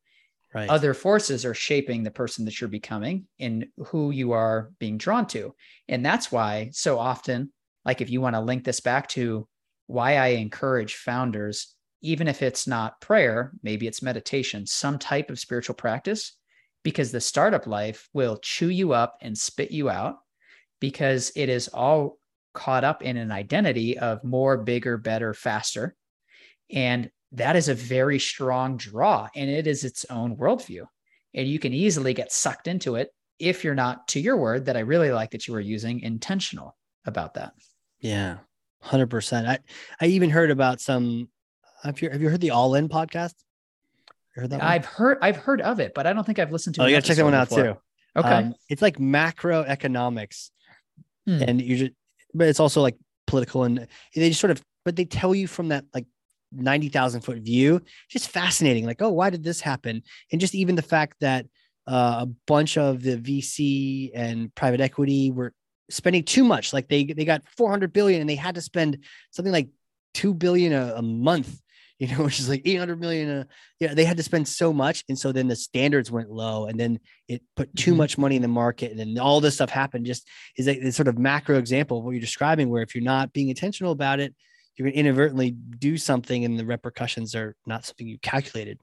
right 0.54 0.70
other 0.70 0.94
forces 0.94 1.46
are 1.46 1.54
shaping 1.54 2.04
the 2.04 2.12
person 2.12 2.46
that 2.46 2.60
you're 2.60 2.68
becoming 2.68 3.28
and 3.40 3.68
who 3.88 4.12
you 4.12 4.32
are 4.32 4.72
being 4.80 4.98
drawn 4.98 5.28
to. 5.28 5.54
And 5.88 6.06
that's 6.06 6.32
why 6.32 6.70
so 6.74 6.98
often, 6.98 7.52
like 7.86 8.02
if 8.02 8.10
you 8.10 8.22
want 8.22 8.36
to 8.36 8.42
link 8.42 8.64
this 8.64 8.80
back 8.80 9.08
to 9.10 9.48
why 9.88 10.16
I 10.16 10.28
encourage 10.28 10.96
founders, 10.96 11.76
even 12.02 12.28
if 12.28 12.42
it's 12.42 12.68
not 12.68 13.02
prayer, 13.02 13.52
maybe 13.64 13.88
it's 13.88 14.02
meditation, 14.02 14.66
some 14.66 14.98
type 14.98 15.30
of 15.30 15.40
spiritual 15.40 15.76
practice, 15.76 16.36
because 16.84 17.12
the 17.12 17.22
startup 17.22 17.68
life 17.68 18.08
will 18.14 18.38
chew 18.38 18.70
you 18.70 18.94
up 18.94 19.18
and 19.22 19.38
spit 19.38 19.72
you 19.72 19.90
out 19.90 20.16
because 20.80 21.32
it 21.36 21.50
is 21.50 21.68
all 21.68 22.19
caught 22.60 22.84
up 22.84 23.02
in 23.02 23.16
an 23.18 23.32
identity 23.32 23.98
of 23.98 24.24
more, 24.24 24.58
bigger, 24.58 24.98
better, 24.98 25.34
faster. 25.34 25.96
And 26.70 27.10
that 27.32 27.56
is 27.56 27.70
a 27.70 27.74
very 27.76 28.20
strong 28.20 28.76
draw 28.78 29.28
and 29.36 29.50
it 29.50 29.66
is 29.68 29.84
its 29.84 30.06
own 30.10 30.36
worldview. 30.36 30.86
And 31.34 31.48
you 31.48 31.60
can 31.60 31.74
easily 31.74 32.14
get 32.14 32.32
sucked 32.32 32.68
into 32.68 32.96
it 32.96 33.10
if 33.40 33.64
you're 33.64 33.76
not, 33.86 34.08
to 34.10 34.20
your 34.20 34.36
word, 34.38 34.66
that 34.66 34.76
I 34.76 34.82
really 34.82 35.12
like 35.12 35.32
that 35.32 35.48
you 35.48 35.54
were 35.54 35.60
using, 35.76 36.02
intentional 36.02 36.76
about 37.06 37.34
that. 37.36 37.54
yeah 38.02 38.38
100% 38.84 39.48
i 39.48 39.58
i 40.02 40.06
even 40.06 40.30
heard 40.30 40.52
about 40.52 40.80
some 40.82 41.28
have 41.84 42.02
you 42.02 42.10
have 42.10 42.22
you 42.22 42.30
heard 42.30 42.42
the 42.42 42.52
all 42.52 42.76
in 42.76 42.88
podcast 42.88 43.34
heard 44.36 44.50
that? 44.52 44.62
I've 44.64 44.86
heard 44.86 45.18
I've 45.22 45.36
heard 45.48 45.62
of 45.62 45.80
it, 45.80 45.92
but 45.96 46.06
I 46.08 46.14
don't 46.14 46.26
think 46.26 46.40
I've 46.40 46.52
listened 46.52 46.76
to 46.76 46.82
it. 46.82 46.84
oh 46.84 46.88
you 46.88 46.96
gotta 46.96 47.08
check 47.08 47.18
that 47.18 47.24
one 47.26 47.34
out 47.34 47.48
episode 47.52 47.74
too. 47.74 47.80
Okay. 48.20 48.30
Um, 48.30 48.56
it's 48.70 48.82
like 48.82 48.98
macroeconomics 48.98 50.52
Hmm. 51.28 51.44
and 51.46 51.62
you 51.62 51.76
just 51.78 51.92
but 52.34 52.48
it's 52.48 52.60
also 52.60 52.82
like 52.82 52.98
political 53.28 53.64
and 53.64 53.88
they 54.16 54.30
just 54.30 54.42
sort 54.42 54.52
of 54.52 54.62
but 54.86 54.96
they 54.96 55.06
tell 55.06 55.36
you 55.36 55.48
from 55.48 55.70
that 55.70 55.86
like 55.94 56.06
90,000 56.52 57.22
foot 57.22 57.38
view. 57.40 57.82
Just 58.10 58.30
fascinating 58.30 58.86
like 58.86 59.02
oh 59.02 59.10
why 59.10 59.30
did 59.30 59.44
this 59.44 59.62
happen? 59.62 60.04
And 60.32 60.42
just 60.42 60.56
even 60.56 60.76
the 60.76 60.82
fact 60.82 61.18
that 61.22 61.46
uh, 61.88 62.20
a 62.22 62.26
bunch 62.48 62.78
of 62.78 63.02
the 63.02 63.18
VC 63.18 64.12
and 64.14 64.54
private 64.54 64.82
equity 64.82 65.32
were 65.32 65.54
spending 65.90 66.24
too 66.24 66.44
much. 66.44 66.74
Like 66.74 66.88
they 66.88 67.04
they 67.06 67.26
got 67.26 67.44
400 67.58 67.94
billion 67.94 68.22
and 68.22 68.30
they 68.30 68.36
had 68.36 68.56
to 68.56 68.62
spend 68.62 69.04
something 69.32 69.54
like 69.54 69.70
2 70.16 70.34
billion 70.34 70.74
a, 70.74 70.94
a 70.98 71.02
month 71.02 71.62
you 72.00 72.08
know 72.08 72.24
which 72.24 72.40
is 72.40 72.50
like 72.50 72.62
800 72.66 73.00
million 73.00 73.30
a, 73.30 73.48
yeah 73.80 73.94
they 73.94 74.06
had 74.06 74.18
to 74.18 74.24
spend 74.24 74.48
so 74.48 74.74
much 74.74 75.04
and 75.10 75.20
so 75.20 75.32
then 75.32 75.48
the 75.48 75.56
standards 75.56 76.10
went 76.10 76.32
low 76.32 76.66
and 76.66 76.80
then 76.80 77.00
it 77.28 77.44
put 77.56 77.74
too 77.76 77.94
Mhm. 77.94 77.98
much 77.98 78.18
money 78.18 78.36
in 78.36 78.42
the 78.42 78.48
market 78.48 78.92
and 78.92 79.00
then 79.00 79.20
all 79.20 79.40
this 79.42 79.56
stuff 79.56 79.70
happened 79.70 80.06
just 80.06 80.28
is 80.58 80.68
a, 80.68 80.80
this 80.80 80.96
sort 80.96 81.08
of 81.08 81.18
macro 81.20 81.58
example 81.58 82.00
of 82.00 82.04
what 82.06 82.12
you're 82.12 82.22
describing 82.22 82.70
where 82.70 82.82
if 82.82 82.96
you're 82.96 83.04
not 83.04 83.34
being 83.34 83.50
intentional 83.50 83.92
about 83.92 84.20
it 84.20 84.34
you're 84.76 84.86
going 84.86 84.94
to 84.94 85.00
inadvertently 85.00 85.52
do 85.52 85.98
something 85.98 86.46
and 86.46 86.58
the 86.58 86.66
repercussions 86.66 87.36
are 87.36 87.56
not 87.66 87.86
something 87.86 88.08
you 88.08 88.18
calculated 88.20 88.80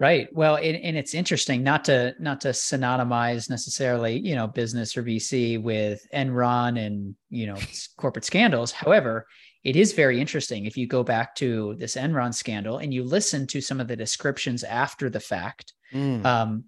Right. 0.00 0.28
Well, 0.34 0.56
and, 0.56 0.76
and 0.76 0.96
it's 0.96 1.14
interesting 1.14 1.62
not 1.62 1.84
to 1.84 2.14
not 2.18 2.40
to 2.40 2.48
synonymize 2.48 3.48
necessarily, 3.48 4.18
you 4.18 4.34
know, 4.34 4.48
business 4.48 4.96
or 4.96 5.04
VC 5.04 5.62
with 5.62 6.04
Enron 6.12 6.84
and 6.84 7.14
you 7.30 7.46
know 7.46 7.56
corporate 7.96 8.24
scandals. 8.24 8.72
However, 8.72 9.26
it 9.64 9.76
is 9.76 9.92
very 9.92 10.20
interesting 10.20 10.66
if 10.66 10.76
you 10.76 10.86
go 10.86 11.02
back 11.02 11.34
to 11.36 11.74
this 11.78 11.96
Enron 11.96 12.34
scandal 12.34 12.78
and 12.78 12.92
you 12.92 13.02
listen 13.02 13.46
to 13.48 13.60
some 13.60 13.80
of 13.80 13.88
the 13.88 13.96
descriptions 13.96 14.62
after 14.62 15.10
the 15.10 15.20
fact. 15.20 15.72
Mm. 15.92 16.24
Um, 16.24 16.64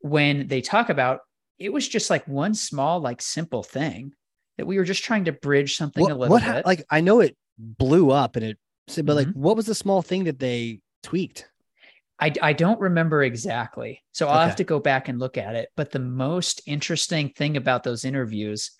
when 0.00 0.46
they 0.46 0.60
talk 0.60 0.90
about 0.90 1.20
it 1.58 1.72
was 1.72 1.88
just 1.88 2.10
like 2.10 2.28
one 2.28 2.54
small, 2.54 3.00
like 3.00 3.22
simple 3.22 3.62
thing 3.62 4.12
that 4.58 4.66
we 4.66 4.78
were 4.78 4.84
just 4.84 5.04
trying 5.04 5.24
to 5.24 5.32
bridge 5.32 5.76
something 5.76 6.02
what, 6.02 6.12
a 6.12 6.14
little 6.14 6.32
what 6.32 6.44
bit. 6.44 6.66
like 6.66 6.84
i 6.90 7.00
know 7.00 7.20
it 7.20 7.36
blew 7.58 8.10
up 8.10 8.36
and 8.36 8.44
it 8.44 8.58
but 9.04 9.16
like 9.16 9.26
Mhm. 9.26 9.36
what 9.36 9.56
was 9.56 9.66
the 9.66 9.74
small 9.74 10.02
thing 10.02 10.24
that 10.24 10.38
they 10.38 10.80
tweaked 11.02 11.48
I, 12.18 12.32
I 12.40 12.52
don't 12.54 12.80
remember 12.80 13.22
exactly. 13.22 14.02
So 14.12 14.26
I'll 14.26 14.46
have 14.46 14.56
to 14.56 14.64
go 14.64 14.80
back 14.80 15.10
and 15.10 15.18
look 15.18 15.36
at 15.36 15.54
it. 15.54 15.68
But 15.76 15.90
the 15.90 15.98
most 15.98 16.62
interesting 16.64 17.28
thing 17.28 17.58
about 17.58 17.84
those 17.84 18.06
interviews 18.06 18.70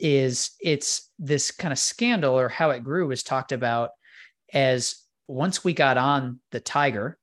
is 0.00 0.52
it's 0.60 1.10
this 1.18 1.50
kind 1.50 1.72
of 1.72 1.78
scandal 1.78 2.38
or 2.38 2.48
how 2.48 2.70
it 2.70 2.84
grew 2.84 3.08
was 3.08 3.22
talked 3.22 3.52
about 3.52 3.90
as 4.52 4.96
once 5.28 5.64
we 5.64 5.72
got 5.74 5.98
on 5.98 6.40
the 6.50 6.60
tiger, 6.60 7.18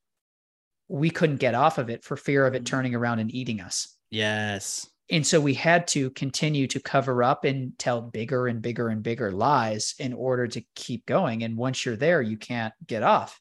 we 0.87 1.09
couldn't 1.09 1.37
get 1.37 1.55
off 1.55 1.77
of 1.77 1.89
it 1.89 2.03
for 2.03 2.15
fear 2.17 2.45
of 2.45 2.55
it 2.55 2.63
Mhm. 2.63 2.65
turning 2.65 2.95
around 2.95 3.19
and 3.19 3.33
eating 3.33 3.61
us. 3.61 3.97
yes 4.09 4.87
And 5.09 5.25
so 5.25 5.39
we 5.39 5.53
had 5.53 5.87
to 5.89 6.09
continue 6.11 6.67
to 6.67 6.79
cover 6.81 7.23
up 7.23 7.45
and 7.45 7.77
tell 7.79 8.01
bigger 8.01 8.47
and 8.47 8.61
bigger 8.61 8.89
and 8.89 9.01
bigger 9.01 9.31
lies 9.31 9.95
in 9.99 10.13
order 10.13 10.47
to 10.47 10.61
keep 10.75 11.05
going. 11.05 11.43
And 11.43 11.55
once 11.57 11.85
you're 11.85 11.95
there, 11.95 12.21
you 12.21 12.37
can't 12.37 12.73
get 12.85 13.03
off. 13.03 13.39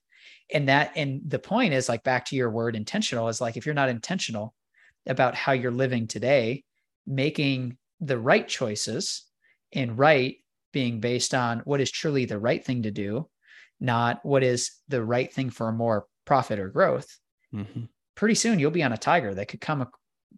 And 0.53 0.69
that, 0.69 0.93
and 0.95 1.23
the 1.29 1.41
point 1.41 1.75
is 1.75 1.89
like 1.89 2.05
back 2.05 2.25
to 2.27 2.37
your 2.37 2.51
word 2.51 2.77
intentional 2.77 3.29
is 3.29 3.41
like 3.41 3.57
if 3.57 3.67
you're 3.67 3.75
not 3.75 3.89
intentional 3.89 4.55
about 5.07 5.35
how 5.35 5.53
you're 5.53 5.73
living 5.73 6.07
today, 6.07 6.65
making 7.05 7.79
the 8.01 8.19
right 8.19 8.47
choices 8.47 9.26
and 9.77 9.97
right 9.97 10.37
being 10.73 10.99
based 11.01 11.35
on 11.35 11.61
what 11.61 11.81
is 11.81 11.91
truly 11.91 12.25
the 12.25 12.39
right 12.39 12.65
thing 12.65 12.83
to 12.83 12.91
do, 12.91 13.29
not 13.79 14.25
what 14.25 14.43
is 14.43 14.73
the 14.89 15.05
right 15.05 15.33
thing 15.33 15.51
for 15.51 15.71
more 15.71 16.07
profit 16.25 16.59
or 16.59 16.69
growth. 16.69 17.19
Mm-hmm. 17.55 17.85
Pretty 18.15 18.35
soon 18.35 18.59
you'll 18.59 18.71
be 18.71 18.83
on 18.83 18.93
a 18.93 18.99
tiger 18.99 19.35
that 19.35 19.49
could 19.49 19.61
come 19.61 19.87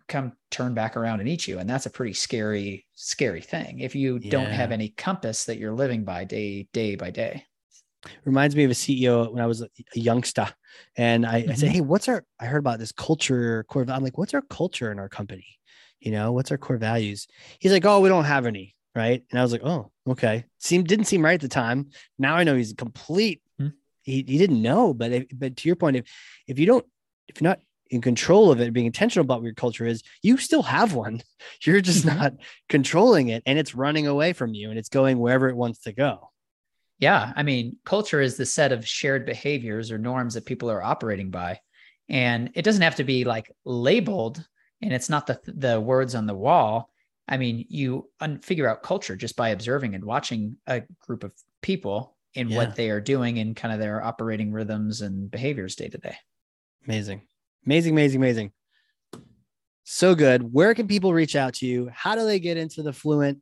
come 0.06 0.32
turn 0.50 0.74
back 0.74 0.96
around 0.96 1.20
and 1.20 1.28
eat 1.28 1.48
you 1.48 1.58
and 1.58 1.68
that's 1.68 1.86
a 1.86 1.90
pretty 1.90 2.12
scary 2.12 2.86
scary 2.94 3.40
thing 3.40 3.80
if 3.80 3.94
you 3.94 4.18
yeah. 4.22 4.30
don't 4.30 4.50
have 4.50 4.70
any 4.70 4.90
compass 4.90 5.44
that 5.44 5.58
you're 5.58 5.72
living 5.72 6.04
by 6.04 6.24
day 6.24 6.68
day 6.72 6.94
by 6.94 7.10
day 7.10 7.44
reminds 8.24 8.54
me 8.54 8.64
of 8.64 8.70
a 8.70 8.74
ceo 8.74 9.30
when 9.32 9.42
i 9.42 9.46
was 9.46 9.60
a 9.62 9.68
youngster 9.94 10.48
and 10.96 11.26
i, 11.26 11.42
mm-hmm. 11.42 11.50
I 11.50 11.54
said 11.54 11.66
mm-hmm. 11.66 11.74
hey 11.74 11.80
what's 11.80 12.08
our 12.08 12.24
i 12.38 12.46
heard 12.46 12.58
about 12.58 12.78
this 12.78 12.92
culture 12.92 13.64
core 13.68 13.84
i'm 13.88 14.04
like 14.04 14.16
what's 14.16 14.34
our 14.34 14.42
culture 14.42 14.92
in 14.92 14.98
our 14.98 15.08
company 15.08 15.46
you 15.98 16.12
know 16.12 16.32
what's 16.32 16.50
our 16.52 16.58
core 16.58 16.78
values 16.78 17.26
he's 17.58 17.72
like 17.72 17.84
oh 17.84 18.00
we 18.00 18.08
don't 18.08 18.24
have 18.24 18.46
any 18.46 18.76
right 18.94 19.22
and 19.30 19.38
i 19.38 19.42
was 19.42 19.52
like 19.52 19.64
oh 19.64 19.90
okay 20.08 20.44
seemed 20.58 20.86
didn't 20.86 21.06
seem 21.06 21.24
right 21.24 21.34
at 21.34 21.40
the 21.40 21.48
time 21.48 21.88
now 22.18 22.34
i 22.34 22.44
know 22.44 22.56
he's 22.56 22.72
complete 22.72 23.42
mm-hmm. 23.60 23.70
he, 24.02 24.24
he 24.26 24.38
didn't 24.38 24.62
know 24.62 24.94
but 24.94 25.12
if, 25.12 25.26
but 25.32 25.56
to 25.56 25.68
your 25.68 25.76
point 25.76 25.96
if 25.96 26.04
if 26.46 26.58
you 26.58 26.66
don't 26.66 26.86
if 27.28 27.40
you're 27.40 27.48
not 27.50 27.60
in 27.90 28.00
control 28.00 28.50
of 28.50 28.60
it, 28.60 28.72
being 28.72 28.86
intentional 28.86 29.24
about 29.24 29.40
what 29.40 29.46
your 29.46 29.54
culture 29.54 29.86
is, 29.86 30.02
you 30.22 30.36
still 30.36 30.62
have 30.62 30.94
one. 30.94 31.22
You're 31.62 31.80
just 31.80 32.04
mm-hmm. 32.04 32.18
not 32.18 32.34
controlling 32.68 33.28
it 33.28 33.42
and 33.46 33.58
it's 33.58 33.74
running 33.74 34.06
away 34.06 34.32
from 34.32 34.54
you 34.54 34.70
and 34.70 34.78
it's 34.78 34.88
going 34.88 35.18
wherever 35.18 35.48
it 35.48 35.56
wants 35.56 35.80
to 35.80 35.92
go. 35.92 36.30
Yeah. 36.98 37.32
I 37.36 37.42
mean, 37.42 37.76
culture 37.84 38.20
is 38.20 38.36
the 38.36 38.46
set 38.46 38.72
of 38.72 38.86
shared 38.86 39.24
behaviors 39.24 39.92
or 39.92 39.98
norms 39.98 40.34
that 40.34 40.46
people 40.46 40.70
are 40.70 40.82
operating 40.82 41.30
by. 41.30 41.60
And 42.08 42.50
it 42.54 42.62
doesn't 42.62 42.82
have 42.82 42.96
to 42.96 43.04
be 43.04 43.24
like 43.24 43.50
labeled 43.64 44.44
and 44.82 44.92
it's 44.92 45.08
not 45.08 45.26
the, 45.26 45.40
the 45.46 45.80
words 45.80 46.14
on 46.14 46.26
the 46.26 46.34
wall. 46.34 46.90
I 47.28 47.36
mean, 47.36 47.66
you 47.68 48.08
un- 48.20 48.40
figure 48.40 48.68
out 48.68 48.82
culture 48.82 49.16
just 49.16 49.36
by 49.36 49.50
observing 49.50 49.94
and 49.94 50.04
watching 50.04 50.56
a 50.66 50.82
group 51.06 51.24
of 51.24 51.34
people 51.62 52.16
in 52.34 52.48
yeah. 52.48 52.56
what 52.56 52.76
they 52.76 52.90
are 52.90 53.00
doing 53.00 53.38
and 53.38 53.54
kind 53.54 53.72
of 53.72 53.80
their 53.80 54.02
operating 54.02 54.52
rhythms 54.52 55.02
and 55.02 55.30
behaviors 55.30 55.76
day 55.76 55.88
to 55.88 55.98
day. 55.98 56.16
Amazing. 56.86 57.22
Amazing, 57.66 57.92
amazing, 57.92 58.20
amazing. 58.20 58.52
So 59.84 60.14
good. 60.14 60.52
Where 60.52 60.74
can 60.74 60.86
people 60.86 61.12
reach 61.12 61.36
out 61.36 61.54
to 61.54 61.66
you? 61.66 61.90
How 61.92 62.14
do 62.14 62.24
they 62.24 62.38
get 62.38 62.56
into 62.56 62.82
the 62.82 62.92
Fluint? 62.92 63.40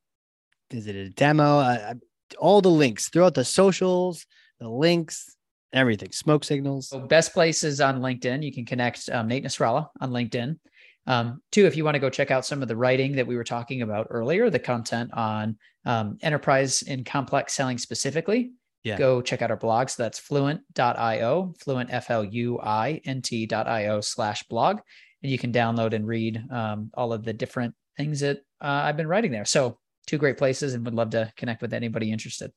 Is 0.70 0.86
it 0.86 0.96
a 0.96 1.10
demo? 1.10 1.58
Uh, 1.58 1.94
all 2.38 2.60
the 2.60 2.68
links 2.68 3.08
throughout 3.08 3.34
the 3.34 3.44
socials, 3.44 4.26
the 4.60 4.68
links, 4.68 5.36
everything, 5.72 6.12
smoke 6.12 6.44
signals. 6.44 6.88
So 6.88 7.00
best 7.00 7.32
places 7.32 7.80
on 7.80 8.00
LinkedIn. 8.00 8.42
You 8.42 8.52
can 8.52 8.64
connect 8.64 9.08
um, 9.10 9.28
Nate 9.28 9.44
Nasralla 9.44 9.88
on 10.00 10.10
LinkedIn. 10.10 10.58
Um, 11.06 11.40
two, 11.52 11.66
if 11.66 11.76
you 11.76 11.84
want 11.84 11.94
to 11.94 12.00
go 12.00 12.10
check 12.10 12.30
out 12.30 12.44
some 12.44 12.62
of 12.62 12.68
the 12.68 12.76
writing 12.76 13.12
that 13.16 13.26
we 13.26 13.36
were 13.36 13.44
talking 13.44 13.82
about 13.82 14.08
earlier, 14.10 14.50
the 14.50 14.58
content 14.58 15.10
on 15.14 15.56
um, 15.84 16.18
enterprise 16.22 16.82
and 16.82 17.06
complex 17.06 17.54
selling 17.54 17.78
specifically, 17.78 18.52
yeah. 18.82 18.98
go 18.98 19.20
check 19.20 19.42
out 19.42 19.50
our 19.50 19.56
blog. 19.56 19.88
So 19.88 20.02
that's 20.02 20.18
fluint.io, 20.18 21.54
fluint, 21.60 21.90
F 21.92 22.10
L 22.10 22.24
U 22.24 22.60
I 22.60 23.00
N 23.04 23.22
T.io 23.22 24.00
slash 24.00 24.42
blog. 24.44 24.80
And 25.22 25.30
you 25.30 25.38
can 25.38 25.52
download 25.52 25.92
and 25.92 26.06
read 26.06 26.42
um, 26.50 26.90
all 26.94 27.12
of 27.12 27.24
the 27.24 27.32
different 27.32 27.74
things 27.96 28.20
that 28.20 28.38
uh, 28.60 28.82
I've 28.84 28.96
been 28.96 29.08
writing 29.08 29.32
there. 29.32 29.44
So, 29.44 29.78
two 30.06 30.18
great 30.18 30.38
places 30.38 30.74
and 30.74 30.84
would 30.84 30.94
love 30.94 31.10
to 31.10 31.32
connect 31.36 31.62
with 31.62 31.72
anybody 31.72 32.12
interested. 32.12 32.52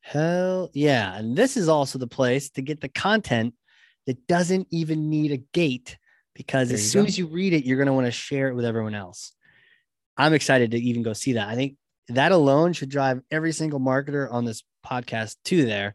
Hell 0.00 0.70
yeah. 0.74 1.16
And 1.16 1.36
this 1.36 1.56
is 1.56 1.68
also 1.68 1.98
the 1.98 2.06
place 2.06 2.50
to 2.50 2.62
get 2.62 2.80
the 2.80 2.88
content 2.88 3.54
that 4.06 4.26
doesn't 4.26 4.68
even 4.70 5.08
need 5.08 5.32
a 5.32 5.38
gate 5.52 5.98
because 6.34 6.68
there 6.68 6.76
as 6.76 6.90
soon 6.90 7.04
go. 7.04 7.08
as 7.08 7.18
you 7.18 7.26
read 7.26 7.52
it, 7.52 7.64
you're 7.64 7.76
going 7.76 7.86
to 7.86 7.92
want 7.92 8.06
to 8.06 8.12
share 8.12 8.48
it 8.48 8.54
with 8.54 8.64
everyone 8.64 8.94
else. 8.94 9.32
I'm 10.16 10.34
excited 10.34 10.72
to 10.72 10.78
even 10.78 11.02
go 11.02 11.12
see 11.12 11.34
that. 11.34 11.48
I 11.48 11.54
think 11.54 11.76
that 12.08 12.32
alone 12.32 12.72
should 12.72 12.90
drive 12.90 13.20
every 13.30 13.52
single 13.52 13.80
marketer 13.80 14.30
on 14.30 14.44
this 14.44 14.62
podcast 14.84 15.36
to 15.46 15.64
there. 15.64 15.94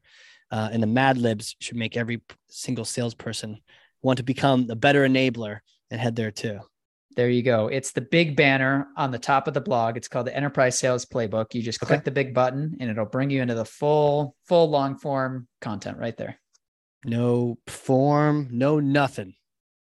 Uh, 0.51 0.69
and 0.71 0.81
the 0.81 0.87
Mad 0.87 1.17
Libs 1.17 1.55
should 1.59 1.77
make 1.77 1.95
every 1.95 2.21
single 2.47 2.85
salesperson 2.85 3.59
want 4.01 4.17
to 4.17 4.23
become 4.23 4.67
a 4.69 4.75
better 4.75 5.07
enabler 5.07 5.59
and 5.91 6.01
head 6.01 6.15
there 6.15 6.31
too. 6.31 6.59
There 7.15 7.29
you 7.29 7.43
go. 7.43 7.67
It's 7.67 7.91
the 7.91 8.01
big 8.01 8.35
banner 8.35 8.87
on 8.95 9.11
the 9.11 9.19
top 9.19 9.47
of 9.47 9.53
the 9.53 9.61
blog. 9.61 9.97
It's 9.97 10.07
called 10.07 10.27
the 10.27 10.35
Enterprise 10.35 10.79
Sales 10.79 11.05
Playbook. 11.05 11.53
You 11.53 11.61
just 11.61 11.81
okay. 11.83 11.95
click 11.95 12.03
the 12.03 12.11
big 12.11 12.33
button 12.33 12.77
and 12.79 12.89
it'll 12.89 13.05
bring 13.05 13.29
you 13.29 13.41
into 13.41 13.55
the 13.55 13.65
full, 13.65 14.35
full 14.47 14.69
long 14.69 14.97
form 14.97 15.47
content 15.59 15.97
right 15.97 16.15
there. 16.15 16.39
No 17.05 17.57
form, 17.67 18.47
no 18.51 18.79
nothing. 18.79 19.33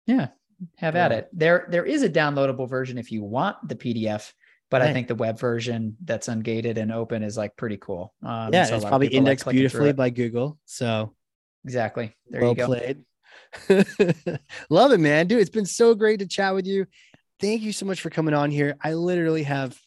Yeah, 0.07 0.29
have 0.77 0.95
yeah. 0.95 1.05
at 1.05 1.13
it. 1.13 1.29
There, 1.33 1.67
there 1.69 1.85
is 1.85 2.03
a 2.03 2.09
downloadable 2.09 2.69
version 2.69 2.99
if 2.99 3.11
you 3.11 3.23
want 3.23 3.57
the 3.67 3.77
PDF 3.77 4.33
but 4.75 4.81
right. 4.81 4.91
I 4.91 4.93
think 4.93 5.07
the 5.07 5.15
web 5.15 5.39
version 5.39 5.97
that's 6.03 6.27
ungated 6.27 6.79
and 6.79 6.91
open 6.91 7.23
is 7.23 7.37
like 7.37 7.57
pretty 7.57 7.77
cool. 7.77 8.13
Um, 8.25 8.53
yeah, 8.53 8.65
so 8.65 8.75
it's 8.75 8.85
probably 8.85 9.07
indexed 9.07 9.47
like 9.47 9.55
beautifully 9.55 9.93
by 9.93 10.11
Google. 10.11 10.59
So 10.65 11.15
exactly. 11.65 12.13
There 12.29 12.41
well 12.41 12.51
you 12.51 12.57
go. 12.57 12.67
Played. 12.67 13.05
Love 14.71 14.91
it, 14.91 14.99
man. 14.99 15.29
Dude, 15.29 15.39
it's 15.39 15.49
been 15.49 15.65
so 15.65 15.95
great 15.95 16.19
to 16.19 16.27
chat 16.27 16.57
with 16.57 16.67
you. 16.67 16.87
Thank 17.41 17.63
you 17.63 17.73
so 17.73 17.87
much 17.87 18.01
for 18.01 18.11
coming 18.11 18.35
on 18.35 18.51
here. 18.51 18.77
I 18.83 18.95
literally 18.95 19.45
have 19.45 19.79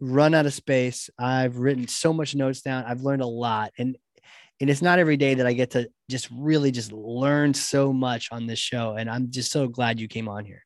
run 0.00 0.32
out 0.32 0.46
of 0.46 0.54
space. 0.54 1.10
I've 1.18 1.56
written 1.56 1.88
so 1.88 2.12
much 2.12 2.36
notes 2.36 2.60
down. 2.60 2.84
I've 2.84 3.02
learned 3.02 3.22
a 3.22 3.26
lot. 3.26 3.72
And 3.78 3.96
and 4.60 4.68
it's 4.68 4.82
not 4.82 4.98
every 4.98 5.16
day 5.16 5.34
that 5.34 5.46
I 5.46 5.52
get 5.52 5.70
to 5.72 5.88
just 6.10 6.28
really 6.32 6.70
just 6.70 6.92
learn 6.92 7.54
so 7.54 7.92
much 7.92 8.28
on 8.32 8.46
this 8.46 8.58
show. 8.58 8.96
And 8.96 9.08
I'm 9.08 9.30
just 9.30 9.52
so 9.52 9.68
glad 9.68 10.00
you 10.00 10.08
came 10.08 10.28
on 10.28 10.44
here. 10.44 10.64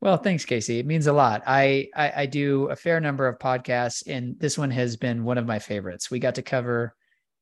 Well, 0.00 0.16
thanks, 0.16 0.44
Casey. 0.44 0.80
It 0.80 0.86
means 0.86 1.06
a 1.06 1.12
lot. 1.12 1.42
I, 1.46 1.88
I, 1.94 2.12
I 2.16 2.26
do 2.26 2.68
a 2.70 2.76
fair 2.76 2.98
number 2.98 3.28
of 3.28 3.38
podcasts, 3.38 4.02
and 4.06 4.38
this 4.40 4.58
one 4.58 4.70
has 4.72 4.96
been 4.96 5.22
one 5.22 5.38
of 5.38 5.46
my 5.46 5.60
favorites. 5.60 6.10
We 6.10 6.18
got 6.18 6.34
to 6.34 6.42
cover 6.42 6.96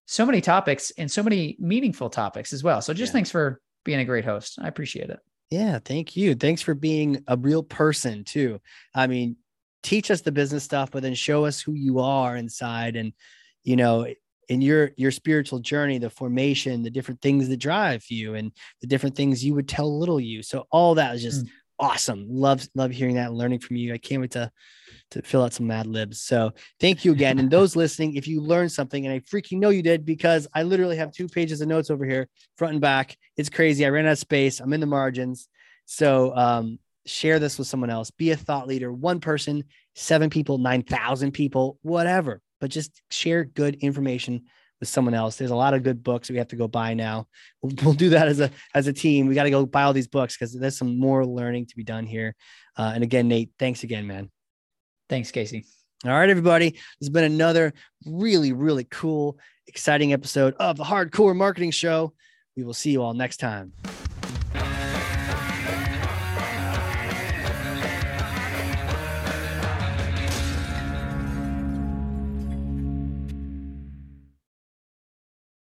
so 0.04 0.26
many 0.26 0.42
topics 0.42 0.92
and 0.98 1.10
so 1.10 1.22
many 1.22 1.56
meaningful 1.58 2.10
topics 2.10 2.52
as 2.52 2.62
well. 2.62 2.82
So 2.82 2.92
just 2.92 3.10
yeah. 3.10 3.14
thanks 3.14 3.30
for 3.30 3.60
being 3.84 4.00
a 4.00 4.04
great 4.04 4.26
host. 4.26 4.58
I 4.60 4.68
appreciate 4.68 5.08
it. 5.08 5.20
Yeah, 5.50 5.78
thank 5.82 6.16
you. 6.16 6.34
Thanks 6.34 6.60
for 6.62 6.74
being 6.74 7.24
a 7.26 7.36
real 7.36 7.62
person 7.62 8.24
too. 8.24 8.60
I 8.94 9.06
mean, 9.06 9.36
teach 9.82 10.10
us 10.10 10.20
the 10.20 10.30
business 10.30 10.62
stuff, 10.62 10.90
but 10.90 11.02
then 11.02 11.14
show 11.14 11.46
us 11.46 11.60
who 11.60 11.72
you 11.72 12.00
are 12.00 12.36
inside, 12.36 12.94
and 12.94 13.14
you 13.64 13.76
know, 13.76 14.06
in 14.50 14.60
your 14.60 14.90
your 14.96 15.10
spiritual 15.10 15.60
journey, 15.60 15.96
the 15.96 16.10
formation, 16.10 16.82
the 16.82 16.90
different 16.90 17.22
things 17.22 17.48
that 17.48 17.56
drive 17.56 18.04
you, 18.08 18.34
and 18.34 18.52
the 18.82 18.86
different 18.86 19.16
things 19.16 19.42
you 19.42 19.54
would 19.54 19.68
tell 19.68 19.98
little 19.98 20.20
you. 20.20 20.42
So 20.42 20.66
all 20.70 20.94
that 20.96 21.14
is 21.14 21.22
just. 21.22 21.46
Mm 21.46 21.50
awesome. 21.80 22.26
Love 22.28 22.68
love 22.74 22.90
hearing 22.90 23.16
that 23.16 23.28
and 23.28 23.38
learning 23.38 23.58
from 23.58 23.76
you. 23.76 23.92
I 23.92 23.98
can't 23.98 24.20
wait 24.20 24.32
to 24.32 24.52
to 25.12 25.22
fill 25.22 25.42
out 25.42 25.52
some 25.52 25.66
Mad 25.66 25.86
Libs. 25.86 26.20
So 26.20 26.52
thank 26.78 27.04
you 27.04 27.12
again. 27.12 27.38
And 27.40 27.50
those 27.50 27.74
listening, 27.74 28.14
if 28.14 28.28
you 28.28 28.40
learned 28.40 28.70
something, 28.70 29.06
and 29.06 29.14
I 29.14 29.18
freaking 29.20 29.58
know 29.58 29.70
you 29.70 29.82
did 29.82 30.04
because 30.04 30.46
I 30.54 30.62
literally 30.62 30.96
have 30.96 31.10
two 31.10 31.26
pages 31.26 31.60
of 31.60 31.68
notes 31.68 31.90
over 31.90 32.04
here, 32.04 32.28
front 32.56 32.74
and 32.74 32.80
back. 32.80 33.16
It's 33.36 33.48
crazy. 33.48 33.84
I 33.84 33.88
ran 33.88 34.06
out 34.06 34.12
of 34.12 34.18
space. 34.18 34.60
I'm 34.60 34.72
in 34.72 34.80
the 34.80 34.86
margins. 34.86 35.48
So 35.86 36.36
um, 36.36 36.78
share 37.06 37.40
this 37.40 37.58
with 37.58 37.66
someone 37.66 37.90
else. 37.90 38.10
Be 38.12 38.30
a 38.30 38.36
thought 38.36 38.68
leader. 38.68 38.92
One 38.92 39.18
person, 39.18 39.64
seven 39.96 40.30
people, 40.30 40.58
nine 40.58 40.82
thousand 40.82 41.32
people, 41.32 41.78
whatever. 41.82 42.40
But 42.60 42.70
just 42.70 43.02
share 43.10 43.44
good 43.44 43.76
information 43.76 44.44
with 44.80 44.88
someone 44.88 45.14
else. 45.14 45.36
There's 45.36 45.50
a 45.50 45.56
lot 45.56 45.74
of 45.74 45.82
good 45.82 46.02
books 46.02 46.30
we 46.30 46.38
have 46.38 46.48
to 46.48 46.56
go 46.56 46.66
buy 46.66 46.94
now. 46.94 47.26
We'll, 47.62 47.72
we'll 47.82 47.94
do 47.94 48.10
that 48.10 48.28
as 48.28 48.40
a 48.40 48.50
as 48.74 48.86
a 48.86 48.92
team. 48.92 49.26
We 49.26 49.34
got 49.34 49.44
to 49.44 49.50
go 49.50 49.66
buy 49.66 49.82
all 49.82 49.92
these 49.92 50.08
books 50.08 50.36
because 50.36 50.54
there's 50.54 50.78
some 50.78 50.98
more 50.98 51.24
learning 51.24 51.66
to 51.66 51.76
be 51.76 51.84
done 51.84 52.06
here. 52.06 52.34
Uh, 52.76 52.92
and 52.94 53.04
again, 53.04 53.28
Nate, 53.28 53.50
thanks 53.58 53.82
again, 53.82 54.06
man. 54.06 54.30
Thanks, 55.08 55.30
Casey. 55.30 55.64
All 56.04 56.12
right, 56.12 56.30
everybody. 56.30 56.70
This 56.70 56.80
has 57.02 57.08
been 57.10 57.24
another 57.24 57.74
really, 58.06 58.52
really 58.52 58.84
cool, 58.84 59.38
exciting 59.66 60.14
episode 60.14 60.54
of 60.58 60.78
the 60.78 60.84
Hard 60.84 61.12
Corps 61.12 61.34
Marketing 61.34 61.70
Show. 61.70 62.14
We 62.56 62.64
will 62.64 62.74
see 62.74 62.90
you 62.90 63.02
all 63.02 63.12
next 63.12 63.36
time. 63.36 63.72